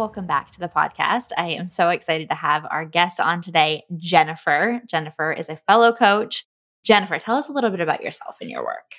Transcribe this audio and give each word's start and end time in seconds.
Welcome 0.00 0.26
back 0.26 0.50
to 0.52 0.58
the 0.58 0.66
podcast. 0.66 1.28
I 1.36 1.48
am 1.48 1.68
so 1.68 1.90
excited 1.90 2.30
to 2.30 2.34
have 2.34 2.66
our 2.70 2.86
guest 2.86 3.20
on 3.20 3.42
today, 3.42 3.82
Jennifer. 3.98 4.80
Jennifer 4.86 5.30
is 5.30 5.50
a 5.50 5.56
fellow 5.56 5.92
coach. 5.92 6.46
Jennifer, 6.82 7.18
tell 7.18 7.36
us 7.36 7.50
a 7.50 7.52
little 7.52 7.68
bit 7.68 7.80
about 7.80 8.02
yourself 8.02 8.38
and 8.40 8.48
your 8.48 8.64
work. 8.64 8.94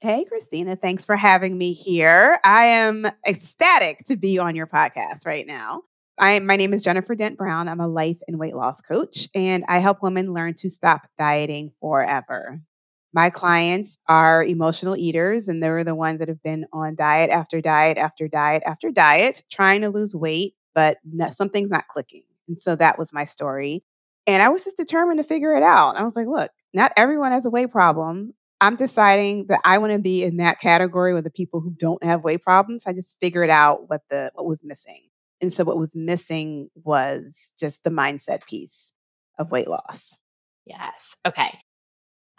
Hey, 0.00 0.24
Christina. 0.24 0.74
Thanks 0.74 1.04
for 1.04 1.16
having 1.16 1.58
me 1.58 1.74
here. 1.74 2.38
I 2.44 2.64
am 2.64 3.06
ecstatic 3.28 4.06
to 4.06 4.16
be 4.16 4.38
on 4.38 4.56
your 4.56 4.66
podcast 4.66 5.26
right 5.26 5.46
now. 5.46 5.82
I, 6.16 6.38
my 6.38 6.56
name 6.56 6.72
is 6.72 6.82
Jennifer 6.82 7.14
Dent 7.14 7.36
Brown. 7.36 7.68
I'm 7.68 7.80
a 7.80 7.86
life 7.86 8.16
and 8.26 8.38
weight 8.38 8.56
loss 8.56 8.80
coach, 8.80 9.28
and 9.34 9.66
I 9.68 9.80
help 9.80 10.02
women 10.02 10.32
learn 10.32 10.54
to 10.60 10.70
stop 10.70 11.02
dieting 11.18 11.72
forever. 11.82 12.62
My 13.12 13.30
clients 13.30 13.98
are 14.06 14.44
emotional 14.44 14.96
eaters, 14.96 15.48
and 15.48 15.62
they're 15.62 15.84
the 15.84 15.94
ones 15.94 16.18
that 16.18 16.28
have 16.28 16.42
been 16.42 16.66
on 16.72 16.94
diet 16.94 17.30
after 17.30 17.60
diet 17.60 17.96
after 17.96 18.28
diet 18.28 18.62
after 18.66 18.90
diet, 18.90 19.44
trying 19.50 19.80
to 19.80 19.90
lose 19.90 20.14
weight, 20.14 20.54
but 20.74 20.98
no, 21.04 21.30
something's 21.30 21.70
not 21.70 21.88
clicking. 21.88 22.24
And 22.48 22.58
so 22.58 22.76
that 22.76 22.98
was 22.98 23.12
my 23.12 23.24
story. 23.24 23.82
And 24.26 24.42
I 24.42 24.48
was 24.50 24.64
just 24.64 24.76
determined 24.76 25.18
to 25.18 25.24
figure 25.24 25.56
it 25.56 25.62
out. 25.62 25.96
I 25.96 26.04
was 26.04 26.16
like, 26.16 26.26
look, 26.26 26.50
not 26.74 26.92
everyone 26.96 27.32
has 27.32 27.46
a 27.46 27.50
weight 27.50 27.70
problem. 27.70 28.34
I'm 28.60 28.76
deciding 28.76 29.46
that 29.48 29.60
I 29.64 29.78
want 29.78 29.92
to 29.92 29.98
be 29.98 30.22
in 30.22 30.36
that 30.38 30.60
category 30.60 31.14
with 31.14 31.24
the 31.24 31.30
people 31.30 31.60
who 31.60 31.70
don't 31.70 32.02
have 32.04 32.24
weight 32.24 32.42
problems. 32.42 32.84
I 32.86 32.92
just 32.92 33.18
figured 33.20 33.50
out 33.50 33.88
what 33.88 34.02
the 34.10 34.30
what 34.34 34.46
was 34.46 34.64
missing. 34.64 35.08
And 35.40 35.52
so 35.52 35.64
what 35.64 35.78
was 35.78 35.94
missing 35.94 36.68
was 36.74 37.54
just 37.58 37.84
the 37.84 37.90
mindset 37.90 38.44
piece 38.46 38.92
of 39.38 39.50
weight 39.50 39.68
loss. 39.68 40.18
Yes. 40.66 41.14
Okay. 41.24 41.58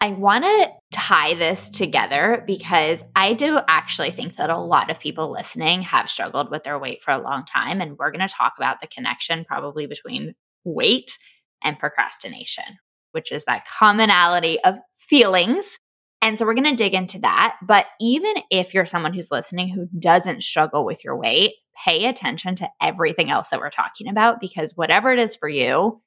I 0.01 0.11
want 0.11 0.45
to 0.45 0.69
tie 0.93 1.33
this 1.33 1.67
together 1.67 2.41
because 2.47 3.03
I 3.17 3.33
do 3.33 3.59
actually 3.67 4.11
think 4.11 4.37
that 4.37 4.49
a 4.49 4.57
lot 4.57 4.89
of 4.89 4.99
people 4.99 5.29
listening 5.29 5.81
have 5.81 6.09
struggled 6.09 6.49
with 6.49 6.63
their 6.63 6.79
weight 6.79 7.03
for 7.03 7.11
a 7.11 7.21
long 7.21 7.43
time. 7.43 7.81
And 7.81 7.97
we're 7.97 8.11
going 8.11 8.25
to 8.25 8.33
talk 8.33 8.53
about 8.57 8.79
the 8.79 8.87
connection 8.87 9.43
probably 9.43 9.87
between 9.87 10.35
weight 10.63 11.17
and 11.61 11.77
procrastination, 11.77 12.63
which 13.11 13.33
is 13.33 13.43
that 13.43 13.67
commonality 13.67 14.57
of 14.63 14.77
feelings. 14.95 15.77
And 16.21 16.39
so 16.39 16.45
we're 16.45 16.53
going 16.53 16.63
to 16.69 16.75
dig 16.75 16.93
into 16.93 17.19
that. 17.19 17.57
But 17.61 17.85
even 17.99 18.35
if 18.49 18.73
you're 18.73 18.85
someone 18.85 19.13
who's 19.13 19.31
listening 19.31 19.67
who 19.67 19.87
doesn't 19.99 20.43
struggle 20.43 20.85
with 20.85 21.03
your 21.03 21.17
weight, 21.17 21.55
pay 21.85 22.05
attention 22.05 22.55
to 22.55 22.69
everything 22.81 23.29
else 23.29 23.49
that 23.49 23.59
we're 23.59 23.69
talking 23.69 24.07
about 24.07 24.39
because 24.39 24.77
whatever 24.77 25.11
it 25.11 25.19
is 25.19 25.35
for 25.35 25.49
you, 25.49 26.01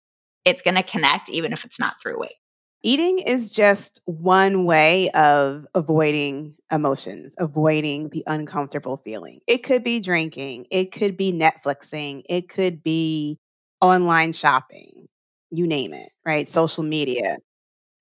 it's 0.46 0.62
going 0.62 0.76
to 0.76 0.82
connect 0.82 1.28
even 1.28 1.52
if 1.52 1.66
it's 1.66 1.78
not 1.78 2.00
through 2.00 2.18
weight. 2.18 2.36
Eating 2.84 3.20
is 3.20 3.52
just 3.52 4.00
one 4.06 4.64
way 4.64 5.08
of 5.10 5.66
avoiding 5.72 6.56
emotions, 6.70 7.34
avoiding 7.38 8.08
the 8.08 8.24
uncomfortable 8.26 8.96
feeling. 9.04 9.40
It 9.46 9.58
could 9.58 9.84
be 9.84 10.00
drinking, 10.00 10.66
it 10.70 10.90
could 10.90 11.16
be 11.16 11.32
Netflixing, 11.32 12.24
it 12.28 12.48
could 12.48 12.82
be 12.82 13.38
online 13.80 14.32
shopping, 14.32 15.06
you 15.52 15.68
name 15.68 15.94
it, 15.94 16.10
right? 16.26 16.48
Social 16.48 16.82
media. 16.82 17.38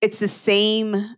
It's 0.00 0.18
the 0.18 0.28
same 0.28 1.16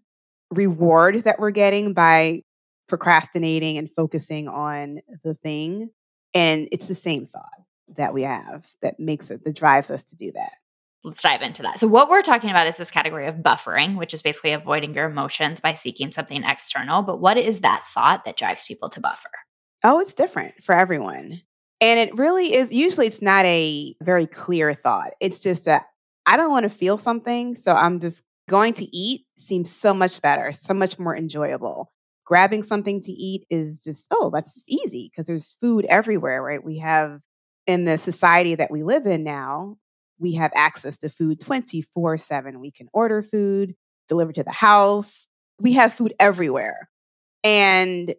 reward 0.51 1.25
that 1.25 1.39
we're 1.39 1.51
getting 1.51 1.95
by 1.95 2.43
procrastinating 2.89 3.79
and 3.79 3.91
focusing 3.97 4.47
on 4.47 5.01
the 5.23 5.35
thing. 5.35 5.91
And 6.35 6.69
it's 6.71 6.89
the 6.89 6.95
same 6.95 7.27
thought 7.27 7.49
that 7.97 8.13
we 8.13 8.23
have 8.23 8.67
that 8.83 9.01
makes 9.01 9.31
it, 9.31 9.43
that 9.45 9.57
drives 9.57 9.91
us 9.91 10.05
to 10.05 10.17
do 10.17 10.33
that 10.33 10.53
let's 11.05 11.23
dive 11.23 11.43
into 11.43 11.63
that. 11.63 11.79
So, 11.79 11.87
what 11.87 12.09
we're 12.09 12.23
talking 12.23 12.51
about 12.51 12.67
is 12.67 12.77
this 12.77 12.91
category 12.91 13.27
of 13.27 13.37
buffering, 13.37 13.97
which 13.97 14.15
is 14.15 14.23
basically 14.23 14.53
avoiding 14.53 14.95
your 14.95 15.05
emotions 15.05 15.61
by 15.61 15.75
seeking 15.75 16.11
something 16.11 16.43
external. 16.43 17.03
But 17.03 17.21
what 17.21 17.37
is 17.37 17.61
that 17.61 17.87
thought 17.87 18.25
that 18.25 18.37
drives 18.37 18.65
people 18.65 18.89
to 18.89 19.01
buffer? 19.01 19.31
Oh, 19.85 20.01
it's 20.01 20.15
different 20.15 20.55
for 20.65 20.75
everyone. 20.75 21.43
And 21.81 22.01
it 22.01 22.17
really 22.17 22.55
is, 22.55 22.75
usually, 22.75 23.07
it's 23.07 23.23
not 23.23 23.45
a 23.45 23.95
very 24.03 24.27
clear 24.27 24.73
thought. 24.75 25.11
It's 25.21 25.41
just 25.41 25.67
a, 25.67 25.83
I 26.25 26.37
don't 26.37 26.51
want 26.51 26.65
to 26.65 26.71
feel 26.71 26.99
something. 26.99 27.55
So, 27.55 27.73
I'm 27.73 28.01
just 28.01 28.25
going 28.49 28.75
to 28.75 28.97
eat 28.97 29.27
seems 29.37 29.71
so 29.71 29.95
much 29.95 30.21
better, 30.23 30.53
so 30.53 30.75
much 30.75 30.99
more 30.99 31.17
enjoyable. 31.17 31.93
Grabbing 32.25 32.63
something 32.63 33.01
to 33.03 33.13
eat 33.13 33.45
is 33.51 33.85
just, 33.85 34.09
oh, 34.11 34.31
that's 34.33 34.65
easy 34.67 35.11
because 35.11 35.27
there's 35.27 35.53
food 35.61 35.85
everywhere, 35.91 36.43
right? 36.43 36.65
We 36.65 36.79
have 36.79 37.21
in 37.67 37.85
the 37.85 37.99
society 37.99 38.55
that 38.55 38.71
we 38.71 38.83
live 38.83 39.07
in 39.07 39.25
now, 39.25 39.77
we 40.19 40.35
have 40.35 40.53
access 40.55 40.97
to 40.99 41.09
food 41.09 41.41
24 41.41 42.19
7. 42.19 42.61
We 42.61 42.71
can 42.71 42.89
order 42.93 43.23
food, 43.23 43.75
delivered 44.09 44.37
to 44.37 44.45
the 44.45 44.53
house. 44.53 45.29
We 45.61 45.73
have 45.73 45.95
food 45.95 46.15
everywhere. 46.19 46.89
And 47.43 48.15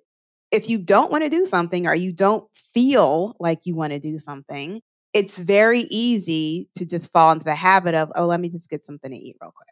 if 0.52 0.70
you 0.70 0.78
don't 0.78 1.12
want 1.12 1.24
to 1.24 1.30
do 1.30 1.46
something 1.46 1.88
or 1.88 1.96
you 1.96 2.14
don't 2.14 2.48
feel 2.54 3.36
like 3.40 3.62
you 3.66 3.76
want 3.76 3.92
to 3.94 4.00
do 4.00 4.18
something, 4.18 4.82
it's 5.14 5.40
very 5.40 5.82
easy 5.90 6.70
to 6.76 6.86
just 6.86 7.12
fall 7.12 7.32
into 7.32 7.46
the 7.46 7.56
habit 7.56 7.96
of, 7.96 8.12
oh, 8.16 8.26
let 8.26 8.40
me 8.40 8.50
just 8.50 8.70
get 8.70 8.86
something 8.86 9.12
to 9.12 9.18
eat 9.18 9.38
real 9.42 9.52
quick. 9.56 9.68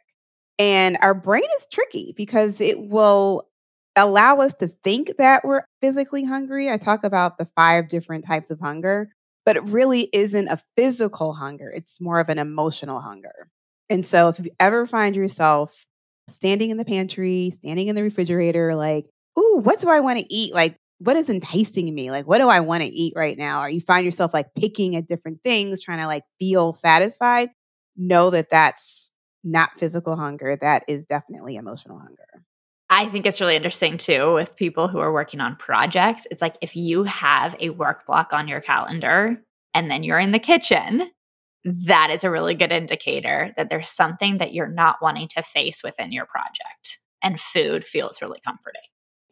And 0.60 0.98
our 1.02 1.14
brain 1.14 1.44
is 1.58 1.68
tricky 1.72 2.14
because 2.16 2.62
it 2.62 2.90
will 2.90 3.48
allow 3.96 4.38
us 4.38 4.54
to 4.56 4.68
think 4.68 5.14
that 5.18 5.46
we're 5.46 5.64
physically 5.82 6.24
hungry. 6.24 6.70
I 6.70 6.78
talk 6.78 7.04
about 7.04 7.38
the 7.38 7.46
five 7.56 7.88
different 7.88 8.26
types 8.26 8.52
of 8.52 8.60
hunger 8.60 9.10
but 9.46 9.56
it 9.56 9.64
really 9.64 10.10
isn't 10.14 10.48
a 10.48 10.62
physical 10.78 11.34
hunger. 11.34 11.70
It's 11.70 12.00
more 12.02 12.20
of 12.20 12.30
an 12.30 12.40
emotional 12.40 13.02
hunger. 13.02 13.50
And 13.90 14.06
so 14.06 14.30
if 14.30 14.40
you 14.40 14.52
ever 14.60 14.86
find 14.86 15.16
yourself 15.16 15.86
standing 16.30 16.70
in 16.70 16.78
the 16.78 16.86
pantry, 16.86 17.52
standing 17.52 17.88
in 17.88 17.96
the 17.96 18.04
refrigerator, 18.04 18.76
like, 18.76 19.06
ooh, 19.38 19.60
what 19.62 19.80
do 19.80 19.90
I 19.90 20.00
want 20.00 20.20
to 20.20 20.34
eat? 20.34 20.54
Like, 20.54 20.78
what 21.00 21.18
is 21.18 21.30
enticing 21.30 21.94
me? 21.94 22.12
Like, 22.12 22.26
what 22.28 22.38
do 22.38 22.48
I 22.48 22.62
want 22.62 22.84
to 22.84 22.90
eat 22.90 23.14
right 23.16 23.38
now? 23.38 23.62
Or 23.62 23.70
you 23.70 23.82
find 23.82 24.06
yourself 24.06 24.34
like 24.34 24.54
picking 24.56 24.96
at 24.96 25.08
different 25.08 25.40
things, 25.44 25.82
trying 25.82 26.00
to 26.00 26.08
like 26.08 26.24
feel 26.40 26.72
satisfied, 26.72 27.50
know 27.98 28.30
that 28.30 28.50
that's 28.50 29.12
not 29.44 29.72
physical 29.78 30.16
hunger. 30.16 30.58
That 30.60 30.84
is 30.88 31.06
definitely 31.06 31.56
emotional 31.56 32.00
hunger. 32.00 32.46
I 32.94 33.10
think 33.10 33.26
it's 33.26 33.42
really 33.42 33.56
interesting 33.56 33.98
too 33.98 34.36
with 34.36 34.56
people 34.56 34.88
who 34.88 35.00
are 35.00 35.12
working 35.12 35.40
on 35.40 35.56
projects. 35.56 36.28
It's 36.30 36.44
like 36.44 36.58
if 36.62 36.76
you 36.76 37.06
have 37.06 37.56
a 37.60 37.72
work 37.72 38.06
block 38.06 38.34
on 38.34 38.48
your 38.48 38.62
calendar 38.62 39.42
and 39.74 39.90
then 39.90 40.04
you're 40.04 40.20
in 40.20 40.32
the 40.32 40.38
kitchen, 40.38 41.10
that 41.66 42.12
is 42.12 42.24
a 42.24 42.30
really 42.30 42.54
good 42.54 42.72
indicator 42.72 43.52
that 43.58 43.72
there's 43.72 43.90
something 43.90 44.38
that 44.38 44.54
you're 44.54 44.68
not 44.68 44.98
wanting 45.02 45.28
to 45.30 45.42
face 45.42 45.82
within 45.84 46.12
your 46.12 46.28
project. 46.28 47.00
And 47.24 47.40
food 47.40 47.84
feels 47.84 48.22
really 48.22 48.40
comforting. 48.46 48.82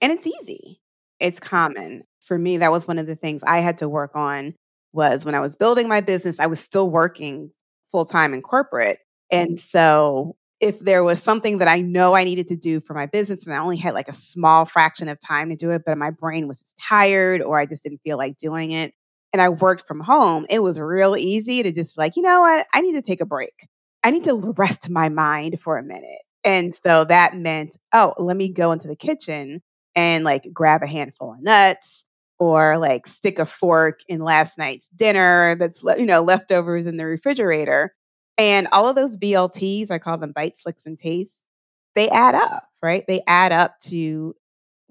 And 0.02 0.12
it's 0.12 0.26
easy. 0.26 0.82
It's 1.20 1.40
common. 1.40 2.02
For 2.20 2.40
me, 2.40 2.58
that 2.58 2.72
was 2.72 2.88
one 2.88 2.98
of 2.98 3.06
the 3.06 3.16
things 3.16 3.44
I 3.46 3.60
had 3.60 3.78
to 3.78 3.88
work 3.88 4.16
on 4.16 4.56
was 4.92 5.24
when 5.24 5.36
I 5.36 5.40
was 5.40 5.56
building 5.56 5.88
my 5.88 6.02
business, 6.02 6.40
I 6.40 6.48
was 6.48 6.60
still 6.60 6.90
working 6.90 7.52
full 7.92 8.06
time 8.06 8.34
in 8.34 8.42
corporate. 8.42 8.98
And 9.30 9.50
mm-hmm. 9.50 9.56
so 9.58 10.36
if 10.62 10.80
there 10.80 11.04
was 11.04 11.22
something 11.22 11.58
that 11.58 11.68
I 11.68 11.82
know 11.82 12.16
I 12.16 12.24
needed 12.24 12.48
to 12.50 12.56
do 12.56 12.80
for 12.82 12.94
my 12.94 13.08
business 13.08 13.48
and 13.48 13.56
I 13.56 13.60
only 13.60 13.78
had 13.78 13.96
like 13.96 14.08
a 14.08 14.14
small 14.14 14.66
fraction 14.66 15.10
of 15.10 15.20
time 15.20 15.50
to 15.50 15.56
do 15.56 15.72
it, 15.72 15.82
but 15.86 15.98
my 15.98 16.12
brain 16.12 16.48
was 16.48 16.76
tired 16.80 17.42
or 17.42 17.60
I 17.60 17.66
just 17.66 17.84
didn't 17.84 18.02
feel 18.04 18.18
like 18.18 18.38
doing 18.38 18.72
it, 18.72 18.94
and 19.34 19.42
I 19.42 19.50
worked 19.50 19.88
from 19.88 20.00
home, 20.00 20.46
it 20.50 20.60
was 20.60 20.80
real 20.80 21.18
easy 21.18 21.64
to 21.64 21.72
just 21.72 21.98
like, 21.98 22.16
you 22.16 22.22
know 22.22 22.42
what? 22.42 22.68
I 22.74 22.82
need 22.82 22.94
to 22.94 23.02
take 23.02 23.22
a 23.22 23.26
break. 23.26 23.68
I 24.04 24.12
need 24.12 24.24
to 24.26 24.54
rest 24.58 24.90
my 24.90 25.10
mind 25.10 25.60
for 25.62 25.78
a 25.78 25.84
minute. 25.84 26.22
And 26.44 26.76
so 26.76 27.06
that 27.06 27.36
meant, 27.36 27.78
oh, 27.94 28.14
let 28.18 28.36
me 28.36 28.50
go 28.50 28.72
into 28.72 28.88
the 28.88 28.96
kitchen 28.96 29.62
and 29.96 30.24
like 30.24 30.48
grab 30.54 30.84
a 30.84 30.88
handful 30.88 31.34
of 31.34 31.42
nuts 31.42 32.06
or 32.40 32.78
like 32.78 33.06
stick 33.08 33.40
a 33.40 33.46
fork 33.46 34.00
in 34.08 34.22
last 34.22 34.58
night's 34.58 34.90
dinner 34.90 35.56
that's, 35.56 35.84
you 35.98 36.06
know, 36.06 36.24
leftovers 36.24 36.86
in 36.86 36.98
the 36.98 37.06
refrigerator 37.06 37.94
and 38.42 38.68
all 38.72 38.88
of 38.88 38.96
those 38.96 39.18
BLTs, 39.18 39.92
I 39.92 40.00
call 40.00 40.18
them 40.18 40.32
bites, 40.32 40.64
licks, 40.66 40.88
and 40.88 40.98
tastes, 40.98 41.46
they 41.94 42.10
add 42.10 42.34
up, 42.34 42.68
right? 42.82 43.06
They 43.08 43.22
add 43.28 43.52
up 43.52 43.80
to 43.86 44.36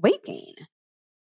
weight 0.00 0.22
gain. 0.24 0.54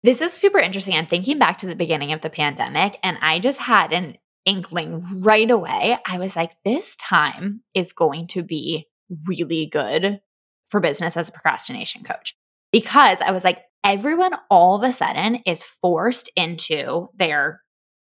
This 0.02 0.20
is 0.20 0.32
super 0.32 0.58
interesting. 0.58 0.94
I'm 0.94 1.06
thinking 1.06 1.38
back 1.38 1.58
to 1.58 1.66
the 1.66 1.74
beginning 1.74 2.12
of 2.12 2.20
the 2.20 2.30
pandemic, 2.30 2.98
and 3.02 3.16
I 3.22 3.38
just 3.38 3.58
had 3.58 3.92
an 3.92 4.16
inkling 4.44 5.22
right 5.22 5.50
away. 5.50 5.96
I 6.06 6.18
was 6.18 6.36
like, 6.36 6.50
this 6.64 6.96
time 6.96 7.62
is 7.74 7.92
going 7.92 8.26
to 8.28 8.42
be 8.42 8.86
really 9.26 9.66
good 9.66 10.20
for 10.68 10.80
business 10.80 11.16
as 11.16 11.28
a 11.28 11.32
procrastination 11.32 12.04
coach. 12.04 12.34
Because 12.72 13.18
I 13.20 13.32
was 13.32 13.44
like, 13.44 13.62
everyone 13.82 14.32
all 14.50 14.76
of 14.76 14.88
a 14.88 14.92
sudden 14.92 15.36
is 15.46 15.64
forced 15.64 16.30
into 16.36 17.08
their 17.14 17.62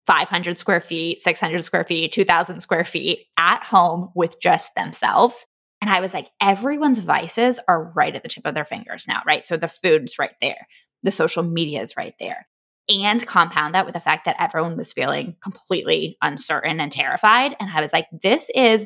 500 0.06 0.60
square 0.60 0.82
feet, 0.82 1.22
600 1.22 1.64
square 1.64 1.84
feet, 1.84 2.12
2000 2.12 2.60
square 2.60 2.86
feet 2.86 3.26
at 3.38 3.64
home 3.64 4.12
with 4.16 4.40
just 4.40 4.76
themselves. 4.76 5.46
And 5.82 5.90
I 5.90 6.00
was 6.00 6.14
like, 6.14 6.30
everyone's 6.42 7.00
vices 7.00 7.60
are 7.68 7.92
right 7.96 8.16
at 8.16 8.24
the 8.24 8.30
tip 8.30 8.46
of 8.46 8.54
their 8.54 8.66
fingers 8.66 9.06
now, 9.08 9.22
right? 9.26 9.46
So 9.46 9.58
the 9.58 9.68
food's 9.68 10.18
right 10.18 10.36
there, 10.42 10.68
the 11.04 11.12
social 11.12 11.44
media 11.44 11.82
is 11.82 11.98
right 11.98 12.16
there. 12.20 12.48
And 12.88 13.26
compound 13.26 13.74
that 13.74 13.86
with 13.86 13.94
the 13.94 14.00
fact 14.00 14.26
that 14.26 14.36
everyone 14.40 14.78
was 14.78 14.94
feeling 14.94 15.36
completely 15.42 16.18
uncertain 16.22 16.80
and 16.80 16.92
terrified. 16.92 17.56
And 17.60 17.70
I 17.74 17.82
was 17.82 17.92
like, 17.92 18.08
this 18.12 18.50
is 18.54 18.86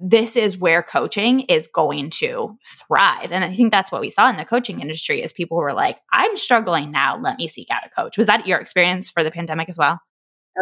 this 0.00 0.36
is 0.36 0.58
where 0.58 0.82
coaching 0.82 1.40
is 1.40 1.68
going 1.68 2.10
to 2.10 2.58
thrive. 2.66 3.30
And 3.30 3.44
I 3.44 3.54
think 3.54 3.70
that's 3.70 3.92
what 3.92 4.00
we 4.00 4.10
saw 4.10 4.28
in 4.28 4.36
the 4.36 4.44
coaching 4.44 4.80
industry 4.80 5.22
is 5.22 5.32
people 5.32 5.56
were 5.56 5.72
like, 5.72 5.98
I'm 6.12 6.36
struggling 6.36 6.90
now. 6.90 7.16
Let 7.16 7.38
me 7.38 7.46
seek 7.46 7.68
out 7.70 7.86
a 7.86 7.88
coach. 7.88 8.18
Was 8.18 8.26
that 8.26 8.46
your 8.46 8.58
experience 8.58 9.08
for 9.08 9.22
the 9.22 9.30
pandemic 9.30 9.68
as 9.68 9.78
well? 9.78 10.00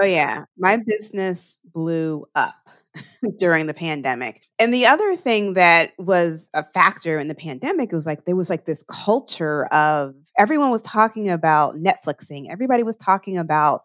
Oh, 0.01 0.05
yeah. 0.05 0.45
My 0.57 0.79
business 0.79 1.61
blew 1.65 2.25
up 2.35 2.55
during 3.39 3.67
the 3.67 3.75
pandemic. 3.75 4.43
And 4.59 4.73
the 4.73 4.87
other 4.87 5.17
thing 5.17 5.55
that 5.55 5.91
was 5.99 6.51
a 6.55 6.65
factor 6.65 7.19
in 7.19 7.29
the 7.29 7.35
pandemic 7.35 7.93
was 7.93 8.07
like 8.07 8.25
there 8.25 8.37
was 8.37 8.49
like 8.49 8.65
this 8.65 8.83
culture 8.89 9.67
of 9.67 10.15
everyone 10.39 10.71
was 10.71 10.83
talking 10.83 11.29
about 11.29 11.77
Netflixing, 11.77 12.47
everybody 12.51 12.83
was 12.83 12.97
talking 12.97 13.37
about 13.37 13.83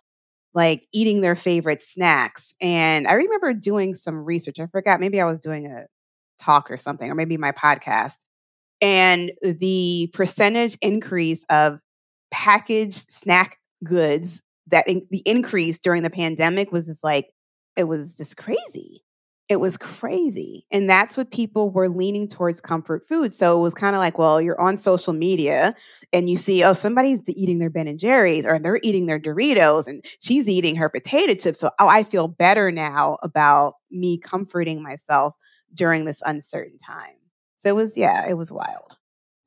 like 0.54 0.88
eating 0.94 1.22
their 1.22 1.36
favorite 1.36 1.82
snacks. 1.82 2.54
And 2.62 3.08
I 3.08 3.14
remember 3.14 3.54
doing 3.54 3.94
some 3.94 4.24
research. 4.24 4.60
I 4.60 4.66
forgot, 4.68 5.00
maybe 5.00 5.22
I 5.22 5.26
was 5.26 5.40
doing 5.40 5.68
a 5.68 5.86
talk 6.42 6.72
or 6.72 6.78
something, 6.78 7.12
or 7.12 7.16
maybe 7.16 7.38
my 7.38 7.52
podcast. 7.52 8.26
And 8.82 9.34
the 9.44 10.10
percentage 10.14 10.78
increase 10.82 11.46
of 11.50 11.80
packaged 12.32 13.12
snack 13.12 13.60
goods 13.84 14.42
that 14.68 14.88
in, 14.88 15.06
the 15.12 15.24
increase 15.26 15.80
during 15.80 16.04
the 16.04 16.10
pandemic 16.10 16.72
was 16.72 16.88
just 16.88 17.04
like, 17.04 17.28
it 17.76 17.86
was 17.86 18.18
just 18.18 18.38
crazy. 18.38 19.04
It 19.50 19.62
was 19.62 19.78
crazy. 19.78 20.66
And 20.72 20.90
that's 20.90 21.16
what 21.16 21.32
people 21.32 21.70
were 21.70 21.88
leaning 21.88 22.28
towards 22.28 22.60
comfort 22.60 23.08
food. 23.08 23.32
So 23.32 23.58
it 23.58 23.62
was 23.62 23.74
kind 23.74 23.96
of 23.96 24.00
like, 24.00 24.18
well, 24.18 24.42
you're 24.42 24.60
on 24.60 24.76
social 24.76 25.14
media 25.14 25.74
and 26.12 26.30
you 26.30 26.36
see, 26.36 26.66
oh, 26.66 26.74
somebody's 26.74 27.22
eating 27.28 27.60
their 27.60 27.70
Ben 27.70 27.88
and 27.88 27.98
Jerry's 27.98 28.46
or 28.46 28.60
they're 28.60 28.80
eating 28.84 29.06
their 29.06 29.20
Doritos 29.20 29.88
and 29.88 30.04
she's 30.20 30.50
eating 30.50 30.76
her 30.76 30.90
potato 30.90 31.34
chips. 31.34 31.62
So, 31.62 31.72
oh, 31.80 31.88
I 31.88 32.04
feel 32.04 32.28
better 32.28 32.72
now 32.72 33.20
about 33.24 33.76
me 33.90 34.18
comforting 34.18 34.84
myself 34.84 35.34
during 35.74 36.04
this 36.04 36.22
uncertain 36.26 36.78
time. 36.78 37.16
So 37.56 37.70
it 37.70 37.76
was, 37.76 37.98
yeah, 37.98 38.28
it 38.28 38.34
was 38.34 38.52
wild. 38.52 38.98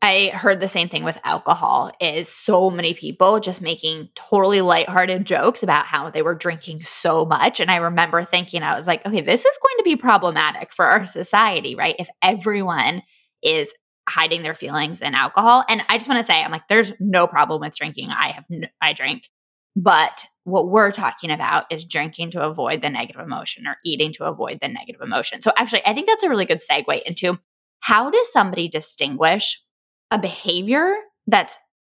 I 0.02 0.30
heard 0.32 0.60
the 0.60 0.68
same 0.68 0.88
thing 0.88 1.04
with 1.04 1.18
alcohol 1.24 1.92
is 2.00 2.28
so 2.28 2.70
many 2.70 2.94
people 2.94 3.38
just 3.38 3.60
making 3.60 4.08
totally 4.14 4.62
lighthearted 4.62 5.26
jokes 5.26 5.62
about 5.62 5.84
how 5.84 6.08
they 6.08 6.22
were 6.22 6.34
drinking 6.34 6.82
so 6.82 7.26
much. 7.26 7.60
And 7.60 7.70
I 7.70 7.76
remember 7.76 8.24
thinking 8.24 8.62
I 8.62 8.76
was 8.76 8.86
like 8.86 9.04
okay 9.06 9.20
this 9.20 9.44
is 9.44 9.58
going 9.62 9.76
to 9.78 9.84
be 9.84 9.96
problematic 9.96 10.72
for 10.72 10.86
our 10.86 11.04
society 11.04 11.74
right? 11.74 11.96
If 11.98 12.08
everyone 12.22 13.02
is 13.42 13.72
hiding 14.08 14.42
their 14.42 14.54
feelings 14.54 15.02
in 15.02 15.14
alcohol. 15.14 15.64
And 15.68 15.82
I 15.88 15.98
just 15.98 16.08
want 16.08 16.18
to 16.20 16.26
say 16.26 16.42
I'm 16.42 16.50
like 16.50 16.68
there's 16.68 16.92
no 16.98 17.26
problem 17.26 17.60
with 17.60 17.76
drinking. 17.76 18.08
I 18.10 18.32
have 18.32 18.44
I 18.80 18.94
drink. 18.94 19.28
But 19.76 20.24
what 20.44 20.68
we're 20.68 20.90
talking 20.90 21.30
about 21.30 21.66
is 21.70 21.84
drinking 21.84 22.32
to 22.32 22.42
avoid 22.42 22.80
the 22.80 22.90
negative 22.90 23.20
emotion 23.20 23.66
or 23.66 23.76
eating 23.84 24.12
to 24.14 24.24
avoid 24.24 24.58
the 24.60 24.68
negative 24.68 25.02
emotion. 25.02 25.42
So 25.42 25.52
actually 25.56 25.84
I 25.84 25.92
think 25.92 26.06
that's 26.06 26.24
a 26.24 26.28
really 26.30 26.46
good 26.46 26.60
segue 26.60 27.02
into 27.02 27.38
how 27.80 28.10
does 28.10 28.32
somebody 28.32 28.66
distinguish 28.66 29.62
a 30.10 30.18
behavior 30.18 30.96
that's 31.26 31.56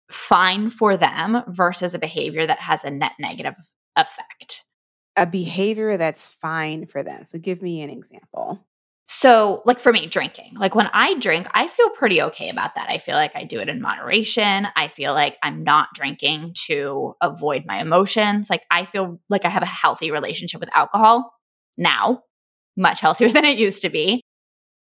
fine 0.09 0.69
for 0.69 0.97
them 0.97 1.43
versus 1.47 1.93
a 1.93 1.99
behavior 1.99 2.45
that 2.45 2.59
has 2.59 2.83
a 2.83 2.91
net 2.91 3.13
negative 3.19 3.55
effect. 3.95 4.65
A 5.15 5.25
behavior 5.25 5.97
that's 5.97 6.27
fine 6.27 6.85
for 6.85 7.03
them. 7.03 7.25
So 7.25 7.39
give 7.39 7.61
me 7.61 7.81
an 7.81 7.89
example. 7.89 8.65
So, 9.13 9.61
like 9.65 9.77
for 9.77 9.91
me, 9.91 10.07
drinking, 10.07 10.53
like 10.57 10.73
when 10.73 10.89
I 10.93 11.15
drink, 11.19 11.45
I 11.53 11.67
feel 11.67 11.89
pretty 11.89 12.21
okay 12.21 12.49
about 12.49 12.75
that. 12.75 12.89
I 12.89 12.97
feel 12.97 13.15
like 13.15 13.35
I 13.35 13.43
do 13.43 13.59
it 13.59 13.67
in 13.67 13.81
moderation. 13.81 14.67
I 14.75 14.87
feel 14.87 15.13
like 15.13 15.37
I'm 15.43 15.63
not 15.63 15.89
drinking 15.93 16.55
to 16.67 17.13
avoid 17.21 17.65
my 17.65 17.81
emotions. 17.81 18.49
Like 18.49 18.63
I 18.71 18.85
feel 18.85 19.19
like 19.29 19.43
I 19.43 19.49
have 19.49 19.63
a 19.63 19.67
healthy 19.67 20.11
relationship 20.11 20.61
with 20.61 20.73
alcohol 20.73 21.33
now, 21.77 22.23
much 22.77 23.01
healthier 23.01 23.29
than 23.33 23.43
it 23.43 23.59
used 23.59 23.81
to 23.81 23.89
be. 23.89 24.21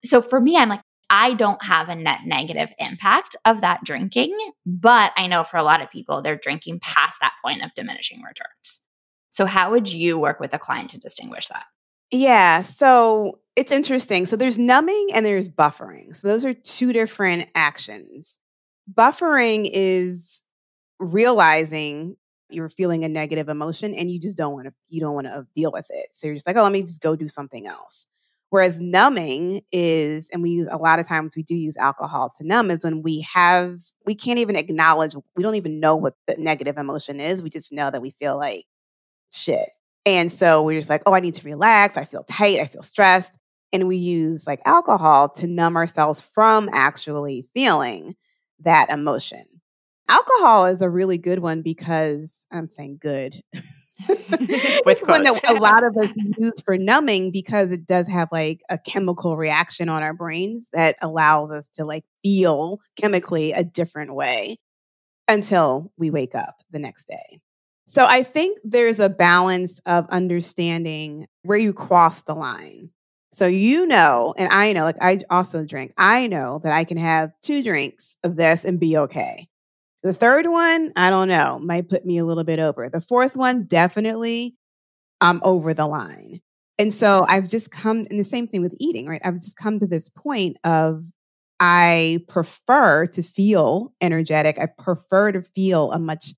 So 0.04 0.22
for 0.22 0.42
me, 0.42 0.58
I'm 0.58 0.70
like, 0.70 0.82
I 1.10 1.34
don't 1.34 1.64
have 1.64 1.90
a 1.90 1.96
net 1.96 2.22
negative 2.26 2.72
impact 2.80 3.36
of 3.46 3.62
that 3.62 3.84
drinking, 3.84 4.38
but 4.66 5.12
I 5.16 5.28
know 5.28 5.44
for 5.44 5.58
a 5.58 5.64
lot 5.64 5.82
of 5.82 5.90
people, 5.90 6.22
they're 6.22 6.36
drinking 6.38 6.80
past 6.82 7.20
that 7.22 7.34
point 7.44 7.64
of 7.64 7.74
diminishing 7.76 8.22
returns. 8.22 8.82
So, 9.30 9.46
how 9.46 9.72
would 9.72 9.92
you 9.92 10.18
work 10.18 10.40
with 10.40 10.54
a 10.54 10.60
client 10.60 10.90
to 10.92 10.98
distinguish 10.98 11.48
that? 11.48 11.66
Yeah, 12.12 12.62
so 12.62 13.40
it's 13.56 13.72
interesting. 13.72 14.26
So, 14.26 14.36
there's 14.36 14.60
numbing 14.60 15.10
and 15.14 15.26
there's 15.26 15.50
buffering. 15.50 16.16
So, 16.16 16.28
those 16.28 16.44
are 16.44 16.54
two 16.54 16.92
different 16.92 17.50
actions. 17.56 18.40
Buffering 18.94 19.70
is 19.72 20.44
realizing 21.00 22.18
you're 22.50 22.70
feeling 22.70 23.04
a 23.04 23.10
negative 23.10 23.50
emotion 23.50 23.94
and 23.94 24.10
you 24.10 24.20
just 24.20 24.38
don't 24.38 24.54
want 24.54 24.68
to 24.68 24.74
you 24.88 25.02
don't 25.02 25.14
want 25.14 25.28
to 25.28 25.34
uh, 25.34 25.44
deal 25.54 25.72
with 25.72 25.86
it. 25.90 26.08
So 26.12 26.28
you're 26.28 26.36
just 26.36 26.48
like, 26.48 26.56
"Oh, 26.56 26.64
let 26.64 26.72
me 26.72 26.82
just 26.82 27.02
go 27.02 27.16
do 27.16 27.28
something 27.28 27.68
else." 27.68 28.08
Whereas 28.50 28.80
numbing 28.80 29.62
is, 29.74 30.30
and 30.32 30.42
we 30.42 30.52
use 30.52 30.68
a 30.72 30.78
lot 30.78 31.00
of 31.00 31.08
times 31.08 31.34
we 31.36 31.44
do 31.44 31.56
use 31.56 31.76
alcohol 31.76 32.30
to 32.38 32.48
numb, 32.48 32.72
is 32.72 32.84
when 32.84 33.02
we 33.02 33.26
have, 33.34 33.80
we 34.06 34.16
can't 34.16 34.40
even 34.40 34.56
acknowledge, 34.56 35.16
we 35.36 35.44
don't 35.44 35.56
even 35.56 35.82
know 35.82 35.96
what 35.98 36.14
the 36.28 36.36
negative 36.38 36.78
emotion 36.78 37.20
is. 37.20 37.44
We 37.44 37.50
just 37.50 37.74
know 37.74 37.92
that 37.92 38.02
we 38.02 38.12
feel 38.20 38.38
like 38.38 38.66
shit. 39.34 39.70
And 40.06 40.32
so 40.32 40.64
we're 40.64 40.80
just 40.80 40.90
like, 40.90 41.04
oh, 41.06 41.14
I 41.14 41.20
need 41.20 41.36
to 41.36 41.46
relax. 41.46 41.98
I 41.98 42.06
feel 42.06 42.24
tight. 42.24 42.62
I 42.62 42.68
feel 42.68 42.82
stressed. 42.82 43.38
And 43.74 43.90
we 43.90 43.98
use 43.98 44.48
like 44.48 44.62
alcohol 44.64 45.28
to 45.30 45.48
numb 45.48 45.76
ourselves 45.76 46.22
from 46.22 46.70
actually 46.72 47.48
feeling 47.54 48.16
that 48.62 48.90
emotion. 48.90 49.46
Alcohol 50.08 50.68
is 50.68 50.82
a 50.82 50.90
really 50.90 51.18
good 51.18 51.40
one 51.40 51.62
because 51.62 52.48
I'm 52.50 52.72
saying 52.72 53.00
good. 53.02 53.42
with 54.86 55.02
one 55.08 55.24
that 55.24 55.42
a 55.48 55.54
lot 55.56 55.84
of 55.84 55.98
us 55.98 56.10
use 56.38 56.62
for 56.64 56.78
numbing 56.78 57.32
because 57.32 57.72
it 57.72 57.88
does 57.88 58.08
have 58.08 58.30
like 58.32 58.62
a 58.70 58.78
chemical 58.78 59.38
reaction 59.38 59.90
on 59.90 60.04
our 60.04 60.14
brains 60.14 60.70
that 60.74 60.96
allows 61.02 61.52
us 61.52 61.70
to 61.70 61.86
like 61.86 62.06
feel 62.24 62.80
chemically 62.96 63.54
a 63.54 63.64
different 63.64 64.14
way 64.14 64.60
until 65.28 65.92
we 65.98 66.10
wake 66.10 66.36
up 66.36 66.62
the 66.72 66.80
next 66.80 67.08
day. 67.08 67.42
So 67.86 68.06
I 68.06 68.24
think 68.24 68.60
there's 68.64 69.00
a 69.00 69.10
balance 69.10 69.80
of 69.86 70.08
understanding 70.10 71.28
where 71.44 71.58
you 71.58 71.74
cross 71.74 72.24
the 72.24 72.36
line. 72.36 72.90
So 73.32 73.48
you 73.48 73.86
know, 73.86 74.34
and 74.38 74.50
I 74.52 74.74
know, 74.74 74.84
like 74.84 75.02
I 75.02 75.20
also 75.30 75.66
drink, 75.66 75.94
I 75.98 76.28
know 76.28 76.60
that 76.64 76.74
I 76.74 76.84
can 76.84 76.98
have 76.98 77.32
two 77.42 77.64
drinks 77.64 78.18
of 78.24 78.36
this 78.36 78.66
and 78.66 78.80
be 78.80 78.98
okay. 78.98 79.48
The 80.04 80.14
third 80.14 80.46
one, 80.46 80.94
I 80.96 81.10
don't 81.10 81.28
know, 81.28 81.60
might 81.60 81.90
put 81.90 82.06
me 82.06 82.18
a 82.18 82.26
little 82.26 82.44
bit 82.44 82.60
over. 82.60 82.90
The 82.90 83.02
fourth 83.02 83.36
one, 83.36 83.64
definitely, 83.64 84.56
I'm 85.22 85.42
over 85.44 85.74
the 85.74 85.88
line. 85.88 86.42
And 86.78 86.94
so 86.94 87.26
I've 87.28 87.48
just 87.48 87.72
come, 87.72 88.06
and 88.10 88.20
the 88.20 88.24
same 88.24 88.48
thing 88.48 88.62
with 88.62 88.76
eating, 88.80 89.08
right? 89.08 89.22
I've 89.24 89.36
just 89.36 89.58
come 89.58 89.80
to 89.80 89.88
this 89.88 90.10
point 90.10 90.58
of 90.64 91.06
I 91.60 92.20
prefer 92.28 93.08
to 93.08 93.24
feel 93.24 93.94
energetic. 94.00 94.60
I 94.60 94.68
prefer 94.68 95.32
to 95.32 95.42
feel 95.42 95.92
a 95.92 95.98
much 95.98 96.34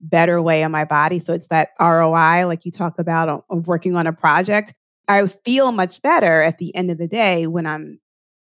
better 0.00 0.42
way 0.42 0.62
in 0.62 0.72
my 0.72 0.84
body. 0.84 1.20
So 1.20 1.32
it's 1.32 1.46
that 1.48 1.70
ROI, 1.80 2.46
like 2.46 2.64
you 2.64 2.72
talk 2.72 2.98
about 2.98 3.28
on, 3.28 3.62
working 3.62 3.94
on 3.94 4.08
a 4.08 4.12
project. 4.12 4.74
I 5.06 5.26
feel 5.26 5.70
much 5.70 6.02
better 6.02 6.42
at 6.42 6.58
the 6.58 6.74
end 6.74 6.90
of 6.90 6.98
the 6.98 7.06
day 7.06 7.46
when 7.46 7.66
I'm 7.66 8.00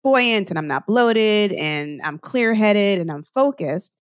buoyant 0.05 0.51
and 0.51 0.59
I'm 0.59 0.67
not 0.67 0.87
bloated 0.87 1.53
and 1.53 2.01
I'm 2.03 2.19
clear 2.19 2.53
headed 2.53 3.01
and 3.01 3.11
I'm 3.11 3.23
focused 3.23 3.97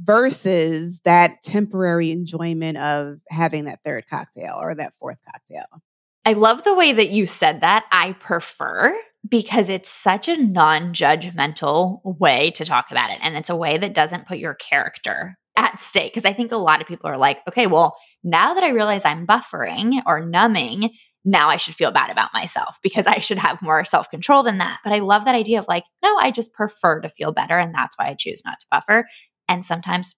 versus 0.00 1.00
that 1.00 1.42
temporary 1.42 2.10
enjoyment 2.10 2.78
of 2.78 3.18
having 3.30 3.64
that 3.64 3.80
third 3.84 4.04
cocktail 4.08 4.58
or 4.60 4.74
that 4.74 4.94
fourth 4.94 5.18
cocktail. 5.30 5.66
I 6.24 6.34
love 6.34 6.64
the 6.64 6.74
way 6.74 6.92
that 6.92 7.10
you 7.10 7.26
said 7.26 7.62
that. 7.62 7.86
I 7.90 8.12
prefer 8.12 8.94
because 9.28 9.68
it's 9.68 9.90
such 9.90 10.28
a 10.28 10.36
non 10.36 10.92
judgmental 10.92 12.00
way 12.04 12.50
to 12.52 12.64
talk 12.64 12.90
about 12.90 13.10
it. 13.10 13.18
And 13.22 13.36
it's 13.36 13.50
a 13.50 13.56
way 13.56 13.78
that 13.78 13.94
doesn't 13.94 14.26
put 14.26 14.38
your 14.38 14.54
character 14.54 15.36
at 15.56 15.80
stake. 15.80 16.12
Because 16.12 16.24
I 16.24 16.32
think 16.32 16.52
a 16.52 16.56
lot 16.56 16.80
of 16.80 16.86
people 16.86 17.10
are 17.10 17.18
like, 17.18 17.40
okay, 17.48 17.66
well, 17.66 17.96
now 18.22 18.54
that 18.54 18.64
I 18.64 18.70
realize 18.70 19.04
I'm 19.04 19.26
buffering 19.26 20.02
or 20.06 20.20
numbing, 20.20 20.90
now 21.24 21.50
I 21.50 21.56
should 21.56 21.74
feel 21.74 21.90
bad 21.90 22.10
about 22.10 22.30
myself 22.32 22.78
because 22.82 23.06
I 23.06 23.18
should 23.18 23.38
have 23.38 23.60
more 23.60 23.84
self 23.84 24.08
control 24.08 24.42
than 24.42 24.58
that. 24.58 24.78
But 24.84 24.92
I 24.92 25.00
love 25.00 25.24
that 25.24 25.34
idea 25.34 25.58
of 25.58 25.68
like, 25.68 25.84
no, 26.02 26.16
I 26.20 26.30
just 26.30 26.52
prefer 26.52 27.00
to 27.00 27.08
feel 27.08 27.32
better. 27.32 27.58
And 27.58 27.74
that's 27.74 27.96
why 27.98 28.08
I 28.08 28.14
choose 28.14 28.42
not 28.44 28.60
to 28.60 28.66
buffer 28.70 29.06
and 29.48 29.64
sometimes 29.64 30.14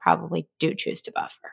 probably 0.00 0.48
do 0.58 0.74
choose 0.74 1.00
to 1.02 1.12
buffer. 1.12 1.52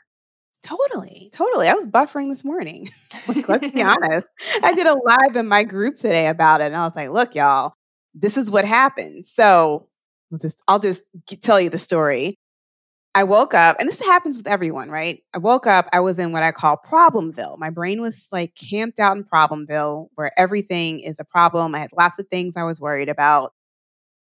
Totally, 0.63 1.29
totally. 1.33 1.67
I 1.69 1.74
was 1.74 1.88
buffering 1.88 2.29
this 2.29 2.43
morning. 2.43 2.89
let's 3.48 3.69
be 3.71 3.81
honest. 3.83 4.27
I 4.62 4.74
did 4.74 4.88
a 4.88 4.93
live 4.95 5.36
in 5.36 5.48
my 5.48 5.63
group 5.63 5.95
today 5.95 6.27
about 6.27 6.62
it, 6.62 6.65
and 6.65 6.75
I 6.75 6.83
was 6.83 6.95
like, 6.95 7.09
"Look, 7.12 7.33
y'all, 7.36 7.74
this 8.13 8.38
is 8.38 8.51
what 8.51 8.65
happened." 8.65 9.25
So, 9.25 9.88
I'll 10.31 10.38
just 10.39 10.62
I'll 10.67 10.79
just 10.79 11.03
tell 11.41 11.62
you 11.62 11.69
the 11.69 11.77
story. 11.77 12.38
I 13.15 13.24
woke 13.24 13.53
up, 13.53 13.77
and 13.79 13.89
this 13.89 14.01
happens 14.01 14.38
with 14.38 14.48
everyone, 14.48 14.89
right? 14.89 15.24
I 15.33 15.39
woke 15.39 15.65
up, 15.67 15.88
I 15.93 16.00
was 16.00 16.19
in 16.19 16.31
what 16.31 16.43
I 16.43 16.51
call 16.51 16.77
Problemville. 16.86 17.57
My 17.57 17.69
brain 17.71 18.01
was 18.01 18.27
like 18.31 18.53
camped 18.55 19.00
out 19.00 19.17
in 19.17 19.24
Problemville, 19.24 20.07
where 20.15 20.31
everything 20.38 21.00
is 21.00 21.19
a 21.19 21.25
problem. 21.25 21.74
I 21.75 21.79
had 21.79 21.89
lots 21.98 22.19
of 22.19 22.27
things 22.29 22.55
I 22.55 22.63
was 22.63 22.79
worried 22.79 23.09
about. 23.09 23.53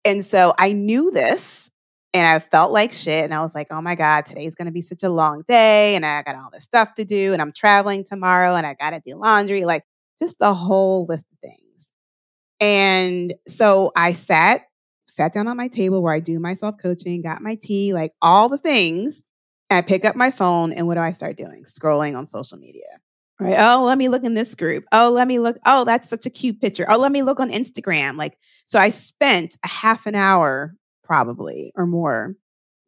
And 0.04 0.24
so 0.24 0.54
I 0.58 0.72
knew 0.72 1.10
this, 1.12 1.70
and 2.14 2.26
I 2.26 2.38
felt 2.38 2.72
like 2.72 2.92
shit. 2.92 3.24
And 3.24 3.32
I 3.32 3.42
was 3.42 3.54
like, 3.54 3.68
oh 3.70 3.80
my 3.80 3.94
God, 3.94 4.26
today's 4.26 4.54
going 4.54 4.66
to 4.66 4.72
be 4.72 4.82
such 4.82 5.02
a 5.02 5.08
long 5.08 5.42
day. 5.48 5.96
And 5.96 6.04
I 6.04 6.22
got 6.22 6.36
all 6.36 6.50
this 6.52 6.64
stuff 6.64 6.94
to 6.94 7.04
do. 7.04 7.32
And 7.32 7.40
I'm 7.40 7.52
traveling 7.52 8.04
tomorrow, 8.04 8.54
and 8.54 8.66
I 8.66 8.74
got 8.74 8.90
to 8.90 9.00
do 9.00 9.16
laundry, 9.16 9.64
like 9.64 9.84
just 10.18 10.38
the 10.38 10.54
whole 10.54 11.06
list 11.06 11.26
of 11.32 11.38
things. 11.38 11.92
And 12.60 13.34
so 13.46 13.92
I 13.96 14.12
sat 14.12 14.62
sat 15.08 15.32
down 15.32 15.46
on 15.46 15.56
my 15.56 15.68
table 15.68 16.02
where 16.02 16.14
I 16.14 16.20
do 16.20 16.38
my 16.40 16.54
self 16.54 16.78
coaching, 16.78 17.22
got 17.22 17.42
my 17.42 17.56
tea, 17.60 17.92
like 17.92 18.12
all 18.22 18.48
the 18.48 18.58
things. 18.58 19.22
I 19.70 19.80
pick 19.80 20.04
up 20.04 20.16
my 20.16 20.30
phone 20.30 20.72
and 20.72 20.86
what 20.86 20.94
do 20.94 21.00
I 21.00 21.12
start 21.12 21.36
doing? 21.36 21.64
Scrolling 21.64 22.16
on 22.16 22.26
social 22.26 22.58
media. 22.58 22.82
Right. 23.40 23.56
Oh, 23.58 23.84
let 23.84 23.98
me 23.98 24.08
look 24.08 24.22
in 24.22 24.34
this 24.34 24.54
group. 24.54 24.84
Oh, 24.92 25.10
let 25.10 25.26
me 25.26 25.38
look. 25.38 25.56
Oh, 25.66 25.84
that's 25.84 26.08
such 26.08 26.26
a 26.26 26.30
cute 26.30 26.60
picture. 26.60 26.86
Oh, 26.88 26.98
let 26.98 27.10
me 27.10 27.22
look 27.22 27.40
on 27.40 27.50
Instagram. 27.50 28.16
Like, 28.16 28.36
so 28.66 28.78
I 28.78 28.90
spent 28.90 29.56
a 29.64 29.68
half 29.68 30.06
an 30.06 30.14
hour 30.14 30.76
probably 31.02 31.72
or 31.74 31.86
more 31.86 32.36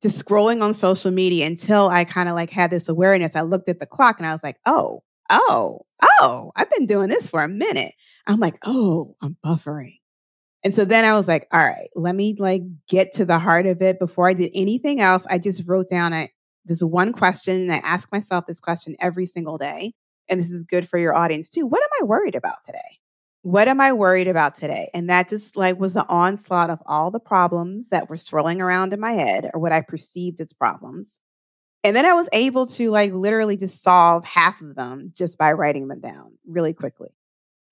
just 0.04 0.22
scrolling 0.22 0.62
on 0.62 0.74
social 0.74 1.10
media 1.10 1.46
until 1.46 1.88
I 1.88 2.04
kind 2.04 2.28
of 2.28 2.34
like 2.34 2.50
had 2.50 2.70
this 2.70 2.90
awareness. 2.90 3.36
I 3.36 3.40
looked 3.40 3.70
at 3.70 3.80
the 3.80 3.86
clock 3.86 4.18
and 4.18 4.26
I 4.26 4.32
was 4.32 4.44
like, 4.44 4.58
oh, 4.66 5.02
oh, 5.30 5.80
oh, 6.02 6.52
I've 6.54 6.70
been 6.70 6.84
doing 6.84 7.08
this 7.08 7.30
for 7.30 7.42
a 7.42 7.48
minute. 7.48 7.94
I'm 8.26 8.38
like, 8.38 8.58
oh, 8.64 9.16
I'm 9.22 9.36
buffering. 9.44 10.00
And 10.62 10.74
so 10.74 10.84
then 10.84 11.06
I 11.06 11.14
was 11.14 11.26
like, 11.26 11.46
all 11.52 11.64
right, 11.64 11.88
let 11.94 12.14
me 12.14 12.36
like 12.38 12.62
get 12.86 13.12
to 13.12 13.24
the 13.24 13.38
heart 13.38 13.66
of 13.66 13.80
it 13.80 13.98
before 13.98 14.28
I 14.28 14.34
did 14.34 14.50
anything 14.54 15.00
else. 15.00 15.26
I 15.28 15.38
just 15.38 15.66
wrote 15.66 15.88
down 15.88 16.12
a, 16.12 16.28
this 16.66 16.82
one 16.82 17.12
question 17.12 17.62
and 17.62 17.72
I 17.72 17.76
ask 17.76 18.12
myself 18.12 18.46
this 18.46 18.60
question 18.60 18.96
every 19.00 19.24
single 19.24 19.56
day. 19.56 19.94
And 20.28 20.38
this 20.38 20.50
is 20.50 20.64
good 20.64 20.86
for 20.86 20.98
your 20.98 21.14
audience 21.14 21.50
too. 21.50 21.66
What 21.66 21.82
am 21.82 21.88
I 22.02 22.04
worried 22.04 22.34
about 22.34 22.62
today? 22.62 22.98
What 23.44 23.68
am 23.68 23.78
I 23.78 23.92
worried 23.92 24.26
about 24.26 24.54
today? 24.54 24.88
And 24.94 25.10
that 25.10 25.28
just 25.28 25.54
like 25.54 25.78
was 25.78 25.92
the 25.92 26.08
onslaught 26.08 26.70
of 26.70 26.78
all 26.86 27.10
the 27.10 27.20
problems 27.20 27.90
that 27.90 28.08
were 28.08 28.16
swirling 28.16 28.62
around 28.62 28.94
in 28.94 29.00
my 29.00 29.12
head 29.12 29.50
or 29.52 29.60
what 29.60 29.70
I 29.70 29.82
perceived 29.82 30.40
as 30.40 30.54
problems. 30.54 31.20
And 31.82 31.94
then 31.94 32.06
I 32.06 32.14
was 32.14 32.26
able 32.32 32.64
to 32.68 32.90
like 32.90 33.12
literally 33.12 33.58
just 33.58 33.82
solve 33.82 34.24
half 34.24 34.62
of 34.62 34.74
them 34.76 35.12
just 35.14 35.36
by 35.36 35.52
writing 35.52 35.88
them 35.88 36.00
down 36.00 36.38
really 36.46 36.72
quickly. 36.72 37.10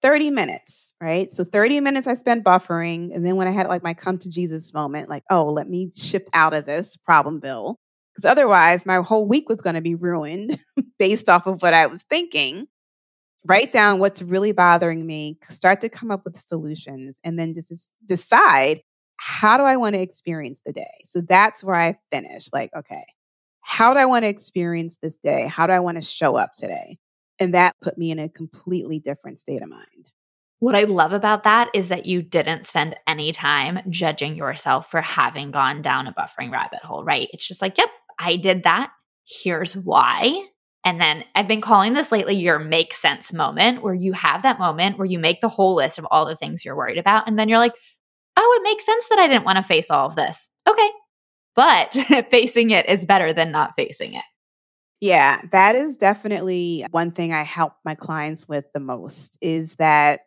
30 0.02 0.30
minutes, 0.30 0.94
right? 1.00 1.30
So 1.30 1.42
30 1.42 1.80
minutes 1.80 2.06
I 2.06 2.14
spent 2.14 2.44
buffering. 2.44 3.14
And 3.14 3.24
then 3.24 3.36
when 3.36 3.48
I 3.48 3.52
had 3.52 3.66
like 3.66 3.82
my 3.82 3.94
come 3.94 4.18
to 4.18 4.28
Jesus 4.28 4.74
moment, 4.74 5.08
like, 5.08 5.24
oh, 5.30 5.46
let 5.46 5.70
me 5.70 5.90
shift 5.96 6.28
out 6.34 6.52
of 6.52 6.66
this 6.66 6.98
Problemville. 7.08 7.76
Because 8.12 8.26
otherwise, 8.26 8.84
my 8.84 8.96
whole 8.96 9.26
week 9.26 9.48
was 9.48 9.62
going 9.62 9.76
to 9.76 9.80
be 9.80 9.94
ruined 9.94 10.60
based 10.98 11.30
off 11.30 11.46
of 11.46 11.62
what 11.62 11.72
I 11.72 11.86
was 11.86 12.02
thinking. 12.02 12.66
Write 13.44 13.72
down 13.72 13.98
what's 13.98 14.22
really 14.22 14.52
bothering 14.52 15.04
me, 15.04 15.38
start 15.48 15.80
to 15.80 15.88
come 15.88 16.10
up 16.10 16.24
with 16.24 16.38
solutions, 16.38 17.18
and 17.24 17.38
then 17.38 17.54
just 17.54 17.92
decide 18.06 18.82
how 19.16 19.56
do 19.56 19.64
I 19.64 19.76
want 19.76 19.94
to 19.94 20.00
experience 20.00 20.62
the 20.64 20.72
day? 20.72 21.02
So 21.04 21.20
that's 21.20 21.62
where 21.62 21.76
I 21.76 21.96
finished. 22.10 22.52
Like, 22.52 22.70
okay, 22.76 23.04
how 23.60 23.94
do 23.94 24.00
I 24.00 24.04
want 24.04 24.24
to 24.24 24.28
experience 24.28 24.98
this 25.02 25.16
day? 25.16 25.46
How 25.46 25.66
do 25.66 25.72
I 25.72 25.80
want 25.80 25.96
to 25.96 26.02
show 26.02 26.36
up 26.36 26.52
today? 26.52 26.98
And 27.38 27.54
that 27.54 27.76
put 27.82 27.98
me 27.98 28.10
in 28.10 28.18
a 28.18 28.28
completely 28.28 28.98
different 28.98 29.38
state 29.38 29.62
of 29.62 29.68
mind. 29.68 30.10
What 30.58 30.76
I 30.76 30.84
love 30.84 31.12
about 31.12 31.42
that 31.42 31.70
is 31.74 31.88
that 31.88 32.06
you 32.06 32.22
didn't 32.22 32.66
spend 32.66 32.94
any 33.08 33.32
time 33.32 33.80
judging 33.90 34.36
yourself 34.36 34.88
for 34.88 35.00
having 35.00 35.50
gone 35.50 35.82
down 35.82 36.06
a 36.06 36.12
buffering 36.12 36.52
rabbit 36.52 36.84
hole, 36.84 37.02
right? 37.02 37.28
It's 37.32 37.46
just 37.46 37.60
like, 37.60 37.78
yep, 37.78 37.88
I 38.18 38.36
did 38.36 38.62
that. 38.62 38.92
Here's 39.24 39.76
why. 39.76 40.46
And 40.84 41.00
then 41.00 41.24
I've 41.34 41.48
been 41.48 41.60
calling 41.60 41.94
this 41.94 42.10
lately 42.10 42.34
your 42.34 42.58
make 42.58 42.92
sense 42.92 43.32
moment, 43.32 43.82
where 43.82 43.94
you 43.94 44.12
have 44.14 44.42
that 44.42 44.58
moment 44.58 44.98
where 44.98 45.06
you 45.06 45.18
make 45.18 45.40
the 45.40 45.48
whole 45.48 45.76
list 45.76 45.98
of 45.98 46.06
all 46.10 46.24
the 46.24 46.36
things 46.36 46.64
you're 46.64 46.76
worried 46.76 46.98
about. 46.98 47.28
And 47.28 47.38
then 47.38 47.48
you're 47.48 47.58
like, 47.58 47.74
oh, 48.36 48.60
it 48.60 48.64
makes 48.64 48.84
sense 48.84 49.08
that 49.08 49.18
I 49.18 49.28
didn't 49.28 49.44
want 49.44 49.56
to 49.56 49.62
face 49.62 49.90
all 49.90 50.06
of 50.06 50.16
this. 50.16 50.50
Okay. 50.68 50.90
But 51.54 51.92
facing 52.30 52.70
it 52.70 52.88
is 52.88 53.04
better 53.04 53.32
than 53.32 53.52
not 53.52 53.74
facing 53.74 54.14
it. 54.14 54.24
Yeah, 55.00 55.40
that 55.50 55.74
is 55.74 55.96
definitely 55.96 56.86
one 56.92 57.10
thing 57.10 57.32
I 57.32 57.42
help 57.42 57.72
my 57.84 57.96
clients 57.96 58.48
with 58.48 58.66
the 58.72 58.80
most 58.80 59.36
is 59.40 59.74
that 59.76 60.20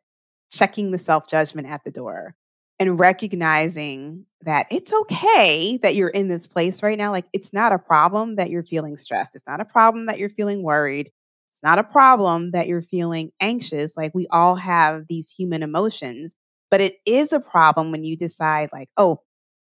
checking 0.52 0.92
the 0.92 0.98
self 0.98 1.30
judgment 1.30 1.70
at 1.70 1.84
the 1.86 1.92
door 1.92 2.36
and 2.80 3.00
recognizing 3.00 4.26
that 4.46 4.68
it's 4.72 4.94
okay 4.94 5.78
that 5.78 5.96
you're 5.96 6.10
in 6.10 6.28
this 6.28 6.48
place 6.48 6.82
right 6.82 6.98
now. 6.98 7.12
Like, 7.12 7.26
it's 7.34 7.54
not 7.54 7.72
a 7.72 7.80
problem 7.80 8.36
that 8.36 8.50
you're 8.50 8.64
feeling 8.64 8.98
stressed. 8.98 9.36
It's 9.36 9.48
not 9.48 9.62
a 9.62 9.66
problem 9.66 10.06
that 10.06 10.20
you're 10.20 10.30
feeling 10.30 10.64
worried. 10.64 11.12
It's 11.52 11.64
not 11.64 11.80
a 11.80 11.84
problem 11.84 12.52
that 12.52 12.68
you're 12.68 12.82
feeling 12.82 13.32
anxious. 13.40 13.98
Like, 13.98 14.14
we 14.14 14.28
all 14.32 14.56
have 14.56 15.06
these 15.10 15.32
human 15.32 15.64
emotions, 15.64 16.36
but 16.70 16.82
it 16.82 16.96
is 17.06 17.34
a 17.34 17.40
problem 17.40 17.92
when 17.92 18.04
you 18.04 18.18
decide, 18.18 18.70
like, 18.72 18.90
oh, 18.98 19.22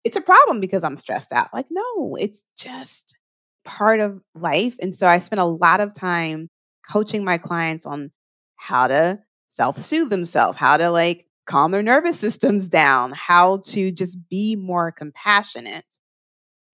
it's 0.05 0.17
a 0.17 0.21
problem 0.21 0.61
because 0.61 0.85
I'm 0.85 0.97
stressed 0.97 1.33
out. 1.33 1.49
Like, 1.53 1.67
no, 1.71 2.17
it's 2.17 2.45
just 2.57 3.17
part 3.65 4.01
of 4.01 4.21
life. 4.35 4.77
And 4.81 4.95
so 4.95 5.07
I 5.07 5.19
spent 5.19 5.41
a 5.41 5.45
lot 5.45 5.81
of 5.81 5.95
time 5.95 6.49
coaching 6.91 7.25
my 7.25 7.39
clients 7.39 7.87
on 7.87 8.11
how 8.57 8.87
to 8.89 9.21
self 9.49 9.79
soothe 9.79 10.11
themselves, 10.11 10.57
how 10.57 10.77
to 10.77 10.91
like 10.91 11.27
calm 11.47 11.71
their 11.71 11.83
nervous 11.83 12.19
systems 12.19 12.69
down, 12.69 13.13
how 13.13 13.59
to 13.69 13.93
just 13.93 14.19
be 14.29 14.57
more 14.57 14.93
compassionate. 14.93 15.99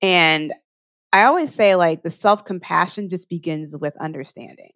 And 0.00 0.52
I 1.12 1.24
always 1.24 1.54
say, 1.54 1.74
like, 1.74 2.02
the 2.02 2.10
self 2.10 2.44
compassion 2.44 3.08
just 3.08 3.28
begins 3.28 3.76
with 3.76 3.94
understanding. 4.00 4.72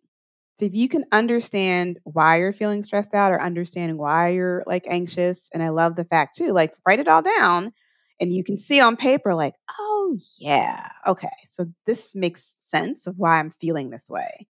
So 0.58 0.66
if 0.66 0.74
you 0.74 0.88
can 0.88 1.04
understand 1.12 1.98
why 2.04 2.38
you're 2.38 2.52
feeling 2.52 2.82
stressed 2.82 3.14
out 3.14 3.32
or 3.32 3.40
understanding 3.40 3.98
why 3.98 4.28
you're 4.28 4.64
like 4.66 4.86
anxious, 4.88 5.50
and 5.52 5.62
I 5.62 5.68
love 5.68 5.96
the 5.96 6.04
fact 6.04 6.36
too, 6.36 6.52
like, 6.52 6.74
write 6.86 7.00
it 7.00 7.08
all 7.08 7.22
down 7.22 7.72
and 8.20 8.32
you 8.32 8.42
can 8.42 8.56
see 8.56 8.80
on 8.80 8.96
paper, 8.96 9.34
like, 9.34 9.54
oh, 9.78 10.16
yeah, 10.38 10.88
okay, 11.06 11.28
so 11.46 11.66
this 11.84 12.14
makes 12.14 12.42
sense 12.42 13.06
of 13.06 13.18
why 13.18 13.38
I'm 13.38 13.52
feeling 13.60 13.90
this 13.90 14.08
way. 14.10 14.46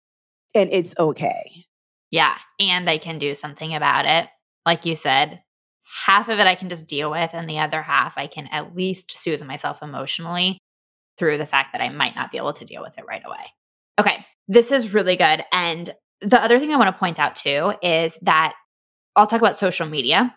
And 0.53 0.69
it's 0.71 0.93
okay. 0.99 1.65
Yeah. 2.11 2.35
And 2.59 2.89
I 2.89 2.97
can 2.97 3.17
do 3.17 3.33
something 3.35 3.73
about 3.73 4.05
it. 4.05 4.27
Like 4.65 4.85
you 4.85 4.95
said, 4.95 5.41
half 6.05 6.29
of 6.29 6.39
it 6.39 6.47
I 6.47 6.55
can 6.55 6.69
just 6.69 6.87
deal 6.87 7.11
with, 7.11 7.33
and 7.33 7.49
the 7.49 7.59
other 7.59 7.81
half 7.81 8.17
I 8.17 8.27
can 8.27 8.47
at 8.47 8.75
least 8.75 9.17
soothe 9.17 9.43
myself 9.43 9.81
emotionally 9.81 10.57
through 11.17 11.37
the 11.37 11.45
fact 11.45 11.71
that 11.71 11.81
I 11.81 11.89
might 11.89 12.15
not 12.15 12.31
be 12.31 12.37
able 12.37 12.53
to 12.53 12.65
deal 12.65 12.81
with 12.81 12.97
it 12.97 13.05
right 13.07 13.23
away. 13.25 13.53
Okay. 13.99 14.25
This 14.47 14.71
is 14.71 14.93
really 14.93 15.15
good. 15.15 15.43
And 15.51 15.93
the 16.21 16.41
other 16.41 16.59
thing 16.59 16.73
I 16.73 16.77
want 16.77 16.93
to 16.93 16.99
point 16.99 17.19
out 17.19 17.35
too 17.35 17.73
is 17.81 18.17
that 18.21 18.53
I'll 19.15 19.27
talk 19.27 19.41
about 19.41 19.57
social 19.57 19.87
media. 19.87 20.35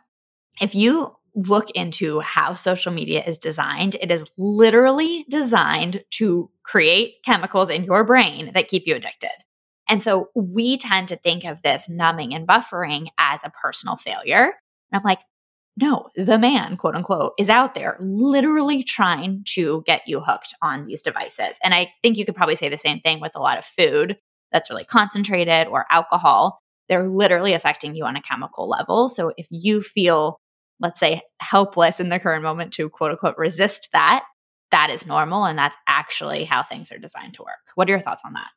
If 0.61 0.75
you 0.75 1.17
look 1.35 1.71
into 1.71 2.21
how 2.21 2.55
social 2.55 2.93
media 2.93 3.23
is 3.25 3.39
designed, 3.39 3.97
it 4.01 4.11
is 4.11 4.25
literally 4.37 5.25
designed 5.29 6.03
to 6.11 6.51
create 6.63 7.17
chemicals 7.25 7.71
in 7.71 7.85
your 7.85 8.05
brain 8.05 8.53
that 8.55 8.69
keep 8.69 8.87
you 8.87 8.95
addicted. 8.95 9.31
And 9.89 10.03
so 10.03 10.29
we 10.35 10.77
tend 10.77 11.09
to 11.09 11.17
think 11.17 11.45
of 11.45 11.63
this 11.63 11.89
numbing 11.89 12.35
and 12.35 12.47
buffering 12.47 13.09
as 13.19 13.41
a 13.45 13.51
personal 13.51 13.97
failure. 13.97 14.45
And 14.91 14.99
I'm 14.99 15.03
like, 15.03 15.21
no, 15.77 16.09
the 16.17 16.39
man, 16.39 16.77
quote 16.77 16.97
unquote, 16.97 17.33
is 17.39 17.49
out 17.49 17.75
there 17.75 17.97
literally 18.01 18.83
trying 18.83 19.45
to 19.55 19.83
get 19.87 20.03
you 20.07 20.21
hooked 20.21 20.55
on 20.61 20.87
these 20.87 21.03
devices. 21.03 21.57
And 21.63 21.73
I 21.73 21.93
think 22.03 22.17
you 22.17 22.25
could 22.25 22.35
probably 22.35 22.57
say 22.57 22.69
the 22.69 22.77
same 22.77 23.01
thing 23.01 23.21
with 23.21 23.33
a 23.37 23.41
lot 23.41 23.59
of 23.59 23.65
food 23.65 24.19
that's 24.51 24.71
really 24.71 24.85
concentrated 24.85 25.69
or 25.69 25.87
alcohol. 25.91 26.61
They're 26.89 27.09
literally 27.09 27.53
affecting 27.53 27.95
you 27.95 28.05
on 28.05 28.17
a 28.17 28.23
chemical 28.23 28.69
level. 28.69 29.09
So 29.09 29.33
if 29.37 29.47
you 29.51 29.83
feel 29.83 30.41
let's 30.81 31.01
say, 31.01 31.23
helpless 31.41 32.01
in 32.01 32.09
the 32.09 32.19
current 32.19 32.43
moment 32.43 32.73
to 32.75 32.89
quote 32.89 33.13
unquote 33.13 33.37
resist 33.37 33.89
that, 33.93 34.25
that 34.71 34.91
is 34.91 35.07
normal. 35.07 35.45
And 35.45 35.59
that's 35.59 35.77
actually 35.89 36.45
how 36.45 36.63
things 36.63 36.93
are 36.93 36.99
designed 36.99 37.35
to 37.35 37.43
work. 37.43 37.73
What 37.75 37.89
are 37.89 37.93
your 37.93 38.01
thoughts 38.01 38.23
on 38.25 38.35
that? 38.35 38.49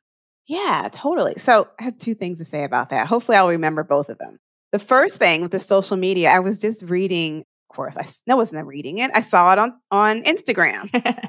Yeah, 0.46 0.88
totally. 0.92 1.34
So 1.36 1.68
I 1.78 1.84
have 1.84 1.98
two 1.98 2.14
things 2.14 2.38
to 2.38 2.44
say 2.44 2.64
about 2.64 2.90
that. 2.90 3.06
Hopefully, 3.06 3.38
I'll 3.38 3.48
remember 3.48 3.84
both 3.84 4.08
of 4.08 4.18
them. 4.18 4.38
The 4.72 4.78
first 4.78 5.16
thing 5.16 5.42
with 5.42 5.52
the 5.52 5.60
social 5.60 5.96
media, 5.96 6.30
I 6.30 6.40
was 6.40 6.60
just 6.60 6.88
reading, 6.88 7.40
of 7.70 7.76
course, 7.76 7.96
I 7.96 8.06
no, 8.26 8.36
wasn't 8.36 8.66
reading 8.66 8.98
it. 8.98 9.10
I 9.14 9.20
saw 9.20 9.52
it 9.52 9.58
on, 9.58 9.74
on 9.90 10.22
Instagram. 10.22 10.90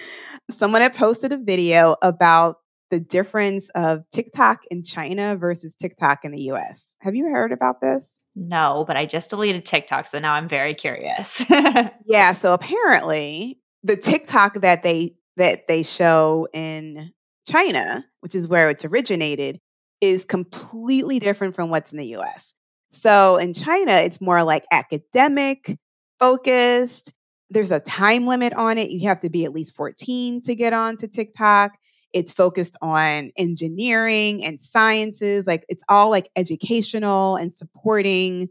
Someone 0.50 0.80
had 0.80 0.94
posted 0.94 1.32
a 1.32 1.36
video 1.36 1.96
about 2.02 2.56
the 2.90 2.98
difference 2.98 3.68
of 3.70 4.02
TikTok 4.10 4.60
in 4.70 4.82
China 4.82 5.36
versus 5.36 5.74
TikTok 5.74 6.20
in 6.24 6.32
the 6.32 6.40
US. 6.52 6.96
Have 7.02 7.14
you 7.14 7.26
heard 7.26 7.52
about 7.52 7.80
this? 7.80 8.18
No, 8.34 8.84
but 8.86 8.96
I 8.96 9.04
just 9.04 9.30
deleted 9.30 9.66
TikTok, 9.66 10.06
so 10.06 10.18
now 10.18 10.32
I'm 10.32 10.48
very 10.48 10.74
curious. 10.74 11.44
yeah, 12.06 12.32
so 12.32 12.54
apparently 12.54 13.60
the 13.84 13.96
TikTok 13.96 14.62
that 14.62 14.82
they 14.82 15.16
that 15.36 15.68
they 15.68 15.82
show 15.82 16.48
in 16.52 17.12
China, 17.48 18.04
which 18.20 18.34
is 18.34 18.48
where 18.48 18.70
it's 18.70 18.84
originated, 18.84 19.58
is 20.00 20.24
completely 20.24 21.18
different 21.18 21.54
from 21.54 21.70
what's 21.70 21.92
in 21.92 21.98
the 21.98 22.16
US. 22.16 22.54
So 22.90 23.36
in 23.36 23.52
China, 23.52 23.92
it's 23.92 24.20
more 24.20 24.42
like 24.42 24.64
academic 24.70 25.78
focused. 26.18 27.12
there's 27.50 27.70
a 27.70 27.80
time 27.80 28.26
limit 28.26 28.52
on 28.52 28.76
it. 28.76 28.90
You 28.90 29.08
have 29.08 29.20
to 29.20 29.30
be 29.30 29.46
at 29.46 29.54
least 29.54 29.74
14 29.74 30.42
to 30.42 30.54
get 30.54 30.74
on 30.74 30.96
to 30.96 31.08
TikTok. 31.08 31.78
It's 32.12 32.32
focused 32.32 32.76
on 32.82 33.30
engineering 33.38 34.44
and 34.44 34.60
sciences. 34.60 35.46
Like 35.46 35.64
it's 35.68 35.82
all 35.88 36.10
like 36.10 36.30
educational 36.36 37.36
and 37.36 37.52
supporting 37.52 38.50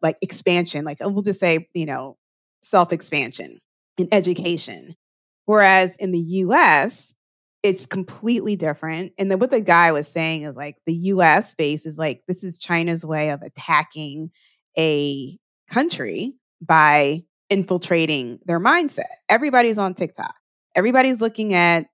like 0.00 0.16
expansion. 0.22 0.86
Like 0.86 0.98
we'll 1.00 1.22
just 1.22 1.40
say, 1.40 1.68
you 1.74 1.84
know, 1.84 2.16
self 2.62 2.92
expansion 2.92 3.58
and 3.98 4.08
education. 4.12 4.96
Whereas 5.44 5.96
in 5.96 6.12
the 6.12 6.18
US, 6.18 7.14
it's 7.62 7.86
completely 7.86 8.56
different. 8.56 9.12
And 9.18 9.30
then 9.30 9.38
what 9.38 9.50
the 9.50 9.60
guy 9.60 9.92
was 9.92 10.08
saying 10.08 10.42
is 10.42 10.56
like 10.56 10.76
the 10.86 10.94
US 10.94 11.50
space 11.50 11.84
is 11.86 11.98
like, 11.98 12.22
this 12.26 12.42
is 12.42 12.58
China's 12.58 13.04
way 13.04 13.30
of 13.30 13.42
attacking 13.42 14.30
a 14.78 15.38
country 15.68 16.34
by 16.62 17.22
infiltrating 17.50 18.38
their 18.44 18.60
mindset. 18.60 19.10
Everybody's 19.28 19.78
on 19.78 19.94
TikTok. 19.94 20.34
Everybody's 20.74 21.20
looking 21.20 21.52
at 21.52 21.86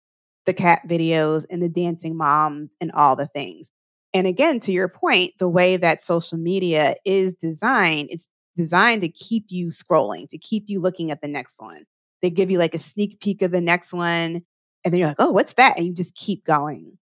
the 0.44 0.52
cat 0.52 0.82
videos 0.86 1.44
and 1.50 1.62
the 1.62 1.68
dancing 1.68 2.16
moms 2.16 2.70
and 2.80 2.92
all 2.92 3.16
the 3.16 3.26
things. 3.26 3.70
And 4.14 4.26
again, 4.26 4.60
to 4.60 4.72
your 4.72 4.88
point, 4.88 5.32
the 5.38 5.48
way 5.48 5.76
that 5.76 6.04
social 6.04 6.38
media 6.38 6.94
is 7.04 7.34
designed, 7.34 8.08
it's 8.10 8.28
designed 8.56 9.02
to 9.02 9.08
keep 9.08 9.46
you 9.48 9.68
scrolling, 9.68 10.28
to 10.28 10.38
keep 10.38 10.64
you 10.68 10.80
looking 10.80 11.10
at 11.10 11.20
the 11.20 11.28
next 11.28 11.60
one. 11.60 11.84
They 12.22 12.30
give 12.30 12.50
you 12.50 12.58
like 12.58 12.74
a 12.74 12.78
sneak 12.78 13.20
peek 13.20 13.42
of 13.42 13.50
the 13.50 13.60
next 13.60 13.92
one. 13.92 14.42
And 14.86 14.94
then 14.94 15.00
you're 15.00 15.08
like, 15.08 15.16
oh, 15.18 15.32
what's 15.32 15.54
that? 15.54 15.76
And 15.76 15.86
you 15.86 15.92
just 15.92 16.14
keep 16.14 16.46
going. 16.46 16.96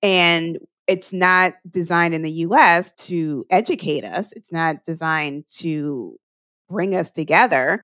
And 0.00 0.58
it's 0.86 1.12
not 1.12 1.54
designed 1.68 2.14
in 2.14 2.22
the 2.22 2.30
US 2.30 2.92
to 3.06 3.46
educate 3.50 4.04
us, 4.04 4.32
it's 4.32 4.52
not 4.52 4.84
designed 4.84 5.48
to 5.58 6.16
bring 6.68 6.94
us 6.94 7.10
together 7.10 7.82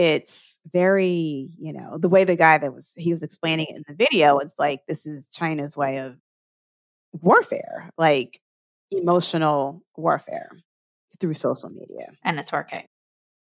it's 0.00 0.60
very, 0.72 1.50
you 1.58 1.74
know, 1.74 1.98
the 1.98 2.08
way 2.08 2.24
the 2.24 2.34
guy 2.34 2.56
that 2.56 2.72
was 2.72 2.94
he 2.96 3.10
was 3.12 3.22
explaining 3.22 3.66
it 3.68 3.76
in 3.76 3.84
the 3.86 3.94
video, 3.94 4.38
it's 4.38 4.58
like 4.58 4.80
this 4.88 5.06
is 5.06 5.30
China's 5.30 5.76
way 5.76 5.98
of 5.98 6.16
warfare, 7.12 7.90
like 7.98 8.40
emotional 8.90 9.82
warfare 9.98 10.52
through 11.18 11.34
social 11.34 11.68
media. 11.68 12.12
And 12.24 12.38
it's 12.38 12.50
working. 12.50 12.84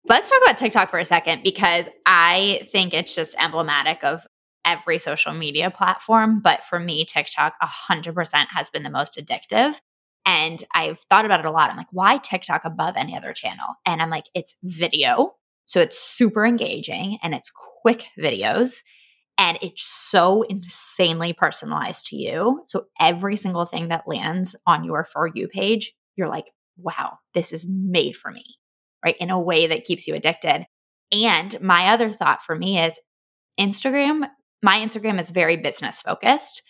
Let's 0.07 0.31
talk 0.31 0.41
about 0.45 0.57
TikTok 0.57 0.91
for 0.91 1.01
a 1.01 1.05
second 1.05 1.43
because 1.43 1.87
I 2.07 2.61
think 2.67 2.95
it's 2.95 3.17
just 3.17 3.35
emblematic 3.43 4.05
of 4.05 4.25
every 4.64 4.99
social 4.99 5.33
media 5.33 5.71
platform. 5.71 6.40
But 6.40 6.64
for 6.64 6.78
me, 6.78 7.04
TikTok 7.04 7.54
100% 7.62 8.47
has 8.50 8.71
been 8.71 8.83
the 8.83 8.90
most 8.90 9.16
addictive. 9.16 9.80
And 10.26 10.64
I've 10.75 11.00
thought 11.11 11.26
about 11.26 11.40
it 11.40 11.47
a 11.47 11.50
lot. 11.50 11.71
I'm 11.71 11.76
like, 11.76 11.87
why 11.90 12.16
TikTok 12.16 12.64
above 12.64 12.94
any 12.97 13.16
other 13.16 13.33
channel? 13.33 13.66
And 13.85 14.00
I'm 14.00 14.11
like, 14.11 14.25
it's 14.35 14.56
video. 14.62 15.35
So 15.66 15.80
it's 15.80 15.99
super 15.99 16.47
engaging 16.47 17.18
and 17.23 17.35
it's 17.35 17.50
quick 17.83 18.06
videos 18.18 18.76
and 19.37 19.59
it's 19.61 19.83
so 19.83 20.42
insanely 20.42 21.33
personalized 21.33 22.06
to 22.06 22.16
you. 22.16 22.62
So 22.68 22.87
every 23.00 23.37
single 23.37 23.64
thing 23.64 23.88
that 23.88 24.06
lands 24.06 24.54
on 24.66 24.85
your 24.85 25.04
For 25.04 25.28
You 25.33 25.49
page, 25.49 25.92
you're 26.16 26.28
like, 26.28 26.50
wow, 26.76 27.18
this 27.35 27.52
is 27.52 27.66
made 27.68 28.16
for 28.16 28.30
me, 28.30 28.44
right? 29.04 29.16
In 29.18 29.30
a 29.30 29.40
way 29.40 29.66
that 29.66 29.85
keeps 29.85 30.06
you 30.06 30.14
addicted. 30.14 30.66
And 31.12 31.61
my 31.61 31.88
other 31.88 32.12
thought 32.12 32.42
for 32.42 32.56
me 32.56 32.80
is 32.80 32.94
Instagram, 33.59 34.28
my 34.64 34.78
Instagram 34.78 35.21
is 35.21 35.30
very 35.30 35.56
business 35.56 36.00
focused 36.00 36.62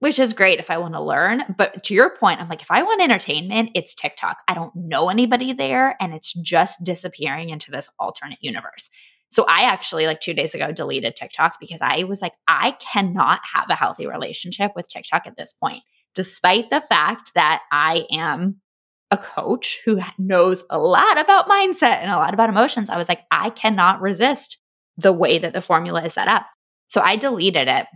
which 0.00 0.18
is 0.18 0.32
great 0.32 0.58
if 0.58 0.70
I 0.70 0.78
want 0.78 0.94
to 0.94 1.00
learn. 1.00 1.54
But 1.56 1.84
to 1.84 1.94
your 1.94 2.16
point, 2.16 2.40
I'm 2.40 2.48
like, 2.48 2.62
if 2.62 2.70
I 2.70 2.82
want 2.82 3.02
entertainment, 3.02 3.70
it's 3.74 3.94
TikTok. 3.94 4.38
I 4.48 4.54
don't 4.54 4.74
know 4.74 5.10
anybody 5.10 5.52
there 5.52 5.94
and 6.00 6.14
it's 6.14 6.32
just 6.32 6.82
disappearing 6.82 7.50
into 7.50 7.70
this 7.70 7.88
alternate 7.98 8.38
universe. 8.40 8.88
So 9.30 9.44
I 9.46 9.62
actually, 9.62 10.06
like 10.06 10.20
two 10.20 10.34
days 10.34 10.54
ago, 10.54 10.72
deleted 10.72 11.14
TikTok 11.14 11.60
because 11.60 11.80
I 11.82 12.04
was 12.04 12.20
like, 12.20 12.32
I 12.48 12.72
cannot 12.92 13.40
have 13.52 13.68
a 13.68 13.76
healthy 13.76 14.06
relationship 14.06 14.72
with 14.74 14.88
TikTok 14.88 15.26
at 15.26 15.36
this 15.36 15.52
point, 15.52 15.82
despite 16.14 16.70
the 16.70 16.80
fact 16.80 17.32
that 17.34 17.62
I 17.70 18.06
am 18.10 18.56
a 19.12 19.18
coach 19.18 19.80
who 19.84 20.00
knows 20.18 20.64
a 20.70 20.78
lot 20.78 21.18
about 21.18 21.48
mindset 21.48 21.98
and 22.00 22.10
a 22.10 22.16
lot 22.16 22.32
about 22.32 22.48
emotions. 22.48 22.88
I 22.90 22.96
was 22.96 23.08
like, 23.08 23.20
I 23.30 23.50
cannot 23.50 24.00
resist 24.00 24.58
the 24.96 25.12
way 25.12 25.38
that 25.38 25.52
the 25.52 25.60
formula 25.60 26.04
is 26.04 26.14
set 26.14 26.28
up. 26.28 26.46
So 26.90 27.00
I 27.00 27.16
deleted 27.16 27.66
it 27.66 27.86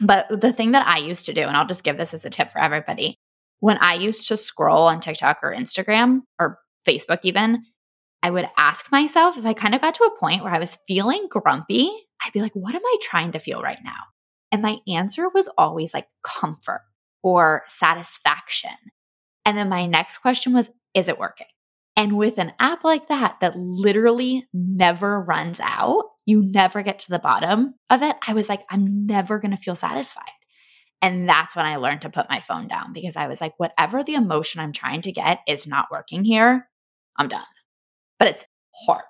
but 0.00 0.28
the 0.28 0.52
thing 0.52 0.72
that 0.72 0.86
I 0.86 0.98
used 0.98 1.26
to 1.26 1.34
do, 1.34 1.42
and 1.42 1.56
I'll 1.56 1.66
just 1.66 1.84
give 1.84 1.98
this 1.98 2.14
as 2.14 2.24
a 2.24 2.30
tip 2.30 2.50
for 2.50 2.58
everybody, 2.58 3.18
when 3.60 3.76
I 3.78 3.94
used 3.94 4.26
to 4.28 4.36
scroll 4.36 4.84
on 4.84 5.00
TikTok 5.00 5.40
or 5.42 5.54
Instagram 5.54 6.20
or 6.38 6.58
Facebook, 6.88 7.18
even, 7.22 7.62
I 8.22 8.30
would 8.30 8.48
ask 8.56 8.90
myself 8.90 9.36
if 9.36 9.44
I 9.44 9.52
kind 9.52 9.74
of 9.74 9.82
got 9.82 9.94
to 9.96 10.04
a 10.04 10.18
point 10.18 10.42
where 10.42 10.54
I 10.54 10.58
was 10.58 10.78
feeling 10.88 11.28
grumpy, 11.28 11.90
I'd 12.22 12.32
be 12.32 12.40
like, 12.40 12.54
what 12.54 12.74
am 12.74 12.84
I 12.84 12.96
trying 13.02 13.32
to 13.32 13.38
feel 13.38 13.60
right 13.60 13.78
now? 13.84 14.00
And 14.50 14.62
my 14.62 14.78
answer 14.88 15.28
was 15.28 15.50
always 15.58 15.92
like 15.92 16.08
comfort 16.24 16.82
or 17.22 17.62
satisfaction. 17.66 18.70
And 19.44 19.56
then 19.56 19.68
my 19.68 19.86
next 19.86 20.18
question 20.18 20.54
was, 20.54 20.70
is 20.94 21.08
it 21.08 21.18
working? 21.18 21.46
And 21.96 22.16
with 22.16 22.38
an 22.38 22.52
app 22.58 22.84
like 22.84 23.08
that, 23.08 23.36
that 23.42 23.56
literally 23.56 24.46
never 24.54 25.20
runs 25.20 25.60
out, 25.60 26.04
you 26.30 26.42
never 26.42 26.82
get 26.82 27.00
to 27.00 27.10
the 27.10 27.18
bottom 27.18 27.74
of 27.90 28.02
it. 28.02 28.16
I 28.26 28.32
was 28.32 28.48
like, 28.48 28.62
I'm 28.70 29.06
never 29.06 29.38
going 29.38 29.50
to 29.50 29.56
feel 29.56 29.74
satisfied. 29.74 30.24
And 31.02 31.28
that's 31.28 31.56
when 31.56 31.66
I 31.66 31.76
learned 31.76 32.02
to 32.02 32.10
put 32.10 32.30
my 32.30 32.40
phone 32.40 32.68
down 32.68 32.92
because 32.92 33.16
I 33.16 33.26
was 33.26 33.40
like, 33.40 33.54
whatever 33.58 34.04
the 34.04 34.14
emotion 34.14 34.60
I'm 34.60 34.72
trying 34.72 35.02
to 35.02 35.12
get 35.12 35.40
is 35.48 35.66
not 35.66 35.88
working 35.90 36.24
here. 36.24 36.68
I'm 37.16 37.28
done. 37.28 37.42
But 38.18 38.28
it's 38.28 38.44
hard. 38.86 39.02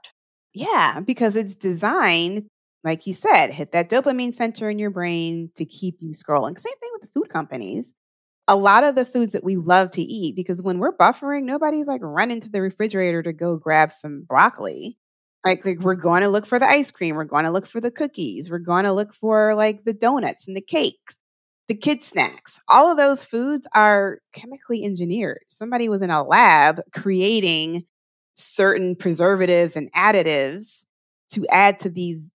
Yeah, 0.54 1.00
because 1.00 1.36
it's 1.36 1.56
designed, 1.56 2.46
like 2.84 3.06
you 3.06 3.12
said, 3.12 3.50
hit 3.50 3.72
that 3.72 3.90
dopamine 3.90 4.32
center 4.32 4.70
in 4.70 4.78
your 4.78 4.90
brain 4.90 5.50
to 5.56 5.64
keep 5.64 5.96
you 6.00 6.10
scrolling. 6.10 6.58
Same 6.58 6.78
thing 6.80 6.90
with 6.94 7.02
the 7.02 7.20
food 7.20 7.28
companies 7.28 7.94
a 8.50 8.56
lot 8.56 8.82
of 8.82 8.96
the 8.96 9.04
foods 9.04 9.30
that 9.30 9.44
we 9.44 9.54
love 9.54 9.92
to 9.92 10.02
eat 10.02 10.34
because 10.34 10.60
when 10.60 10.80
we're 10.80 10.96
buffering, 10.96 11.44
nobody's 11.44 11.86
like 11.86 12.00
running 12.02 12.40
to 12.40 12.48
the 12.50 12.60
refrigerator 12.60 13.22
to 13.22 13.32
go 13.32 13.56
grab 13.56 13.92
some 13.92 14.24
broccoli. 14.28 14.98
Like, 15.44 15.64
like 15.64 15.80
we're 15.80 15.94
going 15.94 16.22
to 16.22 16.28
look 16.28 16.46
for 16.46 16.58
the 16.58 16.68
ice 16.68 16.90
cream, 16.90 17.16
we're 17.16 17.24
going 17.24 17.44
to 17.44 17.50
look 17.50 17.66
for 17.66 17.80
the 17.80 17.90
cookies, 17.90 18.50
we're 18.50 18.58
going 18.58 18.84
to 18.84 18.92
look 18.92 19.14
for 19.14 19.54
like 19.54 19.84
the 19.84 19.94
donuts 19.94 20.46
and 20.46 20.56
the 20.56 20.60
cakes, 20.60 21.18
the 21.68 21.74
kid 21.74 22.02
snacks. 22.02 22.60
All 22.68 22.90
of 22.90 22.98
those 22.98 23.24
foods 23.24 23.66
are 23.74 24.18
chemically 24.32 24.84
engineered. 24.84 25.40
Somebody 25.48 25.88
was 25.88 26.02
in 26.02 26.10
a 26.10 26.22
lab 26.22 26.80
creating 26.92 27.84
certain 28.34 28.96
preservatives 28.96 29.76
and 29.76 29.92
additives 29.92 30.84
to 31.30 31.46
add 31.48 31.78
to 31.80 31.88
these 31.88 32.32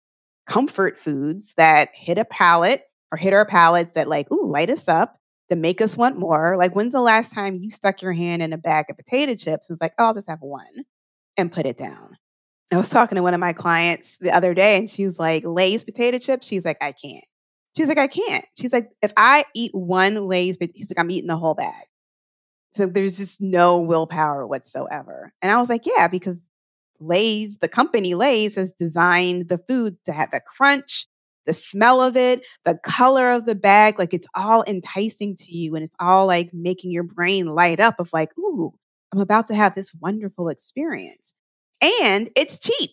comfort 0.48 1.00
foods 1.00 1.54
that 1.58 1.90
hit 1.94 2.18
a 2.18 2.26
palate 2.26 2.84
or 3.12 3.18
hit 3.18 3.34
our 3.34 3.46
palates 3.46 3.92
that 3.92 4.08
like, 4.08 4.32
ooh, 4.32 4.50
light 4.50 4.70
us 4.70 4.88
up 4.88 5.18
that 5.50 5.58
make 5.58 5.82
us 5.82 5.98
want 5.98 6.18
more. 6.18 6.56
Like, 6.58 6.76
when's 6.76 6.94
the 6.94 7.02
last 7.02 7.34
time 7.34 7.56
you 7.56 7.70
stuck 7.70 8.02
your 8.02 8.14
hand 8.14 8.42
in 8.42 8.54
a 8.54 8.58
bag 8.58 8.86
of 8.90 8.98
potato 8.98 9.36
chips 9.36 9.70
and 9.70 9.74
was 9.74 9.82
like, 9.82 9.94
oh, 10.00 10.06
I'll 10.06 10.14
just 10.14 10.30
have 10.30 10.42
one 10.42 10.86
and 11.38 11.52
put 11.52 11.66
it 11.66 11.78
down? 11.78 12.18
I 12.72 12.78
was 12.78 12.90
talking 12.90 13.16
to 13.16 13.22
one 13.22 13.34
of 13.34 13.40
my 13.40 13.54
clients 13.54 14.18
the 14.18 14.32
other 14.32 14.54
day 14.54 14.78
and 14.78 14.90
she 14.90 15.06
was 15.06 15.20
like, 15.20 15.44
Lay's 15.46 15.84
potato 15.84 16.18
chips. 16.18 16.48
She's 16.48 16.66
like, 16.66 16.78
I 16.82 16.92
can't. 16.92 17.24
She's 17.78 17.88
like, 17.88 17.98
I 17.98 18.08
can't. 18.08 18.46
She's 18.58 18.74
like, 18.74 18.90
if 19.02 19.12
I 19.18 19.46
eat 19.54 19.72
one 19.74 20.28
Lay's, 20.28 20.58
he's 20.60 20.92
like, 20.92 21.00
I'm 21.00 21.12
eating 21.12 21.28
the 21.28 21.38
whole 21.38 21.54
bag. 21.54 21.86
So 22.72 22.88
there's 22.88 23.18
just 23.18 23.40
no 23.40 23.80
willpower 23.80 24.48
whatsoever. 24.48 25.34
And 25.42 25.52
I 25.52 25.60
was 25.60 25.70
like, 25.70 25.86
yeah, 25.86 26.08
because 26.08 26.42
Lay's, 27.00 27.58
the 27.58 27.68
company 27.68 28.16
Lay's 28.16 28.56
has 28.56 28.72
designed 28.72 29.50
the 29.50 29.58
food 29.58 29.98
to 30.06 30.14
have 30.14 30.34
a 30.34 30.40
crunch, 30.40 31.06
the 31.46 31.54
smell 31.54 32.02
of 32.02 32.18
it, 32.18 32.44
the 32.64 32.76
color 32.76 33.32
of 33.32 33.46
the 33.46 33.56
bag, 33.56 34.00
like 34.00 34.14
it's 34.14 34.28
all 34.36 34.64
enticing 34.66 35.36
to 35.38 35.56
you 35.56 35.76
and 35.76 35.84
it's 35.84 35.96
all 36.00 36.26
like 36.26 36.50
making 36.54 36.92
your 36.92 37.04
brain 37.04 37.48
light 37.48 37.80
up 37.80 38.00
of 38.00 38.12
like, 38.12 38.38
ooh, 38.40 38.74
I'm 39.14 39.20
about 39.20 39.48
to 39.48 39.56
have 39.56 39.76
this 39.76 39.94
wonderful 39.94 40.50
experience. 40.50 41.34
And 41.82 42.30
it's 42.36 42.60
cheap, 42.60 42.92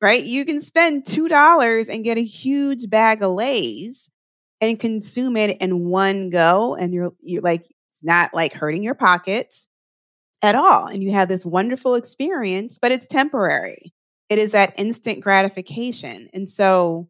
right? 0.00 0.22
You 0.22 0.44
can 0.44 0.60
spend 0.60 1.04
$2 1.04 1.88
and 1.88 2.04
get 2.04 2.18
a 2.18 2.24
huge 2.24 2.88
bag 2.88 3.22
of 3.22 3.32
Lay's 3.32 4.10
and 4.60 4.78
consume 4.78 5.36
it 5.36 5.60
in 5.60 5.86
one 5.86 6.30
go. 6.30 6.74
And 6.74 6.92
you're, 6.92 7.12
you're 7.20 7.42
like, 7.42 7.66
it's 7.90 8.04
not 8.04 8.32
like 8.32 8.52
hurting 8.52 8.82
your 8.82 8.94
pockets 8.94 9.68
at 10.42 10.54
all. 10.54 10.86
And 10.86 11.02
you 11.02 11.12
have 11.12 11.28
this 11.28 11.46
wonderful 11.46 11.94
experience, 11.94 12.78
but 12.78 12.92
it's 12.92 13.06
temporary. 13.06 13.92
It 14.28 14.38
is 14.38 14.52
that 14.52 14.74
instant 14.78 15.20
gratification. 15.20 16.28
And 16.32 16.48
so 16.48 17.08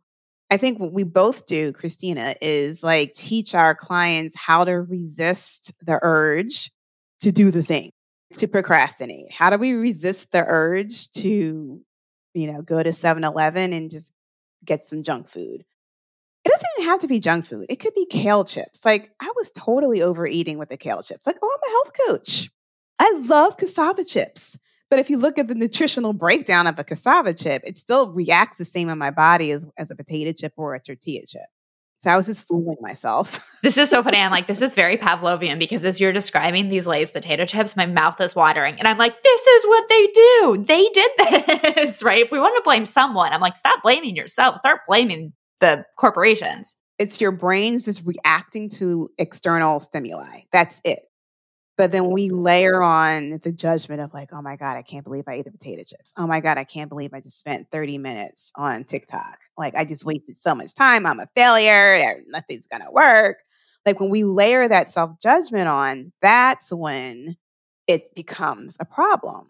I 0.51 0.59
think 0.59 0.79
what 0.79 0.93
we 0.93 1.05
both 1.05 1.47
do, 1.47 1.73
Christina, 1.73 2.35
is 2.43 2.83
like 2.83 3.13
teach 3.15 3.55
our 3.55 3.75
clients 3.75 4.37
how 4.37 4.65
to 4.65 4.73
resist 4.73 5.73
the 5.81 5.99
urge 6.03 6.71
to 7.21 7.33
do 7.33 7.51
the 7.51 7.63
thing, 7.63 7.93
to 8.39 8.49
procrastinate. 8.49 9.33
How 9.33 9.51
do 9.51 9.59
we 9.59 9.73
resist 9.73 10.33
the 10.33 10.45
urge 10.47 11.11
to, 11.13 11.81
you 12.35 12.53
know, 12.53 12.63
go 12.63 12.83
to 12.83 12.93
7 12.93 13.25
Eleven 13.25 13.73
and 13.73 13.91
just 13.91 14.13
get 14.65 14.87
some 14.87 15.03
junk 15.03 15.29
food? 15.29 15.65
It 16.45 16.49
doesn't 16.51 16.67
even 16.79 16.91
have 16.91 17.01
to 17.01 17.09
be 17.09 17.21
junk 17.21 17.45
food. 17.47 17.67
It 17.69 17.77
could 17.77 17.95
be 17.95 18.07
kale 18.07 18.45
chips. 18.45 18.85
Like 18.85 19.13
I 19.21 19.33
was 19.37 19.53
totally 19.53 20.03
overeating 20.03 20.59
with 20.59 20.71
the 20.71 20.77
kale 20.77 21.03
chips. 21.03 21.27
Like, 21.27 21.39
oh, 21.43 21.51
I'm 21.55 21.71
a 21.71 21.73
health 21.73 21.93
coach. 22.09 22.51
I 22.99 23.13
love 23.29 23.57
cassava 23.57 24.05
chips, 24.05 24.59
But 24.91 24.99
if 24.99 25.09
you 25.09 25.17
look 25.17 25.39
at 25.39 25.49
the 25.49 25.55
nutritional 25.55 26.13
breakdown 26.13 26.67
of 26.67 26.79
a 26.79 26.85
cassava 26.85 27.33
chip, 27.33 27.63
it 27.65 27.79
still 27.79 28.13
reacts 28.13 28.59
the 28.59 28.65
same 28.65 28.89
in 28.91 28.99
my 28.99 29.11
body 29.11 29.51
as, 29.51 29.67
as 29.79 29.91
a 29.91 29.97
potato 29.97 30.33
chip 30.33 30.53
or 30.57 30.75
a 30.75 30.81
tortilla 30.81 31.25
chip. 31.27 31.43
So 32.03 32.11
I 32.11 32.17
was 32.17 32.27
just 32.27 32.49
fooling 32.49 32.79
myself. 32.81 33.49
This 33.63 33.79
is 33.79 33.91
so 33.91 34.03
funny. 34.03 34.19
I'm 34.19 34.33
like, 34.33 34.49
this 34.49 34.61
is 34.61 34.75
very 34.75 34.97
Pavlovian 34.97 35.61
because 35.61 35.85
as 35.85 36.01
you're 36.01 36.11
describing 36.13 36.69
these 36.69 36.85
Lay's 36.85 37.13
potato 37.13 37.45
chips, 37.45 37.77
my 37.77 37.87
mouth 37.87 38.21
is 38.21 38.35
watering. 38.35 38.77
And 38.81 38.89
I'm 38.89 38.99
like, 38.99 39.23
this 39.23 39.47
is 39.47 39.67
what 39.67 39.89
they 39.89 40.07
do. 40.09 40.65
They 40.67 40.89
did 40.89 41.11
this, 41.77 42.03
right? 42.03 42.25
If 42.25 42.33
we 42.33 42.41
want 42.41 42.57
to 42.57 42.63
blame 42.65 42.87
someone, 42.87 43.33
I'm 43.33 43.41
like, 43.41 43.57
stop 43.57 43.81
blaming 43.85 44.17
yourself. 44.17 44.57
Start 44.57 44.81
blaming 44.89 45.33
the 45.61 45.85
corporations. 45.97 46.75
It's 46.99 47.21
your 47.21 47.31
brain's 47.31 47.85
just 47.85 48.05
reacting 48.05 48.69
to 48.71 49.11
external 49.17 49.79
stimuli. 49.79 50.41
That's 50.51 50.81
it. 50.85 51.05
But 51.79 51.91
then 51.91 52.11
we 52.11 52.29
layer 52.31 52.83
on 52.83 53.41
the 53.43 53.51
judgment 53.51 54.03
of 54.03 54.13
like, 54.13 54.29
oh 54.33 54.43
my 54.43 54.57
God, 54.57 54.77
I 54.77 54.83
can't 54.83 55.05
believe 55.05 55.25
I 55.27 55.35
ate 55.35 55.47
the 55.47 55.51
potato 55.51 55.83
chips. 55.85 56.13
Oh 56.19 56.27
my 56.27 56.41
God, 56.41 56.59
I 56.59 56.65
can't 56.65 56.91
believe 56.91 57.15
I 57.15 57.21
just 57.21 57.39
spent 57.39 57.71
30 57.71 57.99
minutes 57.99 58.53
on 58.57 58.85
TikTok. 58.85 59.39
Like 59.57 59.75
I 59.75 59.85
just 59.85 60.05
wasted 60.05 60.37
so 60.37 60.55
much 60.55 60.75
time. 60.75 61.07
I'm 61.07 61.21
a 61.21 61.29
failure. 61.35 62.23
Nothing's 62.29 62.67
gonna 62.67 62.93
work. 62.93 63.39
Like 63.87 64.01
when 64.01 64.11
we 64.11 64.25
layer 64.25 64.69
that 64.69 64.91
self-judgment 64.91 65.67
on, 65.67 66.13
that's 66.21 66.73
when 66.73 67.37
it 67.87 68.15
becomes 68.15 68.77
a 68.79 68.85
problem. 68.85 69.49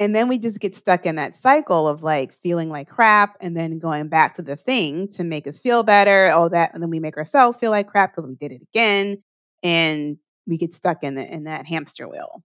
And 0.00 0.14
then 0.14 0.28
we 0.28 0.38
just 0.38 0.60
get 0.60 0.74
stuck 0.74 1.04
in 1.04 1.16
that 1.16 1.34
cycle 1.34 1.86
of 1.86 2.02
like 2.02 2.32
feeling 2.32 2.70
like 2.70 2.88
crap 2.88 3.36
and 3.42 3.54
then 3.54 3.78
going 3.78 4.08
back 4.08 4.34
to 4.36 4.42
the 4.42 4.56
thing 4.56 5.08
to 5.08 5.22
make 5.24 5.46
us 5.46 5.60
feel 5.60 5.82
better. 5.82 6.32
Oh, 6.34 6.48
that, 6.48 6.72
and 6.72 6.82
then 6.82 6.88
we 6.88 7.00
make 7.00 7.18
ourselves 7.18 7.58
feel 7.58 7.70
like 7.70 7.86
crap 7.86 8.16
because 8.16 8.26
we 8.26 8.34
did 8.34 8.50
it 8.50 8.62
again. 8.62 9.22
And 9.62 10.16
we 10.46 10.56
get 10.58 10.72
stuck 10.72 11.02
in 11.02 11.14
the, 11.14 11.32
in 11.32 11.44
that 11.44 11.66
hamster 11.66 12.08
wheel. 12.08 12.42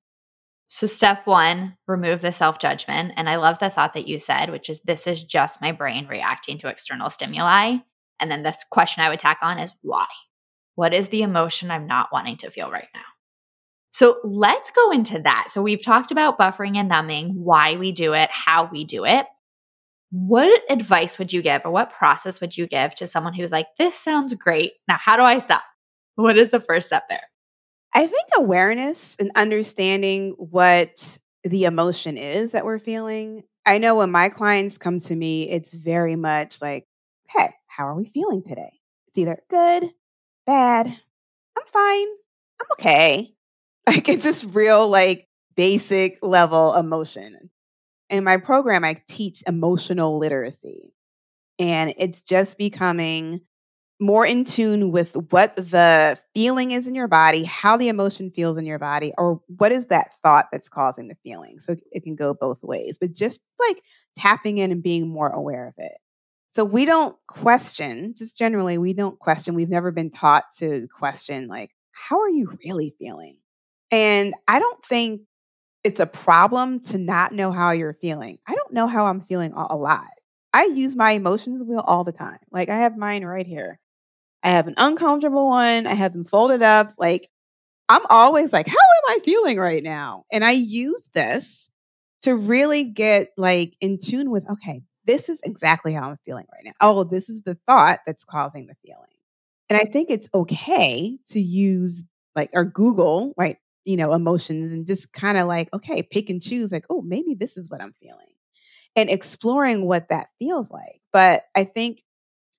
So 0.67 0.87
step 0.87 1.27
1, 1.27 1.77
remove 1.87 2.21
the 2.21 2.31
self-judgment, 2.31 3.13
and 3.15 3.29
I 3.29 3.35
love 3.35 3.59
the 3.59 3.69
thought 3.69 3.93
that 3.93 4.07
you 4.07 4.17
said, 4.17 4.49
which 4.49 4.69
is 4.69 4.81
this 4.81 5.05
is 5.05 5.23
just 5.23 5.61
my 5.61 5.71
brain 5.71 6.07
reacting 6.07 6.57
to 6.59 6.67
external 6.67 7.09
stimuli. 7.09 7.77
And 8.19 8.31
then 8.31 8.43
the 8.43 8.55
question 8.71 9.03
I 9.03 9.09
would 9.09 9.19
tack 9.19 9.39
on 9.41 9.59
is 9.59 9.73
why? 9.81 10.05
What 10.75 10.93
is 10.93 11.09
the 11.09 11.21
emotion 11.21 11.71
I'm 11.71 11.87
not 11.87 12.09
wanting 12.11 12.37
to 12.37 12.49
feel 12.49 12.71
right 12.71 12.87
now? 12.93 13.01
So 13.91 14.19
let's 14.23 14.71
go 14.71 14.91
into 14.91 15.21
that. 15.21 15.47
So 15.49 15.61
we've 15.61 15.83
talked 15.83 16.11
about 16.11 16.37
buffering 16.37 16.75
and 16.75 16.89
numbing, 16.89 17.29
why 17.35 17.77
we 17.77 17.91
do 17.91 18.13
it, 18.13 18.29
how 18.29 18.65
we 18.69 18.83
do 18.83 19.05
it. 19.05 19.25
What 20.11 20.61
advice 20.69 21.17
would 21.17 21.31
you 21.31 21.41
give 21.41 21.65
or 21.65 21.71
what 21.71 21.93
process 21.93 22.41
would 22.41 22.57
you 22.57 22.67
give 22.67 22.95
to 22.95 23.07
someone 23.07 23.33
who's 23.33 23.51
like, 23.51 23.67
this 23.77 23.95
sounds 23.95 24.33
great. 24.33 24.73
Now, 24.87 24.97
how 24.99 25.15
do 25.15 25.23
I 25.23 25.39
stop? 25.39 25.63
What 26.15 26.37
is 26.37 26.49
the 26.49 26.59
first 26.59 26.87
step 26.87 27.03
there? 27.09 27.23
I 27.95 28.07
think 28.07 28.27
awareness 28.37 29.15
and 29.21 29.31
understanding 29.35 30.35
what 30.37 31.17
the 31.45 31.63
emotion 31.63 32.17
is 32.17 32.51
that 32.51 32.65
we're 32.65 32.77
feeling. 32.77 33.43
I 33.65 33.77
know 33.77 33.95
when 33.95 34.11
my 34.11 34.27
clients 34.27 34.77
come 34.77 34.99
to 34.99 35.15
me, 35.15 35.49
it's 35.49 35.75
very 35.75 36.17
much 36.17 36.61
like, 36.61 36.85
hey, 37.29 37.51
how 37.67 37.87
are 37.87 37.95
we 37.95 38.11
feeling 38.13 38.43
today? 38.43 38.73
It's 39.07 39.17
either 39.17 39.39
good, 39.49 39.91
bad, 40.45 40.87
I'm 40.87 41.63
fine, 41.71 42.07
I'm 42.61 42.67
okay. 42.73 43.31
Like 43.87 44.09
it's 44.09 44.23
just 44.23 44.55
real, 44.55 44.87
like 44.87 45.27
basic 45.55 46.17
level 46.23 46.73
emotion. 46.73 47.51
In 48.09 48.23
my 48.23 48.37
program, 48.37 48.83
I 48.83 48.99
teach 49.07 49.43
emotional 49.45 50.17
literacy. 50.17 50.95
And 51.59 51.93
it's 51.99 52.23
just 52.23 52.57
becoming 52.57 53.41
more 53.99 54.25
in 54.25 54.43
tune 54.43 54.91
with 54.91 55.15
what 55.29 55.55
the 55.55 56.19
feeling 56.33 56.71
is 56.71 56.87
in 56.87 56.95
your 56.95 57.07
body, 57.07 57.43
how 57.43 57.77
the 57.77 57.87
emotion 57.87 58.29
feels 58.29 58.57
in 58.57 58.65
your 58.65 58.79
body, 58.79 59.13
or 59.17 59.39
what 59.47 59.71
is 59.71 59.87
that 59.87 60.13
thought 60.21 60.47
that's 60.51 60.67
causing 60.67 61.07
the 61.07 61.15
feeling. 61.23 61.59
So 61.59 61.75
it 61.91 62.03
can 62.03 62.15
go 62.15 62.33
both 62.33 62.61
ways, 62.61 62.97
but 62.99 63.13
just 63.13 63.41
like 63.59 63.81
tapping 64.17 64.57
in 64.57 64.71
and 64.71 64.83
being 64.83 65.07
more 65.07 65.29
aware 65.29 65.67
of 65.67 65.75
it. 65.77 65.93
So 66.49 66.63
we 66.63 66.85
don't 66.85 67.17
question, 67.27 68.13
just 68.17 68.37
generally, 68.37 68.77
we 68.77 68.93
don't 68.93 69.19
question. 69.19 69.55
We've 69.55 69.69
never 69.69 69.91
been 69.91 70.09
taught 70.09 70.45
to 70.59 70.87
question, 70.97 71.47
like, 71.47 71.71
how 71.91 72.19
are 72.19 72.29
you 72.29 72.57
really 72.65 72.95
feeling? 72.99 73.37
And 73.91 74.33
I 74.47 74.59
don't 74.59 74.85
think 74.85 75.21
it's 75.83 75.99
a 75.99 76.05
problem 76.05 76.79
to 76.81 76.97
not 76.97 77.33
know 77.33 77.51
how 77.51 77.71
you're 77.71 77.97
feeling. 78.01 78.39
I 78.47 78.55
don't 78.55 78.73
know 78.73 78.87
how 78.87 79.05
I'm 79.05 79.21
feeling 79.21 79.53
a 79.53 79.75
lot. 79.75 80.07
I 80.53 80.65
use 80.65 80.95
my 80.95 81.11
emotions 81.11 81.61
wheel 81.63 81.83
all 81.85 82.03
the 82.03 82.11
time. 82.11 82.39
Like 82.51 82.69
I 82.69 82.77
have 82.77 82.97
mine 82.97 83.23
right 83.25 83.45
here. 83.45 83.79
I 84.45 84.51
have 84.51 84.67
an 84.67 84.75
uncomfortable 84.77 85.49
one. 85.49 85.87
I 85.87 85.95
have 85.95 86.13
them 86.13 86.23
folded 86.23 86.61
up. 86.61 86.93
Like 86.99 87.29
I'm 87.89 88.05
always 88.09 88.53
like, 88.53 88.67
how 88.67 88.73
am 88.73 89.17
I 89.17 89.19
feeling 89.23 89.57
right 89.57 89.83
now? 89.83 90.25
And 90.31 90.45
I 90.45 90.51
use 90.51 91.09
this 91.13 91.69
to 92.21 92.35
really 92.35 92.83
get 92.85 93.29
like 93.37 93.75
in 93.81 93.97
tune 94.01 94.31
with, 94.31 94.49
okay, 94.49 94.83
this 95.05 95.29
is 95.29 95.41
exactly 95.43 95.93
how 95.93 96.09
I'm 96.09 96.19
feeling 96.25 96.45
right 96.53 96.63
now. 96.65 96.73
Oh, 96.81 97.03
this 97.03 97.29
is 97.29 97.43
the 97.43 97.57
thought 97.67 97.99
that's 98.05 98.23
causing 98.23 98.67
the 98.67 98.75
feeling. 98.85 99.01
And 99.69 99.79
I 99.79 99.85
think 99.85 100.09
it's 100.09 100.29
okay 100.33 101.17
to 101.29 101.39
use 101.39 102.03
like 102.35 102.49
or 102.53 102.65
Google, 102.65 103.33
right? 103.37 103.57
You 103.83 103.97
know, 103.97 104.13
emotions 104.13 104.71
and 104.71 104.85
just 104.87 105.13
kind 105.13 105.37
of 105.37 105.47
like, 105.47 105.69
okay, 105.73 106.03
pick 106.03 106.29
and 106.29 106.41
choose, 106.41 106.71
like, 106.71 106.85
oh, 106.89 107.01
maybe 107.01 107.35
this 107.35 107.57
is 107.57 107.69
what 107.69 107.81
I'm 107.81 107.93
feeling. 108.01 108.27
And 108.95 109.09
exploring 109.09 109.85
what 109.85 110.09
that 110.09 110.29
feels 110.39 110.71
like. 110.71 111.01
But 111.11 111.43
I 111.55 111.65
think 111.65 112.03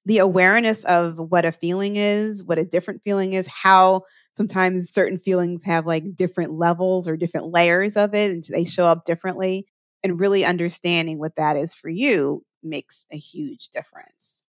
the 0.06 0.18
awareness 0.18 0.84
of 0.84 1.18
what 1.18 1.44
a 1.44 1.50
feeling 1.50 1.96
is, 1.96 2.44
what 2.44 2.58
a 2.58 2.64
different 2.64 3.02
feeling 3.02 3.32
is, 3.32 3.48
how 3.48 4.02
sometimes 4.34 4.90
certain 4.90 5.18
feelings 5.18 5.64
have 5.64 5.84
like 5.84 6.14
different 6.14 6.52
levels 6.52 7.08
or 7.08 7.16
different 7.16 7.52
layers 7.52 7.96
of 7.96 8.14
it 8.14 8.30
and 8.30 8.44
they 8.44 8.64
show 8.64 8.86
up 8.86 9.04
differently. 9.04 9.66
And 10.04 10.20
really 10.20 10.44
understanding 10.44 11.18
what 11.18 11.34
that 11.36 11.56
is 11.56 11.74
for 11.74 11.88
you 11.88 12.44
makes 12.62 13.06
a 13.12 13.16
huge 13.16 13.70
difference. 13.70 14.44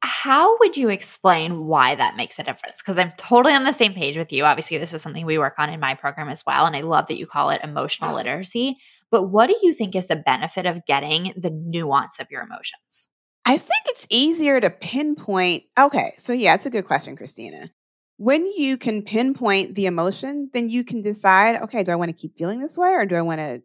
How 0.00 0.58
would 0.58 0.78
you 0.78 0.88
explain 0.88 1.66
why 1.66 1.94
that 1.94 2.16
makes 2.16 2.38
a 2.38 2.42
difference? 2.42 2.76
Because 2.78 2.96
I'm 2.96 3.12
totally 3.18 3.54
on 3.54 3.64
the 3.64 3.72
same 3.72 3.92
page 3.92 4.16
with 4.16 4.32
you. 4.32 4.44
Obviously, 4.44 4.78
this 4.78 4.94
is 4.94 5.02
something 5.02 5.26
we 5.26 5.36
work 5.36 5.58
on 5.58 5.68
in 5.68 5.78
my 5.78 5.94
program 5.94 6.30
as 6.30 6.42
well. 6.46 6.64
And 6.64 6.74
I 6.74 6.80
love 6.80 7.06
that 7.08 7.18
you 7.18 7.26
call 7.26 7.50
it 7.50 7.60
emotional 7.62 8.14
literacy. 8.14 8.78
But 9.10 9.24
what 9.24 9.48
do 9.48 9.56
you 9.62 9.74
think 9.74 9.94
is 9.94 10.06
the 10.06 10.16
benefit 10.16 10.64
of 10.64 10.86
getting 10.86 11.34
the 11.36 11.50
nuance 11.50 12.18
of 12.18 12.28
your 12.30 12.42
emotions? 12.42 13.08
I 13.44 13.58
think 13.58 13.82
it's 13.86 14.06
easier 14.10 14.60
to 14.60 14.70
pinpoint. 14.70 15.64
Okay, 15.78 16.14
so 16.16 16.32
yeah, 16.32 16.54
it's 16.54 16.66
a 16.66 16.70
good 16.70 16.84
question, 16.84 17.16
Christina. 17.16 17.70
When 18.18 18.46
you 18.46 18.76
can 18.76 19.02
pinpoint 19.02 19.74
the 19.74 19.86
emotion, 19.86 20.50
then 20.52 20.68
you 20.68 20.84
can 20.84 21.02
decide, 21.02 21.60
okay, 21.62 21.82
do 21.82 21.90
I 21.90 21.96
want 21.96 22.10
to 22.10 22.16
keep 22.16 22.36
feeling 22.36 22.60
this 22.60 22.78
way 22.78 22.90
or 22.90 23.04
do 23.04 23.16
I 23.16 23.22
want 23.22 23.40
to 23.40 23.62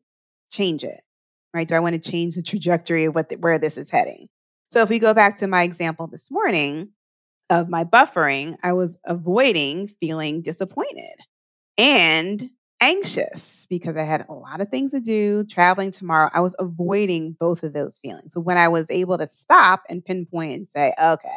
change 0.50 0.84
it? 0.84 1.02
Right? 1.54 1.68
Do 1.68 1.76
I 1.76 1.80
want 1.80 2.02
to 2.02 2.12
change 2.12 2.36
the 2.36 2.42
trajectory 2.42 3.06
of 3.06 3.16
what 3.16 3.30
the, 3.30 3.36
where 3.36 3.60
this 3.60 3.78
is 3.78 3.90
heading? 3.90 4.28
So 4.70 4.82
if 4.82 4.90
we 4.90 5.00
go 5.00 5.14
back 5.14 5.38
to 5.38 5.48
my 5.48 5.64
example 5.64 6.08
this 6.08 6.32
morning 6.32 6.90
of 7.50 7.70
my 7.70 7.84
buffering, 7.84 8.58
I 8.64 8.74
was 8.74 8.98
avoiding 9.06 9.88
feeling 9.88 10.42
disappointed. 10.42 11.16
And 11.78 12.50
anxious 12.82 13.66
because 13.70 13.96
I 13.96 14.04
had 14.04 14.26
a 14.30 14.34
lot 14.34 14.62
of 14.62 14.70
things 14.70 14.92
to 14.92 15.00
do, 15.00 15.44
traveling 15.46 15.92
tomorrow. 15.92 16.30
I 16.34 16.42
was 16.42 16.56
avoiding 16.60 17.36
both 17.40 17.64
of 17.64 17.74
those 17.74 18.00
feelings. 18.00 18.34
So 18.34 18.40
when 18.40 18.58
I 18.58 18.68
was 18.68 18.90
able 18.92 19.18
to 19.18 19.28
stop 19.28 19.84
and 19.90 20.04
pinpoint 20.04 20.54
and 20.54 20.68
say, 20.68 20.94
okay, 21.02 21.30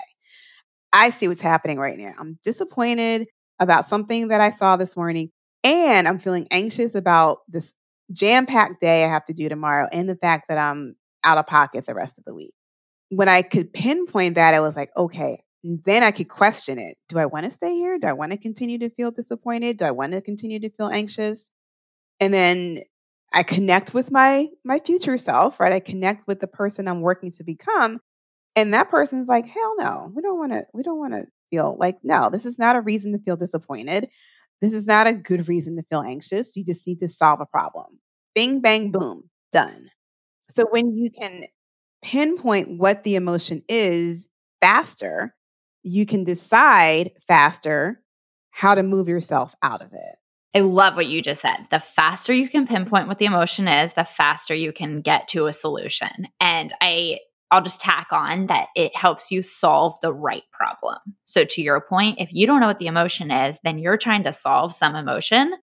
I 0.92 1.10
see 1.10 1.28
what's 1.28 1.40
happening 1.40 1.78
right 1.78 1.98
now. 1.98 2.12
I'm 2.18 2.38
disappointed 2.42 3.28
about 3.58 3.86
something 3.86 4.28
that 4.28 4.40
I 4.40 4.50
saw 4.50 4.76
this 4.76 4.96
morning, 4.96 5.30
and 5.62 6.08
I'm 6.08 6.18
feeling 6.18 6.48
anxious 6.50 6.94
about 6.94 7.38
this 7.48 7.74
jam 8.12 8.46
packed 8.46 8.80
day 8.80 9.04
I 9.04 9.08
have 9.08 9.24
to 9.26 9.32
do 9.32 9.48
tomorrow 9.48 9.88
and 9.92 10.08
the 10.08 10.16
fact 10.16 10.46
that 10.48 10.58
I'm 10.58 10.96
out 11.22 11.38
of 11.38 11.46
pocket 11.46 11.86
the 11.86 11.94
rest 11.94 12.18
of 12.18 12.24
the 12.24 12.34
week. 12.34 12.54
When 13.10 13.28
I 13.28 13.42
could 13.42 13.72
pinpoint 13.72 14.36
that, 14.36 14.54
I 14.54 14.60
was 14.60 14.76
like, 14.76 14.90
okay, 14.96 15.42
then 15.62 16.02
I 16.02 16.10
could 16.10 16.28
question 16.28 16.78
it. 16.78 16.96
Do 17.08 17.18
I 17.18 17.26
want 17.26 17.44
to 17.46 17.50
stay 17.50 17.74
here? 17.74 17.98
Do 17.98 18.06
I 18.06 18.12
want 18.12 18.32
to 18.32 18.38
continue 18.38 18.78
to 18.78 18.90
feel 18.90 19.10
disappointed? 19.10 19.78
Do 19.78 19.84
I 19.84 19.90
want 19.90 20.12
to 20.12 20.22
continue 20.22 20.60
to 20.60 20.70
feel 20.70 20.88
anxious? 20.88 21.50
And 22.20 22.32
then 22.32 22.80
I 23.32 23.42
connect 23.42 23.94
with 23.94 24.10
my 24.10 24.48
my 24.64 24.80
future 24.80 25.18
self, 25.18 25.60
right? 25.60 25.72
I 25.72 25.80
connect 25.80 26.26
with 26.26 26.40
the 26.40 26.46
person 26.46 26.88
I'm 26.88 27.00
working 27.00 27.30
to 27.32 27.44
become. 27.44 28.00
And 28.56 28.74
that 28.74 28.90
person's 28.90 29.28
like, 29.28 29.46
hell 29.46 29.74
no, 29.78 30.12
we 30.14 30.22
don't 30.22 30.38
want 30.38 30.52
to, 30.52 30.66
we 30.74 30.82
don't 30.82 30.98
want 30.98 31.14
to 31.14 31.26
feel 31.50 31.76
like, 31.78 31.98
no, 32.02 32.30
this 32.30 32.46
is 32.46 32.58
not 32.58 32.76
a 32.76 32.80
reason 32.80 33.12
to 33.12 33.18
feel 33.20 33.36
disappointed. 33.36 34.08
This 34.60 34.72
is 34.72 34.86
not 34.86 35.06
a 35.06 35.14
good 35.14 35.48
reason 35.48 35.76
to 35.76 35.84
feel 35.90 36.02
anxious. 36.02 36.56
You 36.56 36.64
just 36.64 36.86
need 36.86 36.98
to 37.00 37.08
solve 37.08 37.40
a 37.40 37.46
problem. 37.46 38.00
Bing, 38.34 38.60
bang, 38.60 38.90
boom, 38.90 39.30
done. 39.52 39.90
So 40.50 40.66
when 40.70 40.96
you 40.96 41.10
can 41.10 41.44
pinpoint 42.04 42.78
what 42.78 43.04
the 43.04 43.14
emotion 43.14 43.62
is 43.68 44.28
faster, 44.60 45.34
you 45.82 46.06
can 46.06 46.24
decide 46.24 47.12
faster 47.26 48.02
how 48.50 48.74
to 48.74 48.82
move 48.82 49.08
yourself 49.08 49.54
out 49.62 49.82
of 49.82 49.92
it. 49.92 50.16
I 50.54 50.60
love 50.60 50.96
what 50.96 51.06
you 51.06 51.22
just 51.22 51.42
said. 51.42 51.66
The 51.70 51.78
faster 51.78 52.32
you 52.32 52.48
can 52.48 52.66
pinpoint 52.66 53.06
what 53.06 53.18
the 53.18 53.24
emotion 53.26 53.68
is, 53.68 53.92
the 53.92 54.04
faster 54.04 54.54
you 54.54 54.72
can 54.72 55.00
get 55.00 55.28
to 55.28 55.46
a 55.46 55.52
solution. 55.52 56.28
And 56.40 56.72
I 56.80 57.20
I'll 57.52 57.62
just 57.62 57.80
tack 57.80 58.08
on 58.12 58.46
that 58.46 58.68
it 58.76 58.94
helps 58.94 59.32
you 59.32 59.42
solve 59.42 59.94
the 60.02 60.12
right 60.12 60.44
problem. 60.52 60.98
So 61.24 61.44
to 61.44 61.62
your 61.62 61.80
point, 61.80 62.20
if 62.20 62.32
you 62.32 62.46
don't 62.46 62.60
know 62.60 62.68
what 62.68 62.78
the 62.78 62.86
emotion 62.86 63.32
is, 63.32 63.58
then 63.64 63.78
you're 63.78 63.96
trying 63.96 64.22
to 64.24 64.32
solve 64.32 64.72
some 64.72 64.94
emotion 64.94 65.54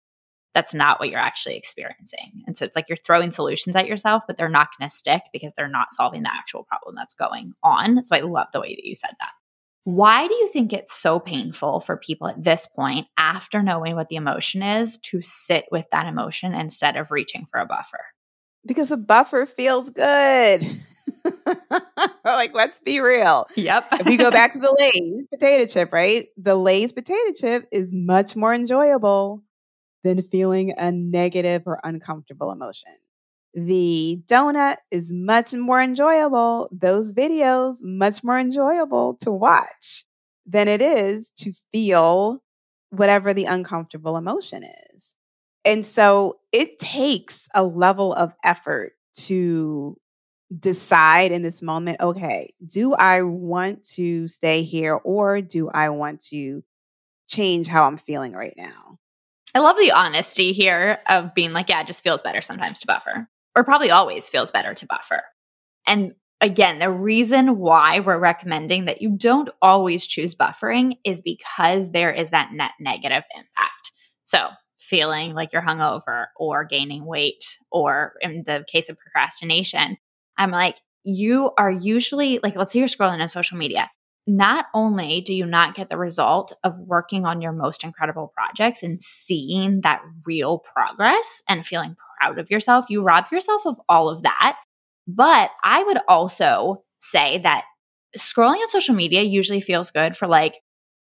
that's 0.56 0.72
not 0.72 0.98
what 0.98 1.10
you're 1.10 1.20
actually 1.20 1.54
experiencing. 1.54 2.42
And 2.46 2.56
so 2.56 2.64
it's 2.64 2.74
like 2.74 2.88
you're 2.88 2.96
throwing 2.96 3.30
solutions 3.30 3.76
at 3.76 3.86
yourself, 3.86 4.22
but 4.26 4.38
they're 4.38 4.48
not 4.48 4.68
going 4.76 4.88
to 4.88 4.96
stick 4.96 5.20
because 5.30 5.52
they're 5.54 5.68
not 5.68 5.92
solving 5.92 6.22
the 6.22 6.32
actual 6.32 6.64
problem 6.64 6.94
that's 6.96 7.14
going 7.14 7.52
on. 7.62 8.02
So 8.06 8.16
I 8.16 8.20
love 8.20 8.46
the 8.54 8.62
way 8.62 8.74
that 8.74 8.88
you 8.88 8.96
said 8.96 9.10
that. 9.20 9.32
Why 9.86 10.26
do 10.26 10.34
you 10.34 10.48
think 10.48 10.72
it's 10.72 10.92
so 10.92 11.20
painful 11.20 11.78
for 11.78 11.96
people 11.96 12.26
at 12.26 12.42
this 12.42 12.66
point, 12.66 13.06
after 13.16 13.62
knowing 13.62 13.94
what 13.94 14.08
the 14.08 14.16
emotion 14.16 14.60
is, 14.60 14.98
to 15.12 15.22
sit 15.22 15.66
with 15.70 15.86
that 15.92 16.08
emotion 16.08 16.54
instead 16.54 16.96
of 16.96 17.12
reaching 17.12 17.46
for 17.46 17.60
a 17.60 17.66
buffer? 17.66 18.00
Because 18.66 18.90
a 18.90 18.96
buffer 18.96 19.46
feels 19.46 19.90
good. 19.90 20.68
like, 22.24 22.52
let's 22.52 22.80
be 22.80 22.98
real. 22.98 23.46
Yep. 23.54 23.86
if 23.92 24.06
we 24.06 24.16
go 24.16 24.32
back 24.32 24.54
to 24.54 24.58
the 24.58 24.74
Lay's 24.76 25.22
potato 25.32 25.66
chip, 25.66 25.92
right? 25.92 26.26
The 26.36 26.56
Lay's 26.56 26.92
potato 26.92 27.32
chip 27.36 27.68
is 27.70 27.92
much 27.92 28.34
more 28.34 28.52
enjoyable 28.52 29.44
than 30.02 30.20
feeling 30.20 30.74
a 30.76 30.90
negative 30.90 31.62
or 31.64 31.78
uncomfortable 31.84 32.50
emotion. 32.50 32.90
The 33.56 34.20
donut 34.26 34.76
is 34.90 35.10
much 35.10 35.54
more 35.54 35.80
enjoyable. 35.80 36.68
Those 36.70 37.14
videos, 37.14 37.78
much 37.82 38.22
more 38.22 38.38
enjoyable 38.38 39.16
to 39.22 39.32
watch 39.32 40.04
than 40.44 40.68
it 40.68 40.82
is 40.82 41.30
to 41.38 41.54
feel 41.72 42.42
whatever 42.90 43.32
the 43.32 43.46
uncomfortable 43.46 44.18
emotion 44.18 44.62
is. 44.92 45.14
And 45.64 45.86
so 45.86 46.38
it 46.52 46.78
takes 46.78 47.48
a 47.54 47.64
level 47.64 48.12
of 48.12 48.34
effort 48.44 48.92
to 49.20 49.96
decide 50.60 51.32
in 51.32 51.42
this 51.42 51.62
moment 51.62 52.00
okay, 52.02 52.52
do 52.64 52.92
I 52.92 53.22
want 53.22 53.84
to 53.94 54.28
stay 54.28 54.64
here 54.64 54.94
or 54.94 55.40
do 55.40 55.70
I 55.70 55.88
want 55.88 56.20
to 56.26 56.62
change 57.26 57.68
how 57.68 57.84
I'm 57.84 57.96
feeling 57.96 58.34
right 58.34 58.54
now? 58.54 58.98
I 59.54 59.60
love 59.60 59.78
the 59.78 59.92
honesty 59.92 60.52
here 60.52 60.98
of 61.08 61.34
being 61.34 61.54
like, 61.54 61.70
yeah, 61.70 61.80
it 61.80 61.86
just 61.86 62.04
feels 62.04 62.20
better 62.20 62.42
sometimes 62.42 62.80
to 62.80 62.86
buffer 62.86 63.28
or 63.56 63.64
probably 63.64 63.90
always 63.90 64.28
feels 64.28 64.50
better 64.50 64.74
to 64.74 64.86
buffer. 64.86 65.22
And 65.86 66.14
again, 66.40 66.78
the 66.78 66.90
reason 66.90 67.58
why 67.58 68.00
we're 68.00 68.18
recommending 68.18 68.84
that 68.84 69.00
you 69.00 69.10
don't 69.10 69.48
always 69.62 70.06
choose 70.06 70.34
buffering 70.34 70.98
is 71.04 71.20
because 71.20 71.90
there 71.90 72.12
is 72.12 72.30
that 72.30 72.50
net 72.52 72.72
negative 72.78 73.24
impact. 73.34 73.92
So, 74.24 74.48
feeling 74.78 75.34
like 75.34 75.52
you're 75.52 75.62
hungover 75.62 76.26
or 76.36 76.64
gaining 76.64 77.04
weight, 77.04 77.58
or 77.72 78.12
in 78.20 78.44
the 78.46 78.64
case 78.70 78.88
of 78.88 78.98
procrastination, 78.98 79.96
I'm 80.38 80.52
like, 80.52 80.76
you 81.02 81.50
are 81.58 81.70
usually 81.70 82.38
like, 82.42 82.54
let's 82.54 82.72
say 82.72 82.78
you're 82.80 82.88
scrolling 82.88 83.20
on 83.20 83.28
social 83.28 83.56
media. 83.56 83.90
Not 84.28 84.66
only 84.74 85.20
do 85.20 85.32
you 85.32 85.46
not 85.46 85.76
get 85.76 85.88
the 85.88 85.96
result 85.96 86.52
of 86.64 86.80
working 86.80 87.24
on 87.24 87.40
your 87.40 87.52
most 87.52 87.84
incredible 87.84 88.32
projects 88.36 88.82
and 88.82 89.00
seeing 89.00 89.80
that 89.82 90.02
real 90.24 90.58
progress 90.58 91.42
and 91.48 91.64
feeling 91.64 91.96
proud 92.20 92.38
of 92.38 92.50
yourself. 92.50 92.86
You 92.88 93.02
rob 93.02 93.26
yourself 93.30 93.62
of 93.66 93.76
all 93.88 94.08
of 94.08 94.22
that. 94.22 94.56
But 95.06 95.50
I 95.62 95.84
would 95.84 95.98
also 96.08 96.82
say 96.98 97.40
that 97.42 97.64
scrolling 98.16 98.60
on 98.60 98.68
social 98.68 98.94
media 98.94 99.22
usually 99.22 99.60
feels 99.60 99.90
good 99.90 100.16
for 100.16 100.26
like 100.26 100.56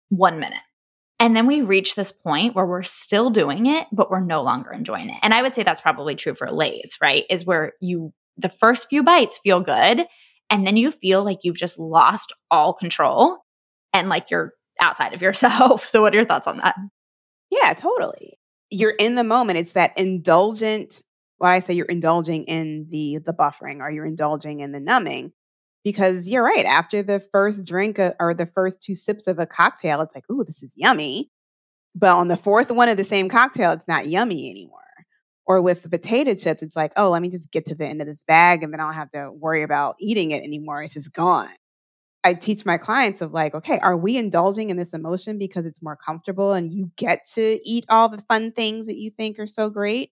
one 0.10 0.40
minute. 0.40 0.60
And 1.20 1.36
then 1.36 1.48
we 1.48 1.62
reach 1.62 1.96
this 1.96 2.12
point 2.12 2.56
where 2.56 2.66
we're 2.66 2.84
still 2.84 3.30
doing 3.30 3.66
it, 3.66 3.88
but 3.92 4.10
we're 4.10 4.22
no 4.22 4.42
longer 4.42 4.72
enjoying 4.72 5.10
it. 5.10 5.18
And 5.22 5.34
I 5.34 5.42
would 5.42 5.54
say 5.54 5.64
that's 5.64 5.82
probably 5.82 6.16
true 6.16 6.34
for 6.34 6.50
Lay's, 6.50 6.98
right? 7.02 7.26
Is 7.30 7.46
where 7.46 7.74
you, 7.82 8.14
the 8.38 8.48
first 8.50 8.88
few 8.90 9.04
bites 9.04 9.40
feel 9.44 9.60
good. 9.60 10.06
And 10.50 10.66
then 10.66 10.78
you 10.78 10.92
feel 10.92 11.24
like 11.24 11.40
you've 11.44 11.58
just 11.58 11.78
lost 11.78 12.32
all 12.50 12.74
control 12.74 13.40
and 13.94 14.08
like 14.08 14.32
you're 14.32 14.54
outside 14.82 15.14
of 15.14 15.22
yourself. 15.22 15.86
So, 15.90 16.02
what 16.02 16.14
are 16.14 16.18
your 16.18 16.26
thoughts 16.26 16.48
on 16.48 16.58
that? 16.58 16.76
Yeah, 17.52 17.74
totally 17.74 18.40
you're 18.72 18.92
in 18.92 19.16
the 19.16 19.24
moment. 19.24 19.60
It's 19.60 19.74
that 19.74 19.98
indulgent. 19.98 21.02
Why 21.38 21.56
I 21.56 21.60
say 21.60 21.74
you're 21.74 21.86
indulging 21.86 22.44
in 22.46 22.88
the 22.90 23.20
the 23.26 23.34
buffering 23.34 23.80
or 23.80 23.90
you're 23.92 24.06
indulging 24.06 24.60
in 24.60 24.72
the 24.72 24.80
numbing, 24.80 25.32
because 25.84 26.30
you're 26.30 26.44
right. 26.44 26.66
After 26.66 27.02
the 27.04 27.20
first 27.32 27.66
drink 27.66 28.00
uh, 28.00 28.14
or 28.20 28.34
the 28.34 28.46
first 28.48 28.82
two 28.82 28.96
sips 28.96 29.28
of 29.28 29.40
a 29.40 29.46
cocktail, 29.46 30.02
it's 30.02 30.16
like, 30.16 30.30
"Ooh, 30.32 30.44
this 30.44 30.64
is 30.64 30.74
yummy." 30.78 31.30
But 31.96 32.16
on 32.16 32.28
the 32.30 32.38
fourth 32.38 32.72
one 32.72 32.90
of 32.90 32.98
the 32.98 33.04
same 33.04 33.30
cocktail, 33.30 33.72
it's 33.72 33.88
not 33.88 34.08
yummy 34.08 34.50
anymore. 34.52 34.80
Or 35.48 35.62
with 35.62 35.84
the 35.84 35.90
potato 35.90 36.36
chips, 36.36 36.64
it's 36.64 36.76
like, 36.76 36.94
"Oh, 36.98 37.10
let 37.12 37.22
me 37.22 37.30
just 37.30 37.52
get 37.52 37.66
to 37.68 37.76
the 37.76 37.86
end 37.88 38.02
of 38.02 38.08
this 38.08 38.24
bag, 38.24 38.64
and 38.64 38.74
then 38.74 38.80
I 38.82 38.84
don't 38.86 38.94
have 38.94 39.12
to 39.12 39.32
worry 39.32 39.64
about 39.64 39.96
eating 40.00 40.32
it 40.32 40.44
anymore. 40.44 40.84
It's 40.84 40.94
just 40.96 41.14
gone." 41.14 41.50
I 42.24 42.34
teach 42.34 42.66
my 42.66 42.78
clients 42.78 43.22
of 43.22 43.34
like, 43.34 43.56
okay, 43.56 43.80
are 43.80 43.96
we 43.96 44.18
indulging 44.18 44.70
in 44.70 44.78
this 44.78 44.94
emotion 44.94 45.38
because 45.38 45.66
it's 45.66 45.82
more 45.82 45.96
comfortable 45.96 46.54
and 46.54 46.70
you 46.72 46.92
get 46.98 47.26
to 47.36 47.60
eat 47.64 47.86
all 47.90 48.10
the 48.10 48.24
fun 48.30 48.52
things 48.52 48.88
that 48.88 48.98
you 48.98 49.10
think 49.10 49.40
are 49.40 49.48
so 49.48 49.70
great? 49.70 50.12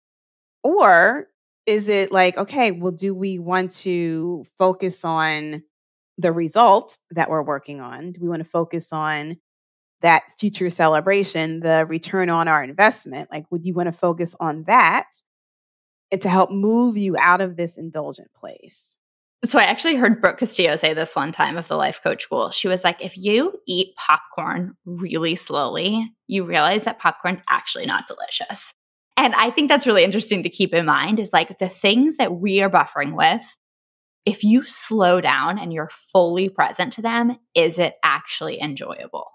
Or 0.64 1.28
is 1.66 1.90
it 1.90 2.12
like, 2.12 2.38
okay, 2.38 2.72
well, 2.72 2.92
do 2.92 3.16
we 3.16 3.40
want 3.40 3.72
to 3.72 4.46
focus 4.58 5.06
on 5.06 5.64
the 6.18 6.32
result 6.32 7.00
that 7.12 7.30
we're 7.30 7.44
working 7.44 7.82
on? 7.82 8.12
Do 8.14 8.22
we 8.22 8.30
want 8.30 8.44
to 8.44 8.50
focus 8.50 8.94
on 8.94 9.38
that 10.02 10.24
future 10.40 10.70
celebration, 10.70 11.62
the 11.62 11.86
return 11.88 12.30
on 12.30 12.48
our 12.48 12.64
investment? 12.64 13.30
Like, 13.32 13.46
would 13.52 13.66
you 13.66 13.74
want 13.74 13.88
to 13.88 13.94
focus 13.94 14.36
on 14.40 14.64
that 14.66 15.10
and 16.12 16.22
to 16.22 16.30
help 16.30 16.52
move 16.52 16.98
you 16.98 17.18
out 17.18 17.42
of 17.42 17.58
this 17.58 17.78
indulgent 17.78 18.32
place? 18.34 18.98
So 19.46 19.60
I 19.60 19.64
actually 19.64 19.96
heard 19.96 20.22
Brooke 20.22 20.38
Castillo 20.38 20.78
say 20.78 20.94
this 20.94 21.18
one 21.18 21.34
time 21.34 21.58
of 21.58 21.68
the 21.68 21.76
life 21.76 22.00
coach 22.02 22.24
school. 22.24 22.50
She 22.52 22.70
was 22.70 22.86
like, 22.86 23.04
if 23.04 23.18
you 23.18 23.60
eat 23.68 23.94
popcorn 23.98 24.76
really 24.86 25.36
slowly, 25.36 26.14
you 26.28 26.46
realize 26.46 26.84
that 26.84 27.00
popcorn's 27.00 27.42
actually 27.50 27.86
not 27.86 28.08
delicious. 28.08 28.74
And 29.18 29.36
I 29.36 29.52
think 29.52 29.68
that's 29.68 29.86
really 29.86 30.06
interesting 30.06 30.44
to 30.44 30.50
keep 30.50 30.74
in 30.74 30.86
mind 30.86 31.20
is 31.20 31.34
like 31.34 31.58
the 31.58 31.68
things 31.68 32.16
that 32.18 32.36
we 32.36 32.62
are 32.62 32.70
buffering 32.70 33.18
with, 33.18 33.44
if 34.26 34.46
you 34.46 34.64
slow 34.64 35.20
down 35.20 35.60
and 35.60 35.74
you're 35.74 35.90
fully 35.90 36.48
present 36.48 36.94
to 36.94 37.02
them, 37.02 37.38
is 37.54 37.78
it 37.78 37.96
actually 38.02 38.62
enjoyable? 38.62 39.28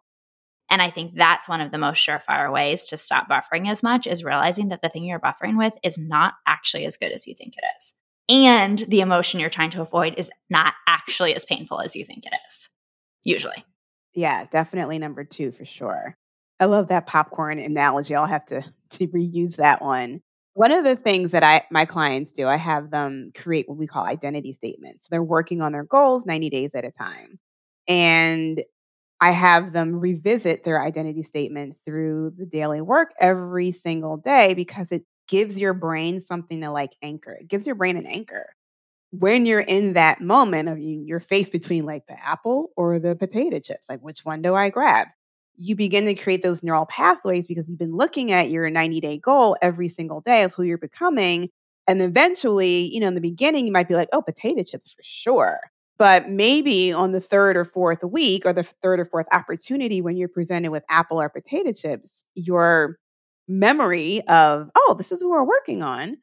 And 0.70 0.80
I 0.80 0.88
think 0.88 1.16
that's 1.16 1.48
one 1.48 1.60
of 1.60 1.70
the 1.70 1.78
most 1.78 2.06
surefire 2.06 2.50
ways 2.50 2.86
to 2.86 2.96
stop 2.96 3.28
buffering 3.28 3.70
as 3.70 3.82
much 3.82 4.06
is 4.06 4.24
realizing 4.24 4.68
that 4.68 4.80
the 4.80 4.88
thing 4.88 5.04
you're 5.04 5.20
buffering 5.20 5.58
with 5.58 5.74
is 5.82 5.98
not 5.98 6.34
actually 6.46 6.86
as 6.86 6.96
good 6.96 7.12
as 7.12 7.26
you 7.26 7.34
think 7.34 7.54
it 7.58 7.64
is 7.78 7.94
and 8.28 8.78
the 8.78 9.00
emotion 9.00 9.40
you're 9.40 9.50
trying 9.50 9.70
to 9.70 9.80
avoid 9.80 10.14
is 10.16 10.30
not 10.50 10.74
actually 10.86 11.34
as 11.34 11.44
painful 11.44 11.80
as 11.80 11.96
you 11.96 12.04
think 12.04 12.24
it 12.26 12.32
is, 12.48 12.68
usually. 13.24 13.64
Yeah, 14.14 14.46
definitely 14.50 14.98
number 14.98 15.24
two 15.24 15.52
for 15.52 15.64
sure. 15.64 16.16
I 16.60 16.64
love 16.66 16.88
that 16.88 17.06
popcorn 17.06 17.58
analogy. 17.58 18.14
I'll 18.14 18.26
have 18.26 18.46
to, 18.46 18.62
to 18.90 19.06
reuse 19.08 19.56
that 19.56 19.82
one. 19.82 20.20
One 20.54 20.72
of 20.72 20.82
the 20.82 20.96
things 20.96 21.32
that 21.32 21.44
I 21.44 21.62
my 21.70 21.84
clients 21.84 22.32
do, 22.32 22.48
I 22.48 22.56
have 22.56 22.90
them 22.90 23.30
create 23.36 23.68
what 23.68 23.78
we 23.78 23.86
call 23.86 24.04
identity 24.04 24.52
statements. 24.52 25.04
So 25.04 25.08
they're 25.12 25.22
working 25.22 25.62
on 25.62 25.70
their 25.70 25.84
goals 25.84 26.26
90 26.26 26.50
days 26.50 26.74
at 26.74 26.84
a 26.84 26.90
time. 26.90 27.38
And 27.86 28.60
I 29.20 29.30
have 29.30 29.72
them 29.72 30.00
revisit 30.00 30.64
their 30.64 30.82
identity 30.82 31.22
statement 31.22 31.76
through 31.84 32.34
the 32.36 32.46
daily 32.46 32.80
work 32.80 33.10
every 33.20 33.72
single 33.72 34.16
day 34.16 34.54
because 34.54 34.92
it 34.92 35.04
gives 35.28 35.60
your 35.60 35.74
brain 35.74 36.20
something 36.20 36.60
to 36.62 36.70
like 36.70 36.96
anchor. 37.02 37.32
It 37.32 37.48
gives 37.48 37.66
your 37.66 37.76
brain 37.76 37.96
an 37.96 38.06
anchor. 38.06 38.46
When 39.10 39.46
you're 39.46 39.60
in 39.60 39.94
that 39.94 40.20
moment 40.20 40.68
of 40.68 40.78
you, 40.78 41.02
you're 41.06 41.20
faced 41.20 41.52
between 41.52 41.86
like 41.86 42.06
the 42.06 42.22
apple 42.22 42.70
or 42.76 42.98
the 42.98 43.14
potato 43.14 43.58
chips, 43.58 43.88
like 43.88 44.00
which 44.00 44.24
one 44.24 44.42
do 44.42 44.54
I 44.54 44.68
grab? 44.68 45.08
You 45.56 45.76
begin 45.76 46.04
to 46.06 46.14
create 46.14 46.42
those 46.42 46.62
neural 46.62 46.86
pathways 46.86 47.46
because 47.46 47.68
you've 47.68 47.78
been 47.78 47.96
looking 47.96 48.32
at 48.32 48.50
your 48.50 48.68
90 48.68 49.00
day 49.00 49.18
goal 49.18 49.56
every 49.62 49.88
single 49.88 50.20
day 50.20 50.42
of 50.42 50.52
who 50.52 50.62
you're 50.62 50.78
becoming. 50.78 51.48
And 51.86 52.02
eventually, 52.02 52.92
you 52.92 53.00
know, 53.00 53.08
in 53.08 53.14
the 53.14 53.20
beginning, 53.20 53.66
you 53.66 53.72
might 53.72 53.88
be 53.88 53.94
like, 53.94 54.10
oh, 54.12 54.20
potato 54.22 54.62
chips 54.62 54.92
for 54.92 55.02
sure. 55.02 55.58
But 55.98 56.28
maybe 56.28 56.92
on 56.92 57.12
the 57.12 57.20
third 57.20 57.56
or 57.56 57.64
fourth 57.64 58.04
week 58.04 58.46
or 58.46 58.52
the 58.52 58.62
third 58.62 59.00
or 59.00 59.04
fourth 59.04 59.26
opportunity 59.32 60.00
when 60.00 60.16
you're 60.16 60.28
presented 60.28 60.70
with 60.70 60.84
apple 60.88 61.20
or 61.20 61.28
potato 61.28 61.72
chips, 61.72 62.22
your 62.34 62.98
memory 63.48 64.20
of, 64.28 64.70
oh, 64.76 64.94
this 64.98 65.10
is 65.12 65.24
what 65.24 65.30
we're 65.30 65.44
working 65.44 65.82
on, 65.82 66.18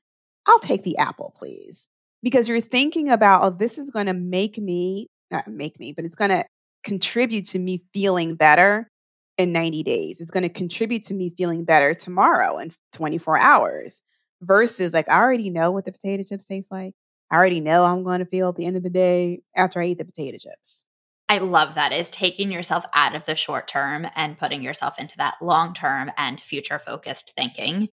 I'll 0.48 0.60
take 0.60 0.84
the 0.84 0.98
apple, 0.98 1.34
please. 1.36 1.88
Because 2.24 2.48
you're 2.48 2.62
thinking 2.62 3.10
about, 3.10 3.44
oh, 3.44 3.50
this 3.50 3.78
is 3.78 3.90
going 3.90 4.06
to 4.08 4.14
make 4.14 4.58
me, 4.58 5.08
not 5.32 5.48
make 5.48 5.80
me, 5.80 5.94
but 5.94 6.06
it's 6.06 6.16
going 6.16 6.30
to 6.30 6.46
contribute 6.84 7.46
to 7.48 7.60
me 7.60 7.84
feeling 7.94 8.36
better 8.36 8.90
in 9.38 9.52
90 9.52 9.84
days. 9.84 10.22
It's 10.22 10.32
going 10.32 10.44
to 10.44 10.50
contribute 10.50 11.04
to 11.04 11.14
me 11.14 11.34
feeling 11.38 11.66
better 11.66 11.94
tomorrow 11.94 12.58
in 12.58 12.72
24 12.94 13.38
hours 13.38 14.02
versus 14.42 14.94
like, 14.94 15.10
I 15.10 15.20
already 15.20 15.50
know 15.50 15.72
what 15.72 15.86
the 15.86 15.92
potato 15.92 16.24
chips 16.24 16.48
taste 16.48 16.72
like. 16.72 16.94
I 17.32 17.36
already 17.36 17.60
know 17.60 17.84
I'm 17.84 18.04
going 18.04 18.20
to 18.20 18.26
feel 18.26 18.50
at 18.50 18.56
the 18.56 18.66
end 18.66 18.78
of 18.78 18.84
the 18.84 18.90
day 18.90 19.42
after 19.56 19.82
I 19.82 19.88
eat 19.88 19.98
the 19.98 20.06
potato 20.06 20.38
chips. 20.38 20.86
I 21.28 21.40
love 21.40 21.76
that 21.76 21.92
is 21.92 22.10
taking 22.10 22.52
yourself 22.52 22.86
out 22.94 23.16
of 23.16 23.26
the 23.26 23.36
short 23.36 23.68
term 23.68 24.08
and 24.16 24.38
putting 24.38 24.62
yourself 24.62 25.00
into 25.00 25.18
that 25.18 25.36
long 25.42 25.74
term 25.74 26.12
and 26.18 26.40
future 26.40 26.78
focused 26.78 27.34
thinking 27.36 27.90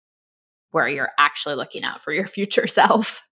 where 0.71 0.87
you're 0.87 1.11
actually 1.17 1.55
looking 1.55 1.83
out 1.83 2.01
for 2.01 2.11
your 2.11 2.27
future 2.27 2.67
self. 2.67 3.25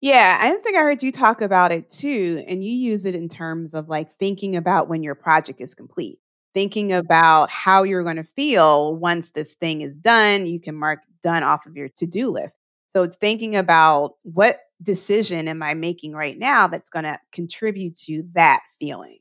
Yeah, 0.00 0.38
I 0.40 0.50
think 0.62 0.76
I 0.76 0.80
heard 0.80 1.02
you 1.02 1.10
talk 1.10 1.40
about 1.40 1.72
it 1.72 1.88
too. 1.88 2.44
And 2.46 2.62
you 2.62 2.70
use 2.70 3.04
it 3.04 3.14
in 3.14 3.28
terms 3.28 3.74
of 3.74 3.88
like 3.88 4.12
thinking 4.12 4.54
about 4.56 4.88
when 4.88 5.02
your 5.02 5.16
project 5.16 5.60
is 5.60 5.74
complete, 5.74 6.18
thinking 6.54 6.92
about 6.92 7.50
how 7.50 7.82
you're 7.82 8.04
going 8.04 8.16
to 8.16 8.24
feel 8.24 8.94
once 8.94 9.30
this 9.30 9.54
thing 9.54 9.80
is 9.80 9.96
done. 9.96 10.46
You 10.46 10.60
can 10.60 10.76
mark 10.76 11.00
done 11.22 11.42
off 11.42 11.66
of 11.66 11.76
your 11.76 11.88
to 11.96 12.06
do 12.06 12.30
list. 12.30 12.56
So 12.88 13.02
it's 13.02 13.16
thinking 13.16 13.56
about 13.56 14.14
what 14.22 14.60
decision 14.82 15.48
am 15.48 15.62
I 15.62 15.74
making 15.74 16.12
right 16.12 16.38
now 16.38 16.68
that's 16.68 16.90
going 16.90 17.04
to 17.04 17.18
contribute 17.32 17.96
to 18.06 18.22
that 18.34 18.60
feeling. 18.78 19.18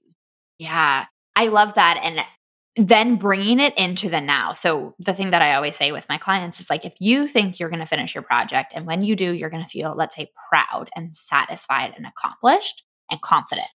Yeah, 0.59 1.05
I 1.35 1.47
love 1.47 1.75
that. 1.75 1.99
And 2.01 2.23
then 2.77 3.15
bringing 3.15 3.59
it 3.59 3.77
into 3.77 4.09
the 4.09 4.21
now. 4.21 4.53
So, 4.53 4.93
the 4.99 5.13
thing 5.13 5.31
that 5.31 5.41
I 5.41 5.55
always 5.55 5.75
say 5.75 5.91
with 5.91 6.07
my 6.09 6.17
clients 6.17 6.59
is 6.59 6.69
like, 6.69 6.85
if 6.85 6.95
you 6.99 7.27
think 7.27 7.59
you're 7.59 7.69
going 7.69 7.79
to 7.79 7.85
finish 7.85 8.13
your 8.13 8.23
project, 8.23 8.73
and 8.75 8.85
when 8.85 9.03
you 9.03 9.15
do, 9.15 9.33
you're 9.33 9.49
going 9.49 9.63
to 9.63 9.69
feel, 9.69 9.95
let's 9.95 10.15
say, 10.15 10.31
proud 10.51 10.89
and 10.95 11.15
satisfied 11.15 11.93
and 11.97 12.05
accomplished 12.05 12.83
and 13.09 13.21
confident. 13.21 13.67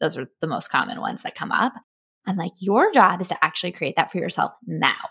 Those 0.00 0.16
are 0.16 0.28
the 0.40 0.46
most 0.46 0.68
common 0.68 1.00
ones 1.00 1.22
that 1.22 1.34
come 1.34 1.52
up. 1.52 1.72
I'm 2.26 2.36
like, 2.36 2.52
your 2.60 2.92
job 2.92 3.20
is 3.20 3.28
to 3.28 3.44
actually 3.44 3.72
create 3.72 3.96
that 3.96 4.10
for 4.10 4.18
yourself 4.18 4.52
now. 4.66 5.08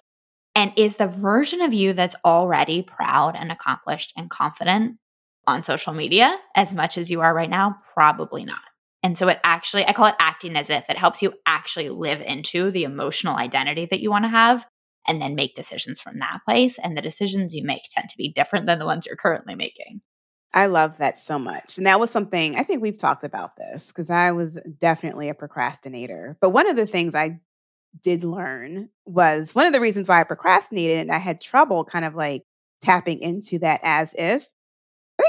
And 0.55 0.73
is 0.75 0.97
the 0.97 1.07
version 1.07 1.61
of 1.61 1.73
you 1.73 1.93
that's 1.93 2.15
already 2.25 2.81
proud 2.81 3.35
and 3.35 3.51
accomplished 3.51 4.13
and 4.17 4.29
confident 4.29 4.97
on 5.47 5.63
social 5.63 5.93
media 5.93 6.37
as 6.55 6.73
much 6.73 6.97
as 6.97 7.09
you 7.09 7.21
are 7.21 7.33
right 7.33 7.49
now? 7.49 7.77
Probably 7.93 8.45
not. 8.45 8.59
And 9.01 9.17
so 9.17 9.27
it 9.29 9.39
actually, 9.43 9.85
I 9.85 9.93
call 9.93 10.07
it 10.07 10.15
acting 10.19 10.55
as 10.55 10.69
if 10.69 10.89
it 10.89 10.97
helps 10.97 11.21
you 11.21 11.33
actually 11.45 11.89
live 11.89 12.21
into 12.21 12.69
the 12.71 12.83
emotional 12.83 13.35
identity 13.35 13.87
that 13.89 14.01
you 14.01 14.09
want 14.09 14.25
to 14.25 14.29
have 14.29 14.65
and 15.07 15.21
then 15.21 15.35
make 15.35 15.55
decisions 15.55 16.01
from 16.01 16.19
that 16.19 16.39
place. 16.45 16.77
And 16.77 16.97
the 16.97 17.01
decisions 17.01 17.53
you 17.53 17.63
make 17.63 17.83
tend 17.89 18.09
to 18.09 18.17
be 18.17 18.31
different 18.31 18.65
than 18.65 18.79
the 18.79 18.85
ones 18.85 19.05
you're 19.05 19.15
currently 19.15 19.55
making. 19.55 20.01
I 20.53 20.65
love 20.65 20.97
that 20.97 21.17
so 21.17 21.37
much. 21.37 21.77
And 21.77 21.85
that 21.85 21.99
was 21.99 22.09
something 22.09 22.57
I 22.57 22.63
think 22.63 22.81
we've 22.81 22.97
talked 22.97 23.23
about 23.23 23.55
this 23.55 23.91
because 23.91 24.09
I 24.09 24.31
was 24.31 24.59
definitely 24.79 25.29
a 25.29 25.35
procrastinator. 25.35 26.37
But 26.41 26.49
one 26.49 26.67
of 26.67 26.75
the 26.75 26.87
things 26.87 27.15
I 27.15 27.39
did 28.03 28.23
learn 28.23 28.89
was 29.05 29.53
one 29.53 29.67
of 29.67 29.73
the 29.73 29.79
reasons 29.79 30.09
why 30.09 30.19
I 30.19 30.23
procrastinated 30.23 30.99
and 30.99 31.11
I 31.11 31.17
had 31.17 31.41
trouble 31.41 31.85
kind 31.85 32.05
of 32.05 32.15
like 32.15 32.43
tapping 32.81 33.19
into 33.19 33.59
that 33.59 33.81
as 33.83 34.15
if. 34.17 34.47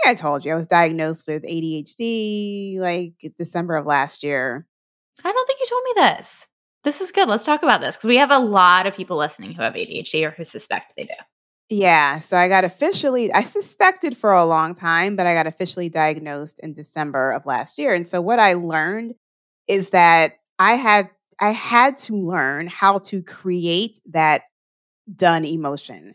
I 0.01 0.07
think 0.07 0.19
I 0.19 0.21
told 0.21 0.45
you 0.45 0.53
I 0.53 0.57
was 0.57 0.67
diagnosed 0.67 1.27
with 1.27 1.43
ADHD 1.43 2.79
like 2.79 3.33
December 3.37 3.77
of 3.77 3.87
last 3.87 4.23
year. 4.23 4.67
I 5.25 5.31
don't 5.31 5.47
think 5.47 5.61
you 5.61 5.67
told 5.69 5.83
me 5.85 5.93
this. 5.97 6.47
This 6.85 7.01
is 7.01 7.11
good. 7.11 7.29
Let's 7.29 7.45
talk 7.45 7.63
about 7.63 7.81
this 7.81 7.97
because 7.97 8.09
we 8.09 8.17
have 8.17 8.31
a 8.31 8.39
lot 8.39 8.87
of 8.87 8.97
people 8.97 9.19
listening 9.19 9.53
who 9.53 9.63
have 9.63 9.75
ADHD 9.75 10.27
or 10.27 10.31
who 10.31 10.45
suspect 10.45 10.95
they 10.97 11.05
do. 11.05 11.15
Yeah, 11.69 12.19
so 12.19 12.37
I 12.37 12.49
got 12.49 12.65
officially 12.65 13.33
I 13.33 13.43
suspected 13.43 14.17
for 14.17 14.33
a 14.33 14.47
long 14.47 14.75
time, 14.75 15.17
but 15.17 15.27
I 15.27 15.35
got 15.35 15.47
officially 15.47 15.89
diagnosed 15.89 16.61
in 16.63 16.73
December 16.73 17.33
of 17.33 17.45
last 17.45 17.79
year. 17.79 17.95
And 17.95 18.07
so 18.07 18.21
what 18.21 18.39
I 18.39 18.55
learned 18.55 19.15
is 19.69 19.91
that 19.91 20.33
I 20.59 20.75
had 20.77 21.11
I 21.39 21.51
had 21.51 21.97
to 21.99 22.17
learn 22.17 22.67
how 22.67 22.99
to 22.99 23.23
create 23.23 24.01
that 24.11 24.43
done 25.15 25.45
emotion. 25.45 26.15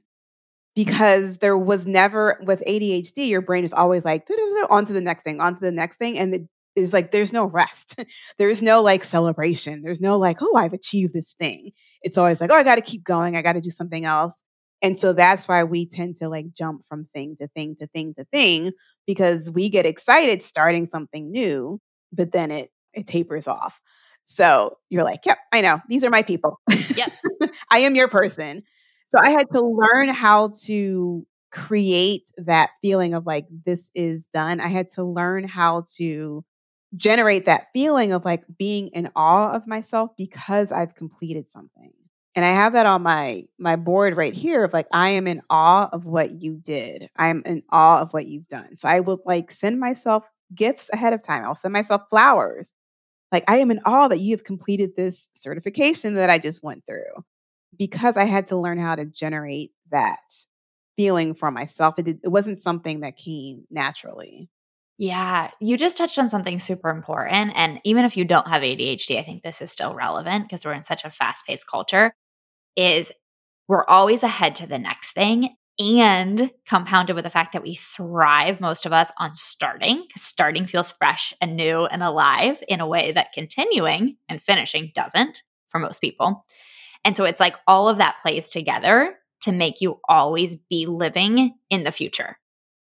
Because 0.75 1.38
there 1.38 1.57
was 1.57 1.88
never 1.88 2.39
with 2.43 2.61
ADHD, 2.67 3.29
your 3.29 3.41
brain 3.41 3.63
is 3.63 3.73
always 3.73 4.03
like 4.03 4.27
on 4.69 4.85
to 4.85 4.93
the 4.93 5.01
next 5.01 5.23
thing, 5.23 5.39
on 5.39 5.55
to 5.55 5.61
the 5.61 5.71
next 5.71 5.97
thing. 5.97 6.17
And 6.17 6.35
it 6.35 6.47
is 6.75 6.93
like 6.93 7.11
there's 7.11 7.31
no 7.31 7.45
rest. 7.45 8.03
there's 8.38 8.61
no 8.61 8.81
like 8.81 9.03
celebration. 9.03 9.81
There's 9.81 10.01
no 10.01 10.17
like, 10.17 10.38
oh, 10.41 10.55
I've 10.55 10.73
achieved 10.73 11.13
this 11.13 11.33
thing. 11.39 11.71
It's 12.01 12.17
always 12.17 12.41
like, 12.41 12.51
oh, 12.51 12.55
I 12.55 12.63
gotta 12.63 12.81
keep 12.81 13.03
going. 13.03 13.35
I 13.35 13.41
gotta 13.41 13.61
do 13.61 13.69
something 13.69 14.05
else. 14.05 14.43
And 14.81 14.99
so 14.99 15.13
that's 15.13 15.47
why 15.47 15.63
we 15.63 15.88
tend 15.88 16.17
to 16.17 16.29
like 16.29 16.53
jump 16.53 16.83
from 16.88 17.07
thing 17.13 17.38
to 17.39 17.47
thing 17.47 17.75
to 17.79 17.88
thing 17.88 18.13
to 18.15 18.25
thing 18.25 18.71
because 19.07 19.49
we 19.49 19.69
get 19.69 19.85
excited 19.85 20.43
starting 20.43 20.85
something 20.85 21.31
new, 21.31 21.79
but 22.11 22.31
then 22.31 22.51
it 22.51 22.69
it 22.93 23.07
tapers 23.07 23.47
off. 23.47 23.79
So 24.25 24.77
you're 24.89 25.03
like, 25.03 25.25
yep, 25.25 25.38
I 25.53 25.61
know. 25.61 25.79
These 25.88 26.03
are 26.03 26.09
my 26.09 26.23
people. 26.23 26.59
Yep. 26.95 27.11
I 27.71 27.79
am 27.79 27.95
your 27.95 28.07
person. 28.07 28.63
So 29.07 29.19
I 29.21 29.29
had 29.29 29.49
to 29.51 29.61
learn 29.61 30.09
how 30.09 30.49
to 30.65 31.25
create 31.51 32.31
that 32.37 32.71
feeling 32.81 33.13
of 33.13 33.25
like 33.25 33.45
this 33.65 33.91
is 33.95 34.27
done. 34.27 34.59
I 34.59 34.67
had 34.67 34.89
to 34.89 35.03
learn 35.03 35.47
how 35.47 35.83
to 35.97 36.43
generate 36.97 37.45
that 37.45 37.67
feeling 37.73 38.13
of 38.13 38.25
like 38.25 38.43
being 38.57 38.87
in 38.89 39.09
awe 39.15 39.51
of 39.51 39.67
myself 39.67 40.11
because 40.17 40.71
I've 40.71 40.95
completed 40.95 41.47
something. 41.47 41.91
And 42.35 42.43
i 42.43 42.49
have 42.49 42.73
that 42.73 42.85
on 42.85 43.01
my 43.01 43.45
my 43.57 43.77
board 43.77 44.17
right 44.17 44.33
here 44.33 44.65
of 44.65 44.73
like 44.73 44.87
i 44.91 45.09
am 45.09 45.25
in 45.25 45.41
awe 45.49 45.89
of 45.93 46.05
what 46.05 46.41
you 46.41 46.55
did. 46.61 47.09
I'm 47.15 47.41
in 47.45 47.63
awe 47.69 48.01
of 48.01 48.11
what 48.13 48.25
you've 48.27 48.47
done. 48.49 48.75
So 48.75 48.89
i 48.89 48.99
will 48.99 49.21
like 49.25 49.51
send 49.51 49.79
myself 49.79 50.25
gifts 50.53 50.89
ahead 50.93 51.13
of 51.13 51.21
time. 51.21 51.43
I'll 51.45 51.55
send 51.55 51.73
myself 51.73 52.03
flowers. 52.09 52.73
Like 53.31 53.45
i 53.49 53.57
am 53.57 53.71
in 53.71 53.79
awe 53.85 54.07
that 54.09 54.19
you 54.19 54.35
have 54.35 54.43
completed 54.45 54.95
this 54.95 55.29
certification 55.33 56.15
that 56.15 56.29
i 56.29 56.39
just 56.39 56.63
went 56.63 56.83
through 56.87 57.23
because 57.77 58.17
i 58.17 58.25
had 58.25 58.47
to 58.47 58.57
learn 58.57 58.77
how 58.77 58.95
to 58.95 59.05
generate 59.05 59.71
that 59.91 60.45
feeling 60.95 61.33
for 61.33 61.51
myself 61.51 61.95
it, 61.97 62.07
it 62.07 62.29
wasn't 62.29 62.57
something 62.57 63.01
that 63.01 63.17
came 63.17 63.65
naturally 63.69 64.49
yeah, 64.97 65.51
you 65.59 65.77
just 65.77 65.97
touched 65.97 66.17
on 66.17 66.29
something 66.29 66.57
super 66.57 66.89
important. 66.89 67.51
And 67.55 67.81
even 67.83 68.05
if 68.05 68.15
you 68.15 68.23
don't 68.23 68.47
have 68.47 68.61
ADHD, 68.61 69.19
I 69.19 69.23
think 69.23 69.43
this 69.43 69.61
is 69.61 69.69
still 69.69 69.93
relevant 69.93 70.45
because 70.45 70.63
we're 70.63 70.73
in 70.73 70.85
such 70.85 71.03
a 71.03 71.09
fast 71.09 71.45
paced 71.45 71.67
culture 71.67 72.13
is 72.75 73.11
we're 73.67 73.85
always 73.85 74.23
ahead 74.23 74.55
to 74.55 74.67
the 74.67 74.79
next 74.79 75.11
thing 75.11 75.55
and 75.77 76.51
compounded 76.65 77.15
with 77.15 77.25
the 77.25 77.29
fact 77.29 77.51
that 77.51 77.63
we 77.63 77.73
thrive 77.73 78.61
most 78.61 78.85
of 78.85 78.93
us 78.93 79.11
on 79.19 79.35
starting 79.35 80.05
because 80.07 80.21
starting 80.21 80.65
feels 80.65 80.91
fresh 80.91 81.33
and 81.41 81.57
new 81.57 81.85
and 81.88 82.01
alive 82.01 82.63
in 82.69 82.79
a 82.79 82.88
way 82.88 83.11
that 83.11 83.33
continuing 83.33 84.15
and 84.29 84.41
finishing 84.41 84.91
doesn't 84.95 85.43
for 85.67 85.79
most 85.79 85.99
people 85.99 86.45
and 87.05 87.15
so 87.15 87.23
it's 87.23 87.39
like 87.39 87.55
all 87.67 87.87
of 87.87 87.97
that 87.97 88.17
plays 88.21 88.49
together 88.49 89.15
to 89.41 89.53
make 89.53 89.79
you 89.79 89.99
always 90.09 90.55
be 90.69 90.85
living 90.85 91.55
in 91.69 91.83
the 91.83 91.91
future 91.91 92.37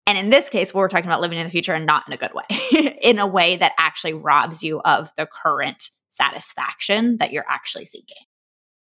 and 0.07 0.17
in 0.17 0.31
this 0.31 0.49
case 0.49 0.73
we're 0.73 0.89
talking 0.89 1.07
about 1.07 1.21
living 1.21 1.39
in 1.39 1.45
the 1.45 1.51
future 1.51 1.75
and 1.75 1.85
not 1.85 2.05
in 2.07 2.15
a 2.15 2.17
good 2.17 2.33
way 2.33 2.97
in 3.03 3.19
a 3.19 3.27
way 3.27 3.57
that 3.57 3.73
actually 3.79 4.15
robs 4.15 4.63
you 4.63 4.81
of 4.81 5.11
the 5.19 5.27
current 5.27 5.91
satisfaction 6.09 7.19
that 7.19 7.33
you're 7.33 7.47
actually 7.49 7.85
seeking 7.85 8.25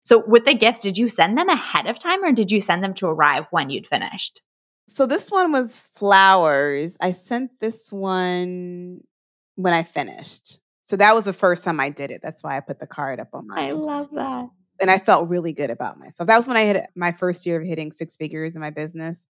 so, 0.06 0.24
with 0.28 0.46
the 0.46 0.54
gifts, 0.54 0.80
did 0.80 1.00
you 1.00 1.10
send 1.10 1.36
them 1.36 1.50
ahead 1.50 1.88
of 1.88 1.98
time 1.98 2.24
or 2.24 2.32
did 2.32 2.52
you 2.52 2.62
send 2.62 2.84
them 2.84 2.94
to 2.96 3.08
arrive 3.08 3.48
when 3.50 3.72
you'd 3.72 3.88
finished? 3.88 4.42
So, 4.88 5.08
this 5.08 5.32
one 5.32 5.52
was 5.52 5.78
flowers. 5.78 6.96
I 7.02 7.10
sent 7.10 7.60
this 7.60 7.92
one 7.92 9.00
when 9.56 9.74
I 9.74 9.82
finished. 9.82 10.60
So, 10.84 10.96
that 10.98 11.16
was 11.16 11.26
the 11.26 11.34
first 11.34 11.64
time 11.64 11.80
I 11.80 11.90
did 11.90 12.12
it. 12.12 12.22
That's 12.22 12.44
why 12.44 12.56
I 12.56 12.60
put 12.60 12.80
the 12.80 12.86
card 12.86 13.20
up 13.20 13.30
on 13.34 13.48
my. 13.48 13.70
I 13.70 13.72
love 13.72 14.10
that. 14.14 14.50
And 14.80 14.92
I 14.92 15.00
felt 15.00 15.30
really 15.30 15.54
good 15.54 15.70
about 15.70 16.00
myself. 16.00 16.28
That 16.28 16.38
was 16.38 16.48
when 16.48 16.58
I 16.58 16.66
hit 16.66 16.88
my 16.96 17.12
first 17.14 17.46
year 17.46 17.60
of 17.60 17.68
hitting 17.68 17.92
six 17.92 18.16
figures 18.16 18.56
in 18.56 18.62
my 18.62 18.72
business. 18.72 19.28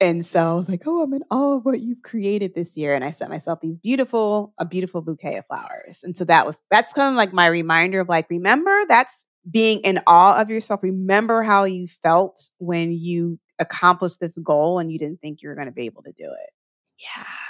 And 0.00 0.26
so 0.26 0.50
I 0.50 0.54
was 0.54 0.68
like, 0.68 0.82
oh, 0.86 1.02
I'm 1.02 1.12
in 1.14 1.22
awe 1.30 1.58
of 1.58 1.64
what 1.64 1.80
you've 1.80 2.02
created 2.02 2.54
this 2.54 2.76
year. 2.76 2.94
And 2.94 3.04
I 3.04 3.10
sent 3.10 3.30
myself 3.30 3.60
these 3.60 3.78
beautiful, 3.78 4.52
a 4.58 4.64
beautiful 4.64 5.00
bouquet 5.00 5.36
of 5.36 5.46
flowers. 5.46 6.02
And 6.02 6.16
so 6.16 6.24
that 6.24 6.44
was, 6.44 6.60
that's 6.70 6.92
kind 6.92 7.12
of 7.12 7.16
like 7.16 7.32
my 7.32 7.46
reminder 7.46 8.00
of 8.00 8.08
like, 8.08 8.28
remember, 8.28 8.76
that's 8.88 9.24
being 9.48 9.78
in 9.80 10.00
awe 10.06 10.40
of 10.40 10.50
yourself. 10.50 10.82
Remember 10.82 11.42
how 11.42 11.64
you 11.64 11.86
felt 11.86 12.50
when 12.58 12.92
you 12.92 13.38
accomplished 13.60 14.18
this 14.18 14.36
goal 14.38 14.80
and 14.80 14.90
you 14.90 14.98
didn't 14.98 15.20
think 15.20 15.40
you 15.40 15.48
were 15.48 15.54
going 15.54 15.68
to 15.68 15.72
be 15.72 15.86
able 15.86 16.02
to 16.02 16.12
do 16.12 16.24
it. 16.24 16.50
Yeah. 16.98 17.41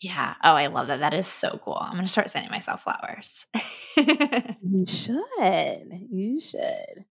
Yeah. 0.00 0.34
Oh, 0.42 0.54
I 0.54 0.66
love 0.66 0.88
that. 0.88 1.00
That 1.00 1.14
is 1.14 1.26
so 1.26 1.60
cool. 1.64 1.78
I'm 1.80 1.92
going 1.92 2.04
to 2.04 2.10
start 2.10 2.30
sending 2.30 2.50
myself 2.50 2.82
flowers. 2.82 3.46
you 3.96 4.84
should. 4.86 6.06
You 6.10 6.40
should. 6.40 7.04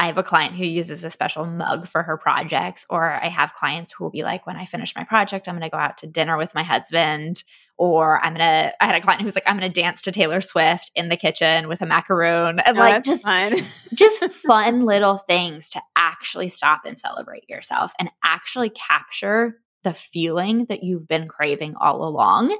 I 0.00 0.06
have 0.06 0.16
a 0.16 0.22
client 0.22 0.54
who 0.54 0.64
uses 0.64 1.04
a 1.04 1.10
special 1.10 1.44
mug 1.44 1.86
for 1.86 2.02
her 2.02 2.16
projects, 2.16 2.86
or 2.88 3.12
I 3.12 3.28
have 3.28 3.52
clients 3.52 3.92
who 3.92 4.02
will 4.02 4.10
be 4.10 4.22
like, 4.22 4.46
when 4.46 4.56
I 4.56 4.64
finish 4.64 4.96
my 4.96 5.04
project, 5.04 5.46
I'm 5.46 5.56
going 5.56 5.68
to 5.68 5.68
go 5.68 5.76
out 5.76 5.98
to 5.98 6.06
dinner 6.06 6.38
with 6.38 6.54
my 6.54 6.62
husband, 6.62 7.44
or 7.76 8.18
I'm 8.24 8.32
going 8.32 8.38
to, 8.38 8.72
I 8.82 8.86
had 8.86 8.94
a 8.94 9.02
client 9.02 9.20
who's 9.20 9.34
like, 9.34 9.44
I'm 9.46 9.58
going 9.58 9.70
to 9.70 9.80
dance 9.80 10.00
to 10.02 10.12
Taylor 10.12 10.40
Swift 10.40 10.90
in 10.94 11.10
the 11.10 11.18
kitchen 11.18 11.68
with 11.68 11.82
a 11.82 11.86
macaroon 11.86 12.60
and 12.60 12.78
oh, 12.78 12.80
like 12.80 13.04
just, 13.04 13.24
fun. 13.24 13.56
just 13.92 14.24
fun 14.24 14.80
little 14.86 15.18
things 15.18 15.68
to 15.70 15.82
actually 15.96 16.48
stop 16.48 16.86
and 16.86 16.98
celebrate 16.98 17.44
yourself 17.50 17.92
and 17.98 18.08
actually 18.24 18.70
capture 18.70 19.60
the 19.84 19.94
feeling 19.94 20.66
that 20.66 20.82
you've 20.82 21.08
been 21.08 21.28
craving 21.28 21.74
all 21.80 22.06
along 22.06 22.56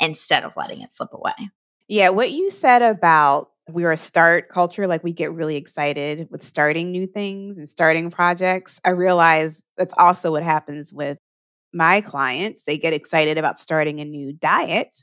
instead 0.00 0.44
of 0.44 0.52
letting 0.56 0.80
it 0.80 0.94
slip 0.94 1.12
away. 1.12 1.50
Yeah, 1.88 2.10
what 2.10 2.30
you 2.30 2.50
said 2.50 2.82
about 2.82 3.50
we're 3.68 3.92
a 3.92 3.96
start 3.96 4.48
culture, 4.48 4.86
like 4.86 5.02
we 5.02 5.12
get 5.12 5.32
really 5.32 5.56
excited 5.56 6.28
with 6.30 6.44
starting 6.44 6.92
new 6.92 7.06
things 7.06 7.58
and 7.58 7.68
starting 7.68 8.10
projects. 8.10 8.80
I 8.84 8.90
realize 8.90 9.62
that's 9.76 9.94
also 9.98 10.30
what 10.30 10.44
happens 10.44 10.94
with 10.94 11.18
my 11.72 12.00
clients. 12.00 12.62
They 12.62 12.78
get 12.78 12.92
excited 12.92 13.38
about 13.38 13.58
starting 13.58 14.00
a 14.00 14.04
new 14.04 14.32
diet. 14.32 14.96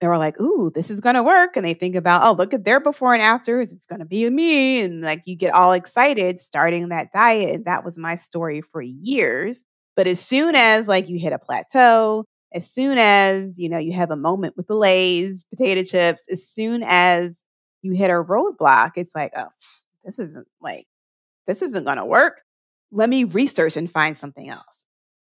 They're 0.00 0.16
like, 0.16 0.40
ooh, 0.40 0.70
this 0.74 0.90
is 0.90 1.00
going 1.00 1.16
to 1.16 1.22
work. 1.22 1.56
And 1.56 1.66
they 1.66 1.74
think 1.74 1.96
about, 1.96 2.24
oh, 2.24 2.32
look 2.32 2.54
at 2.54 2.64
their 2.64 2.78
before 2.78 3.14
and 3.14 3.22
afters. 3.22 3.72
It's 3.72 3.86
going 3.86 4.00
to 4.00 4.04
be 4.04 4.28
me. 4.30 4.80
And 4.80 5.00
like 5.00 5.22
you 5.24 5.36
get 5.36 5.54
all 5.54 5.72
excited 5.72 6.38
starting 6.38 6.88
that 6.88 7.10
diet. 7.12 7.54
And 7.54 7.64
that 7.64 7.84
was 7.84 7.98
my 7.98 8.16
story 8.16 8.60
for 8.60 8.80
years. 8.80 9.64
But 9.96 10.06
as 10.06 10.20
soon 10.20 10.54
as 10.54 10.88
like 10.88 11.08
you 11.08 11.18
hit 11.18 11.32
a 11.32 11.38
plateau, 11.38 12.24
as 12.52 12.70
soon 12.70 12.98
as, 12.98 13.58
you 13.58 13.68
know, 13.68 13.78
you 13.78 13.92
have 13.92 14.10
a 14.10 14.16
moment 14.16 14.56
with 14.56 14.66
the 14.66 14.76
Lay's, 14.76 15.44
potato 15.44 15.82
chips, 15.82 16.26
as 16.30 16.46
soon 16.48 16.84
as 16.86 17.44
you 17.82 17.92
hit 17.92 18.10
a 18.10 18.14
roadblock, 18.14 18.92
it's 18.96 19.14
like, 19.14 19.32
oh, 19.36 19.48
this 20.04 20.18
isn't 20.18 20.46
like, 20.60 20.86
this 21.46 21.62
isn't 21.62 21.84
going 21.84 21.96
to 21.96 22.04
work. 22.04 22.42
Let 22.92 23.08
me 23.08 23.24
research 23.24 23.76
and 23.76 23.90
find 23.90 24.16
something 24.16 24.48
else. 24.48 24.86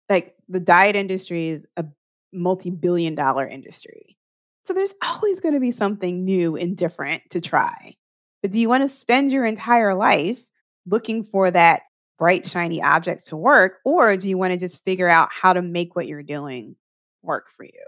Like 0.08 0.34
the 0.48 0.60
diet 0.60 0.94
industry 0.94 1.48
is 1.48 1.66
a 1.76 1.86
multi 2.32 2.70
billion 2.70 3.14
dollar 3.14 3.46
industry. 3.46 4.16
So 4.62 4.72
there's 4.72 4.94
always 5.02 5.40
going 5.40 5.54
to 5.54 5.60
be 5.60 5.70
something 5.70 6.24
new 6.24 6.56
and 6.56 6.76
different 6.76 7.22
to 7.30 7.40
try. 7.40 7.94
But 8.42 8.50
do 8.50 8.60
you 8.60 8.68
want 8.68 8.84
to 8.84 8.88
spend 8.88 9.32
your 9.32 9.44
entire 9.44 9.94
life 9.94 10.44
looking 10.86 11.24
for 11.24 11.50
that 11.50 11.82
bright, 12.18 12.46
shiny 12.46 12.82
object 12.82 13.26
to 13.28 13.36
work? 13.36 13.78
Or 13.84 14.16
do 14.16 14.28
you 14.28 14.38
want 14.38 14.52
to 14.52 14.58
just 14.58 14.84
figure 14.84 15.08
out 15.08 15.28
how 15.32 15.52
to 15.52 15.62
make 15.62 15.94
what 15.94 16.06
you're 16.06 16.22
doing 16.22 16.76
work 17.22 17.46
for 17.56 17.64
you? 17.64 17.84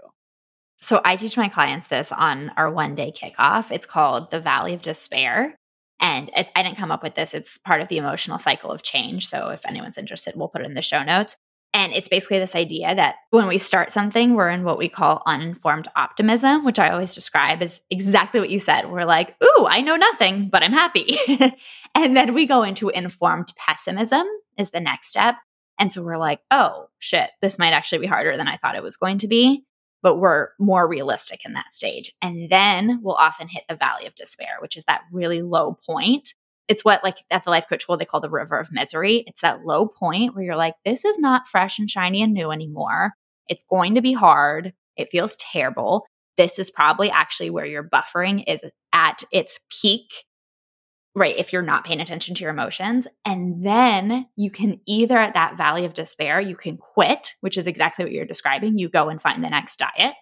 So 0.81 1.01
I 1.03 1.15
teach 1.15 1.35
my 1.35 1.49
clients 1.49 1.87
this 1.87 2.11
on 2.11 2.51
our 2.55 2.71
one 2.71 2.95
day 2.95 3.11
kickoff. 3.11 3.71
It's 3.71 3.85
called 3.85 4.31
the 4.31 4.39
Valley 4.39 4.73
of 4.73 4.81
Despair. 4.81 5.55
And 5.99 6.31
it, 6.35 6.47
I 6.55 6.63
didn't 6.63 6.77
come 6.77 6.91
up 6.91 7.03
with 7.03 7.15
this. 7.15 7.33
It's 7.33 7.57
part 7.57 7.81
of 7.81 7.89
the 7.89 7.97
emotional 7.97 8.39
cycle 8.39 8.71
of 8.71 8.81
change. 8.81 9.27
So 9.27 9.49
if 9.49 9.65
anyone's 9.65 9.97
interested, 9.97 10.35
we'll 10.35 10.47
put 10.47 10.61
it 10.61 10.65
in 10.65 10.73
the 10.73 10.81
show 10.81 11.03
notes. 11.03 11.35
And 11.73 11.93
it's 11.93 12.07
basically 12.07 12.39
this 12.39 12.55
idea 12.55 12.95
that 12.95 13.15
when 13.29 13.47
we 13.47 13.59
start 13.59 13.91
something, 13.91 14.33
we're 14.33 14.49
in 14.49 14.63
what 14.63 14.79
we 14.79 14.89
call 14.89 15.21
uninformed 15.27 15.87
optimism, 15.95 16.65
which 16.65 16.79
I 16.79 16.89
always 16.89 17.13
describe 17.13 17.61
as 17.61 17.81
exactly 17.91 18.39
what 18.39 18.49
you 18.49 18.57
said. 18.57 18.89
We're 18.89 19.05
like, 19.05 19.35
ooh, 19.43 19.67
I 19.69 19.81
know 19.81 19.95
nothing, 19.95 20.49
but 20.49 20.63
I'm 20.63 20.73
happy. 20.73 21.17
and 21.95 22.17
then 22.17 22.33
we 22.33 22.47
go 22.47 22.63
into 22.63 22.89
informed 22.89 23.53
pessimism, 23.55 24.25
is 24.57 24.71
the 24.71 24.79
next 24.79 25.09
step. 25.09 25.35
And 25.77 25.93
so 25.93 26.01
we're 26.01 26.17
like, 26.17 26.41
oh, 26.49 26.87
shit, 26.97 27.29
this 27.41 27.59
might 27.59 27.73
actually 27.73 27.99
be 27.99 28.07
harder 28.07 28.35
than 28.35 28.47
I 28.47 28.57
thought 28.57 28.75
it 28.75 28.83
was 28.83 28.97
going 28.97 29.19
to 29.19 29.27
be. 29.27 29.63
But 30.01 30.17
we're 30.17 30.49
more 30.59 30.87
realistic 30.87 31.41
in 31.45 31.53
that 31.53 31.75
stage. 31.75 32.13
And 32.21 32.49
then 32.49 32.99
we'll 33.03 33.15
often 33.15 33.47
hit 33.47 33.63
a 33.69 33.75
valley 33.75 34.07
of 34.07 34.15
despair, 34.15 34.57
which 34.61 34.75
is 34.75 34.85
that 34.85 35.01
really 35.11 35.41
low 35.41 35.77
point 35.85 36.33
it's 36.69 36.85
what 36.85 37.03
like 37.03 37.17
at 37.31 37.43
the 37.43 37.49
life 37.49 37.67
coach 37.67 37.81
school 37.81 37.97
they 37.97 38.05
call 38.05 38.21
the 38.21 38.29
river 38.29 38.57
of 38.57 38.71
misery. 38.71 39.23
It's 39.25 39.41
that 39.41 39.65
low 39.65 39.87
point 39.87 40.35
where 40.35 40.43
you're 40.45 40.55
like, 40.55 40.75
this 40.85 41.03
is 41.03 41.17
not 41.17 41.47
fresh 41.47 41.79
and 41.79 41.89
shiny 41.89 42.21
and 42.21 42.31
new 42.31 42.51
anymore. 42.51 43.13
It's 43.47 43.63
going 43.67 43.95
to 43.95 44.01
be 44.01 44.13
hard. 44.13 44.73
It 44.95 45.09
feels 45.09 45.35
terrible. 45.37 46.05
This 46.37 46.59
is 46.59 46.69
probably 46.69 47.09
actually 47.09 47.49
where 47.49 47.65
your 47.65 47.83
buffering 47.83 48.43
is 48.47 48.61
at 48.93 49.23
its 49.31 49.59
peak, 49.81 50.11
right? 51.15 51.35
If 51.37 51.51
you're 51.51 51.63
not 51.63 51.85
paying 51.85 51.99
attention 51.99 52.35
to 52.35 52.41
your 52.43 52.51
emotions. 52.51 53.07
And 53.25 53.63
then 53.63 54.27
you 54.35 54.51
can 54.51 54.79
either 54.85 55.17
at 55.17 55.33
that 55.33 55.57
valley 55.57 55.85
of 55.85 55.95
despair, 55.95 56.39
you 56.39 56.55
can 56.55 56.77
quit, 56.77 57.33
which 57.41 57.57
is 57.57 57.65
exactly 57.65 58.05
what 58.05 58.11
you're 58.11 58.25
describing. 58.25 58.77
You 58.77 58.89
go 58.89 59.09
and 59.09 59.19
find 59.19 59.43
the 59.43 59.49
next 59.49 59.79
diet. 59.79 60.13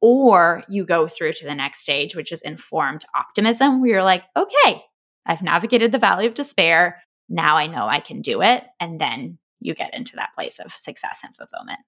Or 0.00 0.64
you 0.68 0.84
go 0.84 1.08
through 1.08 1.32
to 1.34 1.44
the 1.44 1.54
next 1.54 1.80
stage, 1.80 2.14
which 2.14 2.32
is 2.32 2.42
informed 2.42 3.04
optimism, 3.16 3.80
where 3.80 3.90
you're 3.90 4.02
like, 4.04 4.24
okay, 4.36 4.82
I've 5.26 5.42
navigated 5.42 5.92
the 5.92 5.98
valley 5.98 6.26
of 6.26 6.34
despair. 6.34 7.02
Now 7.28 7.56
I 7.56 7.66
know 7.66 7.86
I 7.86 8.00
can 8.00 8.22
do 8.22 8.42
it. 8.42 8.64
And 8.80 9.00
then 9.00 9.38
you 9.60 9.74
get 9.74 9.94
into 9.94 10.16
that 10.16 10.34
place 10.34 10.58
of 10.58 10.72
success 10.72 11.20
and 11.24 11.36
fulfillment. 11.36 11.80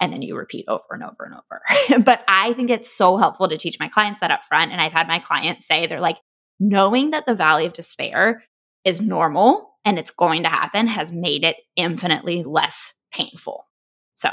And 0.00 0.12
then 0.12 0.22
you 0.22 0.36
repeat 0.36 0.64
over 0.68 0.84
and 0.90 1.04
over 1.04 1.24
and 1.24 1.34
over. 1.34 2.02
but 2.04 2.24
I 2.26 2.54
think 2.54 2.70
it's 2.70 2.90
so 2.90 3.16
helpful 3.16 3.48
to 3.48 3.56
teach 3.56 3.78
my 3.78 3.88
clients 3.88 4.20
that 4.20 4.30
up 4.30 4.42
front. 4.42 4.72
And 4.72 4.80
I've 4.80 4.92
had 4.92 5.06
my 5.06 5.18
clients 5.18 5.66
say, 5.66 5.86
they're 5.86 6.00
like, 6.00 6.18
knowing 6.58 7.10
that 7.10 7.26
the 7.26 7.34
valley 7.34 7.66
of 7.66 7.72
despair 7.72 8.42
is 8.84 9.00
normal 9.00 9.70
and 9.84 9.98
it's 9.98 10.10
going 10.10 10.42
to 10.44 10.48
happen 10.48 10.86
has 10.86 11.12
made 11.12 11.44
it 11.44 11.56
infinitely 11.76 12.42
less 12.42 12.94
painful. 13.12 13.66
So 14.14 14.30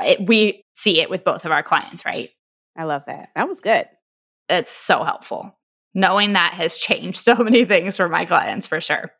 it, 0.00 0.26
we 0.26 0.64
see 0.74 1.00
it 1.00 1.10
with 1.10 1.24
both 1.24 1.44
of 1.44 1.52
our 1.52 1.62
clients, 1.62 2.04
right? 2.04 2.30
I 2.76 2.84
love 2.84 3.04
that. 3.06 3.30
That 3.34 3.48
was 3.48 3.60
good. 3.60 3.86
It's 4.48 4.72
so 4.72 5.02
helpful 5.02 5.56
knowing 5.96 6.34
that 6.34 6.52
has 6.52 6.78
changed 6.78 7.18
so 7.24 7.34
many 7.36 7.64
things 7.64 7.96
for 7.96 8.08
my 8.08 8.24
clients 8.24 8.68
for 8.68 8.80
sure. 8.80 9.10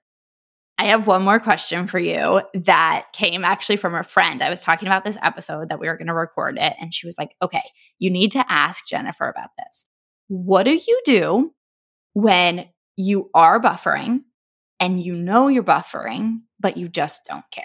I 0.78 0.84
have 0.88 1.06
one 1.06 1.22
more 1.22 1.40
question 1.40 1.86
for 1.86 1.98
you 1.98 2.42
that 2.52 3.06
came 3.14 3.46
actually 3.46 3.78
from 3.78 3.94
a 3.94 4.02
friend. 4.02 4.42
I 4.42 4.50
was 4.50 4.60
talking 4.60 4.86
about 4.86 5.04
this 5.04 5.16
episode 5.22 5.70
that 5.70 5.80
we 5.80 5.88
were 5.88 5.96
going 5.96 6.08
to 6.08 6.14
record 6.14 6.58
it, 6.58 6.74
and 6.78 6.92
she 6.92 7.06
was 7.06 7.16
like, 7.16 7.30
okay, 7.40 7.62
you 7.98 8.10
need 8.10 8.32
to 8.32 8.44
ask 8.52 8.86
Jennifer 8.86 9.26
about 9.26 9.48
this. 9.56 9.86
What 10.28 10.64
do 10.64 10.74
you 10.74 11.00
do 11.06 11.54
when 12.12 12.66
you 12.96 13.30
are 13.32 13.58
buffering 13.58 14.20
and 14.78 15.02
you 15.02 15.16
know 15.16 15.48
you're 15.48 15.62
buffering, 15.62 16.40
but 16.60 16.76
you 16.76 16.88
just 16.88 17.22
don't 17.24 17.44
care? 17.50 17.64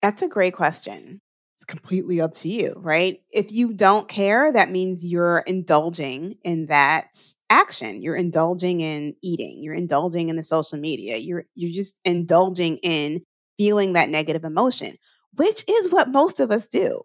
That's 0.00 0.22
a 0.22 0.28
great 0.28 0.54
question 0.54 1.20
it's 1.56 1.64
completely 1.64 2.20
up 2.20 2.34
to 2.34 2.50
you, 2.50 2.74
right? 2.76 3.22
If 3.32 3.50
you 3.50 3.72
don't 3.72 4.08
care, 4.08 4.52
that 4.52 4.70
means 4.70 5.06
you're 5.06 5.38
indulging 5.38 6.36
in 6.44 6.66
that 6.66 7.16
action. 7.48 8.02
You're 8.02 8.14
indulging 8.14 8.82
in 8.82 9.14
eating. 9.22 9.62
You're 9.62 9.72
indulging 9.72 10.28
in 10.28 10.36
the 10.36 10.42
social 10.42 10.78
media. 10.78 11.16
You're 11.16 11.44
you're 11.54 11.72
just 11.72 11.98
indulging 12.04 12.76
in 12.78 13.22
feeling 13.56 13.94
that 13.94 14.10
negative 14.10 14.44
emotion, 14.44 14.96
which 15.32 15.64
is 15.66 15.90
what 15.90 16.10
most 16.10 16.40
of 16.40 16.50
us 16.50 16.68
do. 16.68 17.00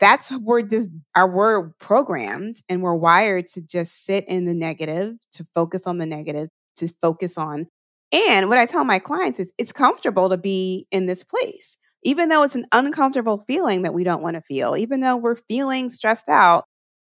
That's 0.00 0.32
we're 0.32 0.62
just 0.62 0.90
our 1.14 1.30
we're 1.30 1.68
programmed 1.78 2.56
and 2.68 2.82
we're 2.82 2.96
wired 2.96 3.46
to 3.48 3.62
just 3.62 4.04
sit 4.04 4.26
in 4.26 4.46
the 4.46 4.54
negative, 4.54 5.14
to 5.34 5.46
focus 5.54 5.86
on 5.86 5.98
the 5.98 6.06
negative, 6.06 6.48
to 6.78 6.88
focus 7.00 7.38
on. 7.38 7.68
And 8.10 8.48
what 8.48 8.58
I 8.58 8.66
tell 8.66 8.82
my 8.82 8.98
clients 8.98 9.38
is 9.38 9.52
it's 9.58 9.72
comfortable 9.72 10.28
to 10.28 10.36
be 10.36 10.88
in 10.90 11.06
this 11.06 11.22
place 11.22 11.78
even 12.02 12.28
though 12.28 12.42
it's 12.42 12.56
an 12.56 12.66
uncomfortable 12.72 13.38
feeling 13.46 13.82
that 13.82 13.94
we 13.94 14.04
don't 14.04 14.22
want 14.22 14.34
to 14.34 14.42
feel, 14.42 14.76
even 14.76 15.00
though 15.00 15.16
we're 15.16 15.36
feeling 15.36 15.88
stressed 15.88 16.28
out, 16.28 16.64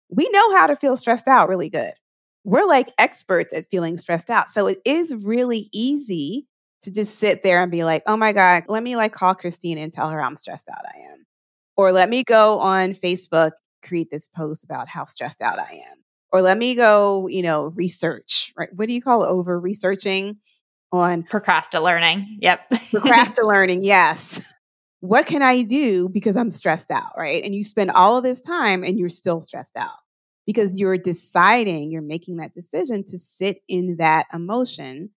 we 0.10 0.30
know 0.30 0.56
how 0.56 0.68
to 0.68 0.76
feel 0.76 0.96
stressed 0.98 1.28
out 1.28 1.50
really 1.50 1.70
good. 1.70 1.94
We're 2.44 2.68
like 2.68 2.92
experts 2.98 3.54
at 3.54 3.70
feeling 3.72 3.98
stressed 3.98 4.30
out. 4.30 4.50
So 4.50 4.68
it 4.68 4.80
is 4.86 5.16
really 5.16 5.70
easy 5.74 6.46
to 6.82 6.92
just 6.92 7.18
sit 7.18 7.42
there 7.42 7.62
and 7.62 7.72
be 7.72 7.84
like, 7.84 8.04
oh 8.06 8.18
my 8.18 8.34
God, 8.34 8.64
let 8.68 8.84
me 8.84 8.96
like 8.96 9.14
call 9.14 9.34
Christine 9.34 9.78
and 9.78 9.92
tell 9.92 10.10
her 10.10 10.22
I'm 10.22 10.36
stressed 10.36 10.70
out 10.70 10.84
I 10.86 11.12
am. 11.12 11.26
Or 11.78 11.92
let 11.92 12.10
me 12.10 12.24
go 12.24 12.60
on 12.60 12.94
Facebook, 12.94 13.52
create 13.82 14.10
this 14.12 14.28
post 14.28 14.64
about 14.64 14.88
how 14.88 15.06
stressed 15.06 15.42
out 15.42 15.58
I 15.58 15.84
am. 15.90 15.98
Or 16.32 16.42
let 16.42 16.58
me 16.58 16.76
go, 16.76 17.28
you 17.28 17.42
know, 17.42 17.68
research, 17.68 18.54
right? 18.58 18.70
What 18.74 18.88
do 18.88 18.94
you 18.94 19.02
call 19.02 19.24
it? 19.24 19.28
Over 19.28 19.60
researching 19.60 20.38
on 20.92 21.24
procrastinating. 21.24 22.40
Yep. 22.42 22.70
procrastinating. 22.92 23.84
Yes 23.84 24.42
what 25.04 25.26
can 25.26 25.42
I 25.42 25.64
do 25.64 26.08
because 26.08 26.38
I'm 26.38 26.50
stressed 26.50 26.90
out, 26.90 27.12
right? 27.18 27.44
And 27.44 27.54
you 27.54 27.62
spend 27.62 27.92
all 27.92 28.16
of 28.16 28.24
this 28.24 28.40
time 28.40 28.86
and 28.86 28.98
you're 28.98 29.10
still 29.10 29.42
stressed 29.42 29.76
out 29.76 30.00
because 30.48 30.80
you're 30.80 30.98
deciding, 30.98 31.92
you're 31.92 32.02
making 32.02 32.38
that 32.38 32.54
decision 32.54 33.04
to 33.08 33.20
sit 33.20 33.58
in 33.68 33.98
that 33.98 34.28
emotion 34.34 35.10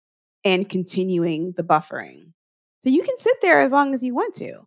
and 0.43 0.67
continuing 0.67 1.53
the 1.59 1.63
buffering. 1.63 2.33
So 2.81 2.89
you 2.89 3.03
can 3.03 3.19
sit 3.19 3.37
there 3.43 3.61
as 3.61 3.73
long 3.73 3.93
as 3.93 4.03
you 4.03 4.15
want 4.15 4.33
to, 4.37 4.63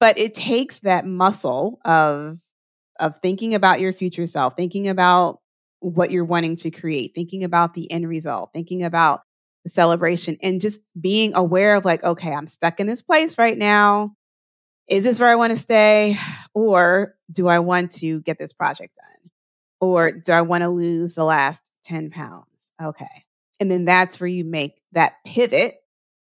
but 0.00 0.18
it 0.18 0.34
takes 0.34 0.80
that 0.80 1.06
muscle 1.06 1.80
of 1.86 2.38
of 3.00 3.18
thinking 3.22 3.54
about 3.54 3.80
your 3.80 3.94
future 3.94 4.26
self, 4.26 4.54
thinking 4.54 4.86
about 4.86 5.38
what 5.80 6.10
you're 6.10 6.26
wanting 6.26 6.56
to 6.56 6.70
create, 6.70 7.12
thinking 7.14 7.42
about 7.42 7.72
the 7.72 7.90
end 7.90 8.06
result, 8.06 8.50
thinking 8.52 8.84
about 8.84 9.22
the 9.64 9.70
celebration 9.70 10.36
and 10.42 10.60
just 10.60 10.82
being 11.00 11.34
aware 11.34 11.74
of 11.74 11.86
like, 11.86 12.04
okay, 12.04 12.34
I'm 12.34 12.46
stuck 12.46 12.80
in 12.80 12.86
this 12.86 13.00
place 13.00 13.38
right 13.38 13.56
now 13.56 14.14
is 14.88 15.04
this 15.04 15.20
where 15.20 15.28
I 15.28 15.36
want 15.36 15.52
to 15.52 15.58
stay? 15.58 16.16
Or 16.54 17.14
do 17.30 17.46
I 17.48 17.58
want 17.58 17.90
to 17.96 18.20
get 18.22 18.38
this 18.38 18.52
project 18.52 18.96
done? 18.96 19.30
Or 19.80 20.10
do 20.10 20.32
I 20.32 20.42
want 20.42 20.62
to 20.62 20.68
lose 20.68 21.14
the 21.14 21.24
last 21.24 21.72
10 21.84 22.10
pounds? 22.10 22.72
Okay. 22.82 23.06
And 23.60 23.70
then 23.70 23.84
that's 23.84 24.20
where 24.20 24.28
you 24.28 24.44
make 24.44 24.80
that 24.92 25.14
pivot 25.24 25.76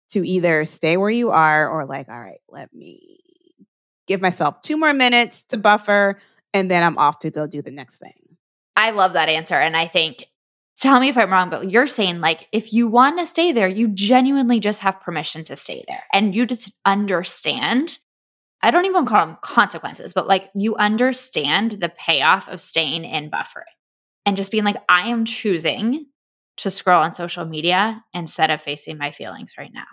to 0.09 0.27
either 0.27 0.65
stay 0.65 0.97
where 0.97 1.09
you 1.09 1.31
are 1.31 1.69
or 1.69 1.85
like, 1.85 2.09
all 2.09 2.19
right, 2.19 2.39
let 2.49 2.73
me 2.73 3.19
give 4.07 4.21
myself 4.21 4.61
two 4.61 4.77
more 4.77 4.93
minutes 4.93 5.43
to 5.45 5.57
buffer 5.57 6.19
and 6.53 6.69
then 6.71 6.83
I'm 6.83 6.97
off 6.97 7.19
to 7.19 7.31
go 7.31 7.47
do 7.47 7.61
the 7.61 7.71
next 7.71 7.97
thing. 7.97 8.13
I 8.75 8.91
love 8.91 9.13
that 9.13 9.29
answer. 9.29 9.55
And 9.55 9.75
I 9.75 9.87
think, 9.87 10.25
tell 10.79 10.99
me 10.99 11.09
if 11.09 11.17
I'm 11.17 11.31
wrong, 11.31 11.49
but 11.49 11.69
you're 11.71 11.87
saying 11.87 12.21
like 12.21 12.47
if 12.51 12.71
you 12.71 12.87
want 12.87 13.19
to 13.19 13.25
stay 13.25 13.51
there, 13.51 13.67
you 13.67 13.89
genuinely 13.89 14.59
just 14.59 14.79
have 14.79 15.01
permission 15.01 15.43
to 15.45 15.55
stay 15.55 15.83
there 15.87 16.03
and 16.13 16.35
you 16.35 16.45
just 16.45 16.73
understand 16.85 17.97
I 18.65 18.71
don't 18.71 18.85
even 18.85 19.05
call 19.05 19.25
them 19.25 19.37
consequences, 19.41 20.13
but 20.13 20.27
like 20.27 20.49
you 20.55 20.75
understand 20.75 21.73
the 21.73 21.89
payoff 21.89 22.47
of 22.47 22.59
staying 22.59 23.05
in 23.05 23.29
buffering 23.29 23.63
and 24.25 24.35
just 24.35 24.51
being 24.51 24.63
like, 24.63 24.77
I 24.89 25.09
am 25.09 25.23
choosing 25.23 26.07
to 26.57 26.71
scroll 26.71 27.03
on 27.03 27.13
social 27.13 27.45
media 27.45 28.03
instead 28.11 28.49
of 28.49 28.59
facing 28.59 28.97
my 28.97 29.11
feelings 29.11 29.53
right 29.55 29.71
now. 29.71 29.85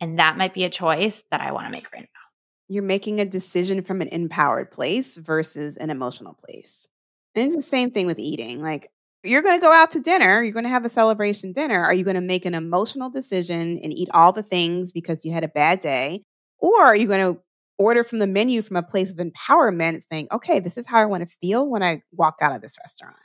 And 0.00 0.18
that 0.18 0.38
might 0.38 0.54
be 0.54 0.64
a 0.64 0.70
choice 0.70 1.24
that 1.30 1.42
I 1.42 1.52
want 1.52 1.66
to 1.66 1.70
make 1.70 1.92
right 1.92 2.00
now. 2.00 2.20
You're 2.68 2.82
making 2.82 3.20
a 3.20 3.26
decision 3.26 3.82
from 3.82 4.00
an 4.00 4.08
empowered 4.08 4.70
place 4.70 5.18
versus 5.18 5.76
an 5.76 5.90
emotional 5.90 6.34
place. 6.34 6.88
And 7.34 7.44
it's 7.44 7.54
the 7.54 7.60
same 7.60 7.90
thing 7.90 8.06
with 8.06 8.18
eating. 8.18 8.62
Like, 8.62 8.90
you're 9.24 9.42
going 9.42 9.58
to 9.58 9.64
go 9.64 9.72
out 9.72 9.90
to 9.90 10.00
dinner, 10.00 10.42
you're 10.42 10.54
going 10.54 10.64
to 10.64 10.70
have 10.70 10.86
a 10.86 10.90
celebration 10.90 11.52
dinner. 11.52 11.84
Are 11.84 11.92
you 11.92 12.04
going 12.04 12.14
to 12.14 12.22
make 12.22 12.46
an 12.46 12.54
emotional 12.54 13.10
decision 13.10 13.78
and 13.82 13.92
eat 13.92 14.08
all 14.14 14.32
the 14.32 14.42
things 14.42 14.90
because 14.90 15.22
you 15.22 15.32
had 15.32 15.44
a 15.44 15.48
bad 15.48 15.80
day? 15.80 16.22
Or 16.58 16.82
are 16.82 16.96
you 16.96 17.06
going 17.06 17.34
to 17.34 17.40
order 17.78 18.04
from 18.04 18.18
the 18.18 18.26
menu 18.26 18.62
from 18.62 18.76
a 18.76 18.82
place 18.82 19.12
of 19.12 19.18
empowerment, 19.18 20.02
saying, 20.04 20.28
okay, 20.32 20.60
this 20.60 20.78
is 20.78 20.86
how 20.86 20.98
I 20.98 21.06
want 21.06 21.28
to 21.28 21.36
feel 21.40 21.68
when 21.68 21.82
I 21.82 22.02
walk 22.12 22.36
out 22.40 22.54
of 22.54 22.62
this 22.62 22.78
restaurant. 22.78 23.16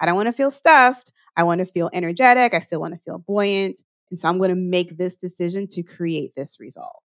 I 0.00 0.06
don't 0.06 0.16
want 0.16 0.28
to 0.28 0.32
feel 0.32 0.50
stuffed. 0.50 1.12
I 1.36 1.42
want 1.42 1.60
to 1.60 1.66
feel 1.66 1.90
energetic. 1.92 2.54
I 2.54 2.60
still 2.60 2.80
want 2.80 2.94
to 2.94 3.00
feel 3.00 3.18
buoyant. 3.18 3.80
And 4.10 4.18
so 4.18 4.28
I'm 4.28 4.38
going 4.38 4.50
to 4.50 4.56
make 4.56 4.96
this 4.96 5.16
decision 5.16 5.66
to 5.68 5.82
create 5.82 6.32
this 6.36 6.58
result. 6.60 7.02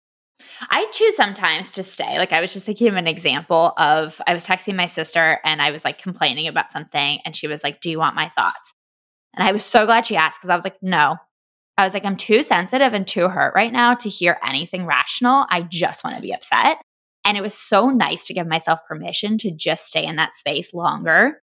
I 0.70 0.88
choose 0.92 1.16
sometimes 1.16 1.72
to 1.74 1.84
stay. 1.84 2.18
Like 2.18 2.34
I 2.34 2.42
was 2.42 2.54
just 2.54 2.66
thinking 2.66 2.88
of 2.88 2.96
an 2.96 3.08
example 3.08 3.74
of 3.78 4.22
I 4.28 4.34
was 4.34 4.46
texting 4.46 4.76
my 4.76 4.86
sister 4.86 5.40
and 5.44 5.62
I 5.62 5.72
was 5.72 5.84
like 5.84 6.02
complaining 6.02 6.48
about 6.48 6.72
something 6.72 7.20
and 7.26 7.36
she 7.36 7.48
was 7.48 7.64
like, 7.64 7.82
"Do 7.82 7.90
you 7.90 7.98
want 7.98 8.16
my 8.16 8.30
thoughts?" 8.30 8.74
And 9.36 9.48
I 9.48 9.52
was 9.52 9.64
so 9.64 9.86
glad 9.86 10.06
she 10.06 10.16
asked 10.16 10.40
because 10.40 10.52
I 10.52 10.56
was 10.56 10.64
like, 10.64 10.78
"No." 10.82 11.18
I 11.78 11.84
was 11.84 11.94
like, 11.94 12.06
"I'm 12.06 12.18
too 12.18 12.44
sensitive 12.44 12.94
and 12.94 13.08
too 13.08 13.30
hurt 13.30 13.54
right 13.56 13.72
now 13.72 13.96
to 13.96 14.10
hear 14.10 14.38
anything 14.48 14.86
rational. 14.86 15.46
I 15.50 15.62
just 15.64 16.04
want 16.04 16.16
to 16.16 16.22
be 16.22 16.34
upset." 16.34 16.78
And 17.28 17.38
it 17.38 17.42
was 17.42 17.54
so 17.54 17.90
nice 17.90 18.24
to 18.26 18.34
give 18.34 18.48
myself 18.48 18.80
permission 18.88 19.38
to 19.40 19.52
just 19.52 19.86
stay 19.86 20.06
in 20.06 20.16
that 20.16 20.34
space 20.34 20.74
longer. 20.74 21.42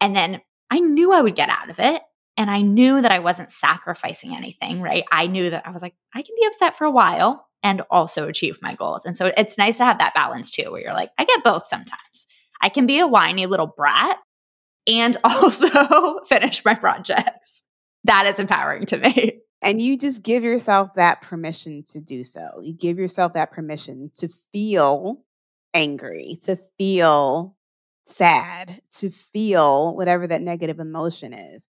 And 0.00 0.14
then 0.14 0.40
I 0.70 0.78
knew 0.78 1.12
I 1.12 1.22
would 1.22 1.34
get 1.34 1.48
out 1.48 1.68
of 1.68 1.80
it. 1.80 2.00
And 2.36 2.50
I 2.50 2.62
knew 2.62 3.02
that 3.02 3.10
I 3.10 3.18
wasn't 3.18 3.50
sacrificing 3.50 4.34
anything, 4.34 4.80
right? 4.80 5.02
I 5.10 5.26
knew 5.26 5.50
that 5.50 5.66
I 5.66 5.72
was 5.72 5.82
like, 5.82 5.94
I 6.14 6.22
can 6.22 6.36
be 6.40 6.46
upset 6.46 6.76
for 6.76 6.84
a 6.84 6.90
while 6.90 7.48
and 7.64 7.82
also 7.90 8.28
achieve 8.28 8.60
my 8.62 8.74
goals. 8.74 9.04
And 9.04 9.16
so 9.16 9.32
it's 9.36 9.58
nice 9.58 9.78
to 9.78 9.84
have 9.84 9.98
that 9.98 10.14
balance 10.14 10.52
too, 10.52 10.70
where 10.70 10.82
you're 10.82 10.94
like, 10.94 11.10
I 11.18 11.24
get 11.24 11.42
both 11.42 11.66
sometimes. 11.66 12.28
I 12.60 12.68
can 12.68 12.86
be 12.86 13.00
a 13.00 13.06
whiny 13.06 13.46
little 13.46 13.66
brat 13.66 14.18
and 14.86 15.16
also 15.24 16.20
finish 16.28 16.64
my 16.64 16.74
projects. 16.74 17.62
That 18.04 18.26
is 18.26 18.38
empowering 18.38 18.86
to 18.86 18.98
me. 18.98 19.40
And 19.62 19.80
you 19.80 19.96
just 19.96 20.22
give 20.22 20.44
yourself 20.44 20.90
that 20.94 21.22
permission 21.22 21.82
to 21.88 22.00
do 22.00 22.22
so. 22.22 22.60
You 22.62 22.74
give 22.74 22.98
yourself 22.98 23.32
that 23.32 23.50
permission 23.50 24.10
to 24.18 24.28
feel 24.52 25.23
angry, 25.74 26.38
to 26.44 26.56
feel 26.78 27.56
sad, 28.04 28.80
to 28.98 29.10
feel 29.10 29.94
whatever 29.96 30.26
that 30.26 30.42
negative 30.42 30.80
emotion 30.80 31.32
is 31.32 31.68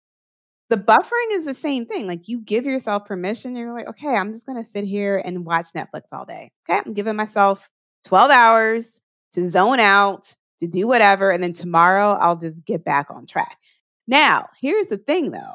the 0.70 0.76
buffering 0.76 1.32
is 1.32 1.44
the 1.44 1.55
same 1.55 1.86
thing. 1.86 2.07
Like 2.07 2.28
you 2.28 2.40
give 2.40 2.64
yourself 2.64 3.05
permission. 3.05 3.57
You're 3.57 3.72
like, 3.72 3.88
okay, 3.88 4.14
I'm 4.14 4.32
just 4.32 4.46
going 4.46 4.59
to 4.59 4.68
sit 4.68 4.84
here 4.84 5.22
and 5.24 5.44
watch 5.44 5.68
Netflix 5.74 6.12
all 6.12 6.24
day. 6.24 6.50
Okay. 6.68 6.80
I'm 6.84 6.94
giving 6.94 7.16
myself 7.16 7.70
12 8.05 8.30
hours 8.30 9.00
to 9.32 9.48
zone 9.48 9.80
out, 9.80 10.34
to 10.61 10.66
do 10.66 10.86
whatever. 10.86 11.30
And 11.30 11.42
then 11.42 11.52
tomorrow 11.52 12.12
I'll 12.20 12.36
just 12.36 12.64
get 12.64 12.84
back 12.84 13.11
on 13.11 13.26
track. 13.26 13.59
Now, 14.07 14.48
here's 14.61 14.88
the 14.88 14.98
thing 14.98 15.30
though. 15.30 15.55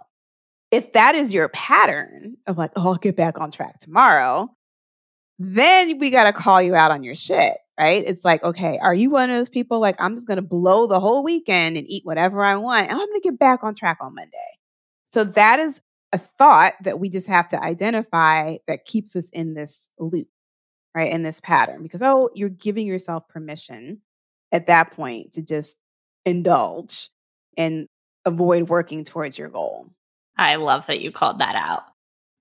If 0.72 0.94
that 0.94 1.16
is 1.16 1.34
your 1.34 1.50
pattern 1.50 2.38
of 2.46 2.58
like, 2.58 2.72
oh, 2.76 2.90
I'll 2.90 2.96
get 2.96 3.16
back 3.16 3.40
on 3.40 3.50
track 3.50 3.80
tomorrow, 3.80 4.50
then 5.40 5.98
we 5.98 6.12
got 6.12 6.26
to 6.26 6.34
call 6.34 6.62
you 6.62 6.76
out 6.76 6.92
on 6.92 7.02
your 7.02 7.16
shit, 7.16 7.58
right? 7.80 8.04
It's 8.06 8.26
like, 8.26 8.44
okay, 8.44 8.78
are 8.80 8.94
you 8.94 9.10
one 9.10 9.30
of 9.30 9.38
those 9.38 9.50
people 9.50 9.80
like, 9.80 9.96
I'm 10.00 10.16
just 10.16 10.28
going 10.28 10.36
to 10.36 10.42
blow 10.42 10.86
the 10.86 11.00
whole 11.00 11.24
weekend 11.24 11.78
and 11.78 11.90
eat 11.90 12.06
whatever 12.06 12.44
I 12.44 12.58
want 12.58 12.84
and 12.84 12.92
I'm 12.92 13.08
going 13.08 13.22
to 13.22 13.30
get 13.30 13.40
back 13.40 13.64
on 13.64 13.74
track 13.74 13.98
on 14.02 14.16
Monday? 14.16 14.38
So 15.06 15.24
that 15.24 15.60
is 15.60 15.82
a 16.12 16.18
thought 16.18 16.74
that 16.84 17.00
we 17.00 17.10
just 17.10 17.28
have 17.28 17.48
to 17.50 17.64
identify 17.64 18.58
that 18.68 18.86
keeps 18.86 19.16
us 19.16 19.30
in 19.30 19.54
this 19.54 19.90
loop, 19.98 20.28
right? 20.94 21.12
In 21.12 21.24
this 21.24 21.40
pattern, 21.40 21.82
because, 21.82 22.02
oh, 22.02 22.30
you're 22.36 22.50
giving 22.50 22.86
yourself 22.86 23.28
permission 23.30 24.02
at 24.52 24.66
that 24.68 24.92
point 24.92 25.34
to 25.34 25.42
just 25.42 25.78
indulge 26.26 27.10
and 27.58 27.88
avoid 28.26 28.70
working 28.70 29.04
towards 29.04 29.38
your 29.38 29.50
goal. 29.50 29.90
I 30.38 30.56
love 30.56 30.86
that 30.88 31.02
you 31.02 31.12
called 31.12 31.40
that 31.40 31.56
out. 31.56 31.84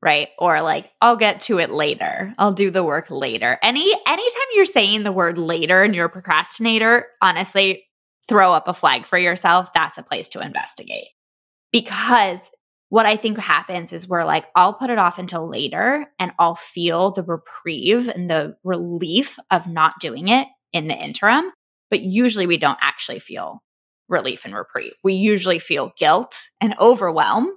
Right? 0.01 0.29
Or 0.39 0.63
like 0.63 0.93
I'll 1.01 1.17
get 1.17 1.41
to 1.43 1.59
it 1.59 1.71
later. 1.71 2.33
I'll 2.39 2.53
do 2.53 2.71
the 2.71 2.85
work 2.85 3.11
later. 3.11 3.59
Any 3.63 3.93
anytime 3.93 4.49
you're 4.55 4.65
saying 4.65 5.03
the 5.03 5.13
word 5.13 5.39
later 5.39 5.83
and 5.83 5.95
you're 5.95 6.07
a 6.07 6.11
procrastinator, 6.11 7.07
honestly, 7.21 7.85
throw 8.29 8.53
up 8.53 8.69
a 8.69 8.75
flag 8.75 9.07
for 9.07 9.19
yourself. 9.19 9.73
That's 9.75 9.99
a 9.99 10.03
place 10.03 10.29
to 10.29 10.41
investigate. 10.41 11.09
Because 11.73 12.41
what 12.91 13.07
I 13.07 13.17
think 13.17 13.39
happens 13.39 13.93
is 13.93 14.09
we're 14.09 14.25
like, 14.25 14.47
I'll 14.55 14.73
put 14.73 14.91
it 14.91 14.99
off 14.99 15.19
until 15.19 15.49
later 15.49 16.07
and 16.19 16.33
I'll 16.39 16.55
feel 16.55 17.11
the 17.11 17.23
reprieve 17.23 18.09
and 18.09 18.31
the 18.31 18.57
relief 18.65 19.39
of 19.51 19.67
not 19.67 19.95
doing 20.01 20.29
it 20.29 20.49
in 20.73 20.89
the 20.89 20.95
interim. 20.95 21.51
But 21.91 22.03
usually 22.03 22.47
we 22.47 22.57
don't 22.57 22.79
actually 22.81 23.19
feel 23.19 23.63
relief 24.09 24.45
and 24.45 24.55
reprieve. 24.55 24.95
We 25.05 25.15
usually 25.15 25.59
feel 25.59 25.93
guilt 25.99 26.35
and 26.61 26.75
overwhelm, 26.81 27.55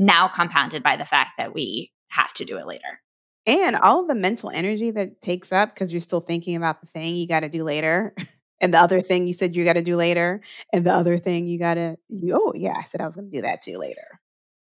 now 0.00 0.26
compounded 0.26 0.82
by 0.82 0.96
the 0.96 1.04
fact 1.04 1.32
that 1.38 1.54
we 1.54 1.92
have 2.08 2.32
to 2.34 2.44
do 2.44 2.58
it 2.58 2.66
later. 2.66 3.00
And 3.46 3.76
all 3.76 4.00
of 4.00 4.08
the 4.08 4.14
mental 4.14 4.50
energy 4.50 4.90
that 4.90 5.20
takes 5.20 5.52
up 5.52 5.74
because 5.74 5.92
you're 5.92 6.00
still 6.00 6.20
thinking 6.20 6.56
about 6.56 6.80
the 6.80 6.86
thing 6.88 7.14
you 7.14 7.28
got 7.28 7.40
to 7.40 7.48
do 7.48 7.62
later. 7.62 8.14
and 8.60 8.74
the 8.74 8.78
other 8.80 9.00
thing 9.02 9.26
you 9.26 9.32
said 9.32 9.54
you 9.54 9.64
got 9.64 9.74
to 9.74 9.82
do 9.82 9.96
later. 9.96 10.40
And 10.72 10.84
the 10.84 10.92
other 10.92 11.18
thing 11.18 11.46
you 11.46 11.58
got 11.58 11.74
to, 11.74 11.96
oh, 12.32 12.52
yeah, 12.56 12.74
I 12.76 12.84
said 12.84 13.00
I 13.00 13.06
was 13.06 13.14
going 13.14 13.30
to 13.30 13.36
do 13.36 13.42
that 13.42 13.60
too 13.60 13.78
later. 13.78 14.20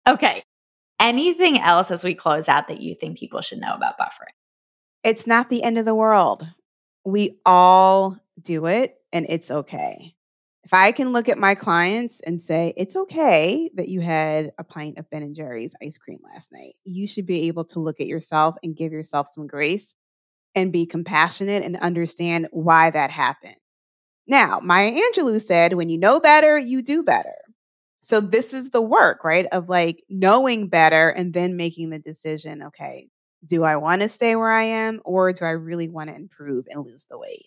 Okay. 0.08 0.44
Anything 1.00 1.60
else 1.60 1.92
as 1.92 2.04
we 2.04 2.16
close 2.16 2.48
out 2.48 2.70
that 2.70 2.82
you 2.82 2.96
think 2.96 3.20
people 3.20 3.42
should 3.42 3.60
know 3.60 3.74
about 3.74 4.00
buffering? 4.00 4.34
It's 5.04 5.28
not 5.28 5.50
the 5.50 5.64
end 5.64 5.78
of 5.78 5.86
the 5.86 5.94
world. 5.94 6.48
We 7.04 7.40
all 7.46 8.18
do 8.42 8.66
it 8.66 8.98
and 9.12 9.26
it's 9.28 9.52
okay. 9.52 10.15
If 10.66 10.74
I 10.74 10.92
can 10.92 11.14
look 11.14 11.30
at 11.30 11.38
my 11.38 11.54
clients 11.54 12.22
and 12.26 12.42
say, 12.42 12.74
it's 12.76 12.96
okay 12.96 13.70
that 13.76 13.88
you 13.88 14.02
had 14.02 14.52
a 14.58 14.64
pint 14.64 14.98
of 14.98 15.08
Ben 15.12 15.22
and 15.22 15.36
Jerry's 15.36 15.76
ice 15.82 16.00
cream 16.00 16.18
last 16.24 16.52
night, 16.52 16.74
you 16.84 17.08
should 17.08 17.28
be 17.28 17.48
able 17.48 17.66
to 17.66 17.80
look 17.80 18.02
at 18.02 18.08
yourself 18.08 18.56
and 18.64 18.76
give 18.76 18.92
yourself 18.92 19.28
some 19.28 19.46
grace 19.46 19.94
and 20.56 20.72
be 20.72 20.88
compassionate 20.88 21.64
and 21.64 21.78
understand 21.78 22.48
why 22.52 22.90
that 22.90 23.12
happened. 23.12 23.58
Now, 24.26 24.60
Maya 24.60 24.92
Angelou 24.92 25.40
said, 25.40 25.74
when 25.74 25.90
you 25.90 26.00
know 26.00 26.20
better, 26.20 26.58
you 26.58 26.82
do 26.82 27.04
better. 27.04 27.36
So 28.02 28.20
this 28.20 28.52
is 28.52 28.72
the 28.72 28.82
work, 28.82 29.24
right? 29.24 29.46
Of 29.52 29.70
like 29.70 30.04
knowing 30.10 30.68
better 30.68 31.10
and 31.10 31.32
then 31.32 31.58
making 31.58 31.92
the 31.92 32.00
decision, 32.00 32.64
okay, 32.64 33.10
do 33.46 33.64
I 33.64 33.76
want 33.76 34.02
to 34.02 34.10
stay 34.10 34.36
where 34.36 34.52
I 34.52 34.64
am 34.64 35.00
or 35.06 35.32
do 35.32 35.46
I 35.46 35.52
really 35.52 35.90
want 35.90 36.10
to 36.10 36.16
improve 36.16 36.66
and 36.72 36.84
lose 36.84 37.06
the 37.08 37.20
weight? 37.20 37.46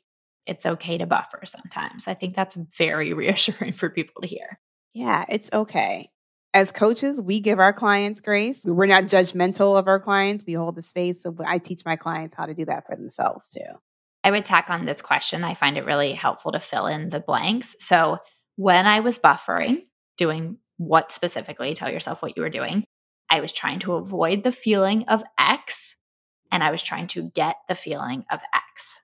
It's 0.49 0.67
okay 0.67 0.99
to 0.99 1.07
buffer 1.07 1.43
sometimes. 1.45 2.09
I 2.09 2.15
think 2.15 2.35
that's 2.35 2.57
very 2.77 3.13
reassuring 3.15 3.75
for 3.75 3.91
people 3.91 4.23
to 4.23 4.29
hear. 4.29 4.59
Yeah, 4.95 5.25
it's 5.29 5.51
okay. 5.53 6.11
As 6.55 6.73
coaches, 6.73 7.21
we 7.21 7.41
give 7.41 7.59
our 7.59 7.75
clients 7.75 8.21
grace. 8.21 8.65
We're 8.65 8.87
not 8.87 9.05
judgmental 9.05 9.79
of 9.79 9.87
our 9.87 10.01
clients. 10.01 10.45
We 10.47 10.55
hold 10.55 10.77
the 10.77 10.83
space. 10.83 11.23
So 11.23 11.37
I 11.47 11.59
teach 11.59 11.85
my 11.85 11.97
clients 11.97 12.35
how 12.35 12.47
to 12.47 12.55
do 12.55 12.65
that 12.65 12.87
for 12.87 12.97
themselves 12.97 13.51
too. 13.53 13.79
I 14.25 14.31
would 14.31 14.45
tack 14.45 14.71
on 14.71 14.87
this 14.87 15.03
question. 15.03 15.45
I 15.45 15.55
find 15.55 15.77
it 15.77 15.85
really 15.85 16.15
helpful 16.15 16.53
to 16.53 16.61
fill 16.61 16.87
in 16.87 17.11
the 17.11 17.21
blanks. 17.21 17.77
So 17.79 18.19
when 18.57 18.87
I 18.87 19.01
was 19.01 19.19
buffering, 19.19 19.83
doing 20.17 20.57
what 20.79 21.13
specifically, 21.13 21.75
tell 21.75 21.91
yourself 21.91 22.23
what 22.23 22.37
you 22.37 22.43
were 22.43 22.51
doing. 22.51 22.85
I 23.31 23.41
was 23.41 23.53
trying 23.53 23.79
to 23.81 23.95
avoid 23.95 24.43
the 24.43 24.53
feeling 24.53 25.05
of 25.05 25.23
X 25.39 25.97
and 26.51 26.63
I 26.63 26.71
was 26.71 26.83
trying 26.83 27.09
to 27.09 27.31
get 27.35 27.57
the 27.69 27.75
feeling 27.75 28.25
of 28.31 28.41
X. 28.55 29.03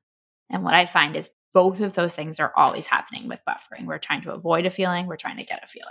And 0.51 0.63
what 0.63 0.75
I 0.75 0.87
find 0.87 1.17
is 1.17 1.31
both 1.53 1.81
of 1.81 1.95
those 1.95 2.15
things 2.15 2.41
are 2.41 2.53
always 2.57 2.87
happening 2.87 3.29
with 3.29 3.41
buffering. 3.49 3.87
We're 3.87 3.99
trying 3.99 4.23
to 4.23 4.33
avoid 4.33 4.67
a 4.67 4.71
feeling, 4.71 5.07
we're 5.07 5.17
trying 5.17 5.39
to 5.39 5.45
get 5.45 5.65
a 5.65 5.69
feeling. 5.69 5.89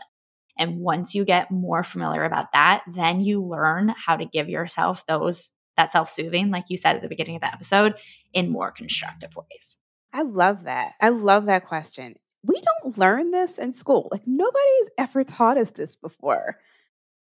And 0.57 0.79
once 0.79 1.15
you 1.15 1.25
get 1.25 1.49
more 1.49 1.83
familiar 1.83 2.23
about 2.23 2.51
that, 2.53 2.83
then 2.87 3.21
you 3.21 3.43
learn 3.43 3.93
how 3.97 4.17
to 4.17 4.25
give 4.25 4.49
yourself 4.49 5.05
those 5.07 5.51
that 5.75 5.91
self-soothing 5.91 6.51
like 6.51 6.65
you 6.69 6.77
said 6.77 6.95
at 6.95 7.01
the 7.01 7.09
beginning 7.09 7.35
of 7.35 7.41
the 7.41 7.51
episode 7.51 7.95
in 8.31 8.51
more 8.51 8.71
constructive 8.71 9.35
ways. 9.35 9.77
I 10.13 10.21
love 10.21 10.65
that. 10.65 10.93
I 11.01 11.09
love 11.09 11.45
that 11.45 11.65
question 11.65 12.15
we 12.43 12.61
don't 12.61 12.97
learn 12.97 13.31
this 13.31 13.57
in 13.57 13.71
school. 13.71 14.09
Like 14.11 14.27
nobody's 14.27 14.89
ever 14.97 15.23
taught 15.23 15.57
us 15.57 15.71
this 15.71 15.95
before. 15.95 16.57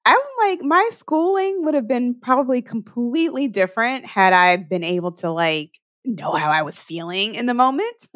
I'm 0.05 0.19
like, 0.39 0.61
my 0.61 0.89
schooling 0.91 1.65
would 1.65 1.73
have 1.73 1.87
been 1.87 2.19
probably 2.19 2.61
completely 2.61 3.47
different 3.47 4.05
had 4.05 4.33
I 4.33 4.57
been 4.57 4.83
able 4.83 5.13
to 5.13 5.31
like 5.31 5.79
know 6.07 6.31
how 6.33 6.49
I 6.49 6.61
was 6.61 6.81
feeling 6.81 7.35
in 7.35 7.45
the 7.45 7.53
moment. 7.53 8.09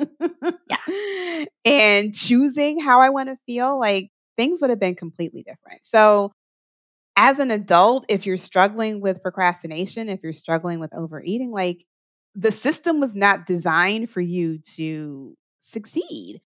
yeah. 0.70 1.46
And 1.66 2.14
choosing 2.14 2.80
how 2.80 3.02
I 3.02 3.10
want 3.10 3.30
to 3.30 3.38
feel, 3.46 3.80
like 3.80 4.10
things 4.38 4.60
would 4.62 4.70
have 4.70 4.80
been 4.80 4.96
completely 4.96 5.44
different. 5.44 5.86
So, 5.86 6.32
as 7.16 7.40
an 7.40 7.52
adult, 7.52 8.06
if 8.10 8.26
you're 8.26 8.38
struggling 8.38 9.02
with 9.02 9.22
procrastination, 9.22 10.10
if 10.10 10.22
you're 10.24 10.34
struggling 10.34 10.80
with 10.80 10.94
overeating, 10.94 11.52
like 11.52 11.86
the 12.36 12.52
system 12.52 13.00
was 13.00 13.16
not 13.16 13.46
designed 13.46 14.10
for 14.10 14.22
you 14.22 14.60
to 14.76 15.36
succeed 15.60 16.42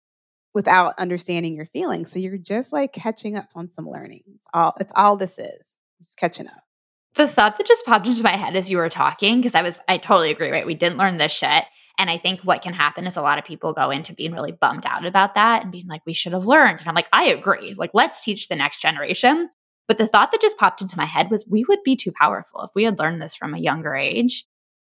without 0.55 0.99
understanding 0.99 1.55
your 1.55 1.67
feelings. 1.67 2.11
So 2.11 2.19
you're 2.19 2.37
just 2.37 2.73
like 2.73 2.93
catching 2.93 3.37
up 3.37 3.49
on 3.55 3.71
some 3.71 3.89
learning. 3.89 4.23
It's 4.35 4.47
all 4.53 4.75
it's 4.79 4.93
all 4.95 5.17
this 5.17 5.39
is. 5.39 5.79
Just 6.01 6.19
catching 6.19 6.47
up. 6.47 6.68
The 7.15 7.27
thought 7.27 7.57
that 7.57 7.67
just 7.67 7.85
popped 7.85 8.07
into 8.07 8.23
my 8.23 8.37
head 8.37 8.55
as 8.55 8.71
you 8.71 8.77
were 8.77 8.89
talking, 8.89 9.37
because 9.37 9.55
I 9.55 9.63
was 9.63 9.79
I 9.89 9.99
totally 9.99 10.31
agree, 10.31 10.51
right? 10.51 10.67
We 10.67 10.75
didn't 10.75 10.99
learn 10.99 11.17
this 11.17 11.33
shit. 11.33 11.65
And 11.99 12.09
I 12.09 12.17
think 12.17 12.43
what 12.43 12.63
can 12.63 12.75
happen 12.75 13.07
is 13.07 13.17
a 13.17 13.23
lot 13.23 13.39
of 13.39 13.45
people 13.45 13.73
go 13.73 13.91
into 13.91 14.15
being 14.15 14.33
really 14.33 14.53
bummed 14.53 14.87
out 14.87 15.05
about 15.05 15.35
that 15.35 15.63
and 15.65 15.73
being 15.73 15.89
like, 15.89 16.03
we 16.07 16.15
should 16.15 16.33
have 16.33 16.47
learned. 16.47 16.79
And 16.79 16.89
I'm 16.89 16.95
like, 16.95 17.09
I 17.13 17.25
agree. 17.25 17.75
Like, 17.77 17.91
let's 17.93 18.21
teach 18.21 18.47
the 18.47 18.55
next 18.55 18.81
generation. 18.81 19.51
But 19.89 19.99
the 19.99 20.07
thought 20.07 20.31
that 20.31 20.41
just 20.41 20.59
popped 20.59 20.81
into 20.81 20.97
my 20.97 21.07
head 21.07 21.29
was 21.29 21.45
we 21.49 21.65
would 21.69 21.83
be 21.85 21.97
too 21.97 22.13
powerful. 22.13 22.63
If 22.63 22.71
we 22.75 22.85
had 22.85 23.01
learned 23.01 23.21
this 23.21 23.35
from 23.35 23.53
a 23.53 23.59
younger 23.59 23.97
age, 23.97 24.45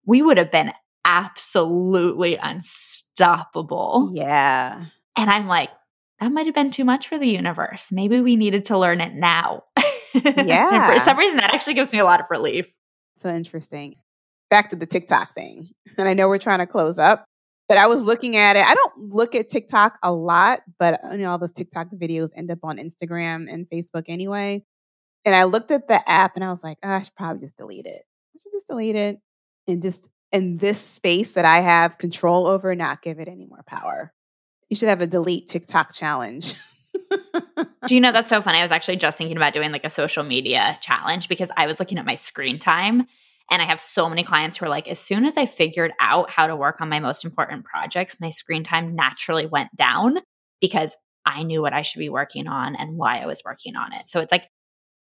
we 0.06 0.22
would 0.22 0.38
have 0.38 0.52
been 0.52 0.72
absolutely 1.04 2.38
unstoppable. 2.38 4.12
Yeah. 4.14 4.86
And 5.18 5.30
I'm 5.30 5.48
like, 5.48 5.72
that 6.20 6.32
might 6.32 6.46
have 6.46 6.56
been 6.56 6.72
too 6.72 6.86
much 6.86 7.10
for 7.10 7.18
the 7.18 7.28
universe. 7.28 7.88
Maybe 7.92 8.22
we 8.22 8.38
needed 8.38 8.66
to 8.66 8.78
learn 8.78 9.02
it 9.02 9.14
now. 9.14 9.64
Yeah. 10.14 10.94
for 10.94 11.00
some 11.00 11.18
reason, 11.18 11.38
that 11.38 11.54
actually 11.54 11.74
gives 11.76 11.92
me 11.94 12.00
a 12.00 12.06
lot 12.06 12.20
of 12.20 12.28
relief. 12.30 12.72
So 13.18 13.30
interesting. 13.30 13.96
back 14.50 14.70
to 14.70 14.76
the 14.76 14.86
TikTok 14.86 15.34
thing. 15.36 15.70
And 15.98 16.08
I 16.08 16.14
know 16.14 16.28
we're 16.28 16.38
trying 16.38 16.60
to 16.60 16.68
close 16.68 17.00
up, 17.00 17.26
but 17.68 17.78
I 17.78 17.88
was 17.88 18.04
looking 18.04 18.36
at 18.36 18.56
it. 18.56 18.66
I 18.66 18.74
don't 18.74 19.10
look 19.10 19.36
at 19.36 19.48
TikTok 19.48 19.98
a 20.04 20.12
lot, 20.12 20.62
but 20.80 21.04
uh, 21.04 21.12
you 21.12 21.20
know, 21.20 21.32
all 21.32 21.38
those 21.38 21.52
TikTok 21.52 21.88
videos 21.96 22.30
end 22.36 22.52
up 22.52 22.60
on 22.64 22.78
Instagram 22.78 23.52
and 23.52 23.68
Facebook 23.70 24.06
anyway. 24.08 24.64
And 25.26 25.36
I 25.36 25.46
looked 25.46 25.72
at 25.72 25.88
the 25.88 26.08
app 26.10 26.36
and 26.36 26.44
I 26.44 26.50
was 26.50 26.64
like, 26.64 26.78
oh, 26.84 26.90
I 26.90 27.02
should 27.02 27.16
probably 27.16 27.40
just 27.40 27.58
delete 27.58 27.86
it. 27.86 28.04
I 28.36 28.40
should 28.42 28.52
just 28.52 28.68
delete 28.68 28.96
it 28.96 29.20
and 29.68 29.82
just 29.82 30.10
in 30.32 30.58
this 30.58 30.80
space 30.80 31.32
that 31.32 31.46
I 31.46 31.62
have 31.62 31.98
control 31.98 32.48
over, 32.48 32.76
not 32.76 33.02
give 33.02 33.20
it 33.20 33.28
any 33.28 33.46
more 33.46 33.64
power. 33.66 34.12
You 34.70 34.76
should 34.76 34.90
have 34.90 35.02
a 35.02 35.08
delete 35.08 35.48
TikTok 35.48 35.94
challenge. 35.94 36.56
Do 37.88 37.96
you 37.96 38.02
know 38.02 38.12
that's 38.12 38.30
so 38.30 38.42
funny? 38.42 38.60
I 38.60 38.62
was 38.62 38.72
actually 38.72 38.96
just 38.96 39.18
thinking 39.18 39.38
about 39.38 39.54
doing 39.54 39.72
like 39.72 39.84
a 39.84 39.90
social 39.90 40.24
media 40.24 40.78
challenge 40.82 41.28
because 41.28 41.52
I 41.58 41.68
was 41.68 41.80
looking 41.80 41.98
at 41.98 42.06
my 42.06 42.16
screen 42.16 42.60
time 42.60 43.08
and 43.52 43.62
I 43.62 43.66
have 43.66 43.80
so 43.80 44.10
many 44.10 44.24
clients 44.24 44.58
who 44.58 44.66
are 44.66 44.70
like, 44.70 44.88
as 44.88 45.00
soon 45.00 45.26
as 45.26 45.36
I 45.36 45.46
figured 45.46 45.92
out 46.00 46.30
how 46.30 46.48
to 46.48 46.56
work 46.56 46.80
on 46.80 46.90
my 46.90 47.00
most 47.00 47.26
important 47.26 47.66
projects, 47.66 48.20
my 48.20 48.30
screen 48.30 48.64
time 48.64 48.96
naturally 48.96 49.46
went 49.46 49.76
down 49.76 50.20
because 50.62 50.96
I 51.26 51.44
knew 51.44 51.62
what 51.62 51.74
I 51.74 51.82
should 51.82 52.00
be 52.00 52.10
working 52.10 52.48
on 52.48 52.76
and 52.76 52.98
why 52.98 53.20
I 53.20 53.26
was 53.26 53.44
working 53.44 53.76
on 53.76 53.94
it. 53.94 54.08
So 54.08 54.22
it's 54.22 54.32
like, 54.32 54.48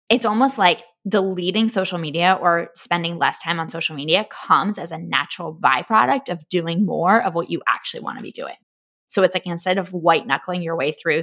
it's 0.09 0.25
almost 0.25 0.57
like 0.57 0.83
deleting 1.07 1.69
social 1.69 1.99
media 1.99 2.39
or 2.41 2.71
spending 2.75 3.19
less 3.19 3.39
time 3.39 3.61
on 3.61 3.69
social 3.69 3.97
media 3.97 4.27
comes 4.31 4.79
as 4.79 4.91
a 4.91 4.99
natural 4.99 5.55
byproduct 5.55 6.29
of 6.29 6.49
doing 6.49 6.87
more 6.87 7.23
of 7.23 7.35
what 7.35 7.51
you 7.51 7.61
actually 7.67 8.01
want 8.01 8.19
to 8.19 8.23
be 8.23 8.33
doing. 8.33 8.57
So 9.09 9.23
it's 9.23 9.35
like 9.35 9.47
instead 9.47 9.79
of 9.79 9.93
white 9.93 10.27
knuckling 10.27 10.63
your 10.63 10.77
way 10.77 10.93
through 10.93 11.23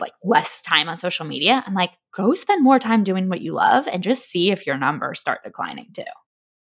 like 0.00 0.12
less 0.24 0.62
time 0.62 0.88
on 0.88 0.98
social 0.98 1.26
media, 1.26 1.62
I'm 1.66 1.74
like, 1.74 1.92
go 2.14 2.34
spend 2.34 2.62
more 2.64 2.78
time 2.78 3.04
doing 3.04 3.28
what 3.28 3.40
you 3.40 3.52
love 3.52 3.86
and 3.86 4.02
just 4.02 4.28
see 4.28 4.50
if 4.50 4.66
your 4.66 4.78
numbers 4.78 5.20
start 5.20 5.44
declining 5.44 5.88
too. 5.92 6.02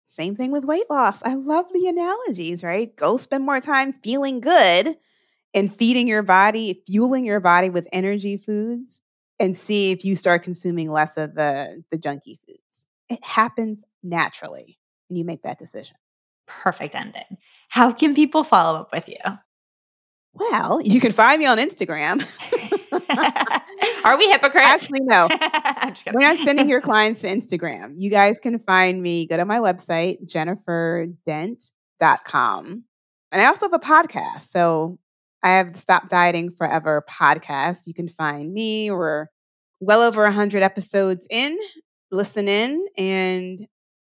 Same 0.07 0.35
thing 0.37 0.51
with 0.51 0.65
weight 0.65 0.91
loss. 0.91 1.23
I 1.23 1.35
love 1.35 1.67
the 1.73 1.87
analogies, 1.89 2.65
right? 2.65 2.95
Go 2.97 3.17
spend 3.17 3.45
more 3.45 3.61
time 3.61 3.95
feeling 4.03 4.41
good 4.41 4.97
and 5.55 5.75
feeding 5.75 6.09
your 6.09 6.23
body, 6.23 6.83
fueling 6.87 7.25
your 7.25 7.41
body 7.41 7.71
with 7.71 7.89
energy 7.93 8.37
foods 8.37 9.03
and 9.39 9.57
see 9.57 9.91
if 9.91 10.05
you 10.05 10.17
start 10.17 10.43
consuming 10.43 10.91
less 10.91 11.17
of 11.17 11.35
the 11.35 11.83
the 11.91 11.99
junky 11.99 12.39
foods. 12.47 12.87
It 13.09 13.25
happens 13.25 13.85
naturally 14.03 14.79
when 15.09 15.17
you 15.17 15.25
make 15.25 15.43
that 15.43 15.59
decision. 15.59 15.97
Perfect 16.47 16.95
ending. 16.95 17.39
How 17.69 17.93
can 17.93 18.15
people 18.15 18.45
follow 18.45 18.81
up 18.81 18.93
with 18.93 19.09
you? 19.09 19.17
Well, 20.35 20.81
you 20.83 21.01
can 21.01 21.13
find 21.13 21.39
me 21.39 21.47
on 21.47 21.59
Instagram. 21.59 22.21
Are 24.05 24.17
we 24.17 24.31
hypocrites? 24.31 24.67
Actually, 24.67 25.01
no. 25.01 25.29
We're 26.13 26.21
not 26.21 26.39
sending 26.39 26.69
your 26.69 26.81
clients 26.81 27.21
to 27.23 27.29
Instagram. 27.29 27.95
You 27.97 28.11
guys 28.11 28.41
can 28.41 28.59
find 28.61 29.03
me, 29.03 29.27
go 29.27 29.37
to 29.37 29.45
my 29.45 29.59
website, 29.59 30.19
jenniferdent.com. 30.25 32.85
And 33.33 33.43
I 33.43 33.47
also 33.47 33.67
have 33.67 33.73
a 33.73 33.79
podcast. 33.79 34.43
So 34.43 34.99
I 35.43 35.51
have 35.51 35.73
the 35.73 35.79
Stop 35.79 36.09
Dieting 36.09 36.53
Forever 36.53 37.05
podcast. 37.09 37.87
You 37.87 37.95
can 37.95 38.09
find 38.09 38.53
me. 38.53 38.91
We're 38.91 39.27
well 39.81 40.03
over 40.03 40.23
100 40.25 40.63
episodes 40.63 41.27
in. 41.31 41.59
Listen 42.11 42.49
in 42.49 42.87
and 42.97 43.67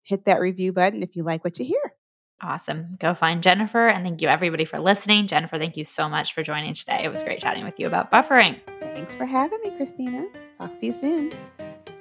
hit 0.02 0.26
that 0.26 0.40
review 0.40 0.72
button 0.72 1.02
if 1.02 1.16
you 1.16 1.24
like 1.24 1.44
what 1.44 1.58
you 1.58 1.64
hear. 1.64 1.94
Awesome. 2.42 2.88
Go 2.98 3.14
find 3.14 3.42
Jennifer. 3.42 3.88
And 3.88 4.04
thank 4.04 4.20
you, 4.20 4.28
everybody, 4.28 4.66
for 4.66 4.78
listening. 4.78 5.26
Jennifer, 5.26 5.58
thank 5.58 5.76
you 5.76 5.84
so 5.84 6.08
much 6.08 6.34
for 6.34 6.42
joining 6.42 6.74
today. 6.74 7.00
It 7.02 7.08
was 7.08 7.22
great 7.22 7.40
chatting 7.40 7.64
with 7.64 7.78
you 7.78 7.86
about 7.86 8.12
buffering. 8.12 8.60
Thanks 8.80 9.14
for 9.14 9.24
having 9.24 9.58
me, 9.62 9.70
Christina. 9.76 10.26
Talk 10.58 10.76
to 10.78 10.86
you 10.86 10.92
soon. 10.92 11.30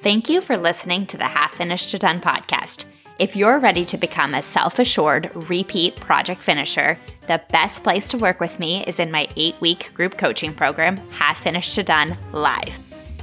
Thank 0.02 0.30
you 0.30 0.42
for 0.42 0.58
listening 0.58 1.06
to 1.08 1.18
the 1.18 1.26
Half 1.26 1.56
Finished 1.56 1.90
to 1.92 2.00
Done 2.00 2.20
podcast. 2.20 2.86
If 3.18 3.34
you're 3.36 3.60
ready 3.60 3.86
to 3.86 3.98
become 3.98 4.34
a 4.34 4.42
self 4.42 4.78
assured 4.78 5.32
repeat 5.50 5.96
project 5.96 6.42
finisher, 6.42 7.00
the 7.28 7.42
best 7.50 7.82
place 7.82 8.10
to 8.10 8.18
work 8.18 8.42
with 8.42 8.60
me 8.60 8.84
is 8.86 9.00
in 9.00 9.10
my 9.10 9.30
eight 9.38 9.56
week 9.62 9.94
group 9.94 10.18
coaching 10.18 10.54
program, 10.54 10.98
Half 11.12 11.40
Finished 11.40 11.76
to 11.76 11.84
Done 11.84 12.18
Live. 12.34 12.78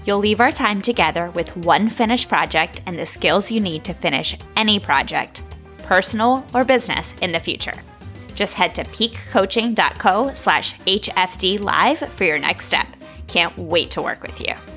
You'll 0.06 0.18
leave 0.18 0.40
our 0.40 0.50
time 0.50 0.80
together 0.80 1.30
with 1.32 1.54
one 1.58 1.90
finished 1.90 2.28
project 2.30 2.80
and 2.86 2.98
the 2.98 3.06
skills 3.06 3.52
you 3.52 3.60
need 3.60 3.84
to 3.84 3.92
finish 3.92 4.36
any 4.56 4.80
project 4.80 5.42
personal 5.92 6.42
or 6.54 6.64
business 6.64 7.14
in 7.20 7.32
the 7.32 7.38
future. 7.38 7.74
Just 8.34 8.54
head 8.54 8.74
to 8.76 8.82
peakcoaching.co 8.84 10.32
slash 10.32 10.74
HFD 10.78 11.60
live 11.60 11.98
for 11.98 12.24
your 12.24 12.38
next 12.38 12.64
step. 12.64 12.86
Can't 13.26 13.54
wait 13.58 13.90
to 13.90 14.00
work 14.00 14.22
with 14.22 14.40
you. 14.40 14.71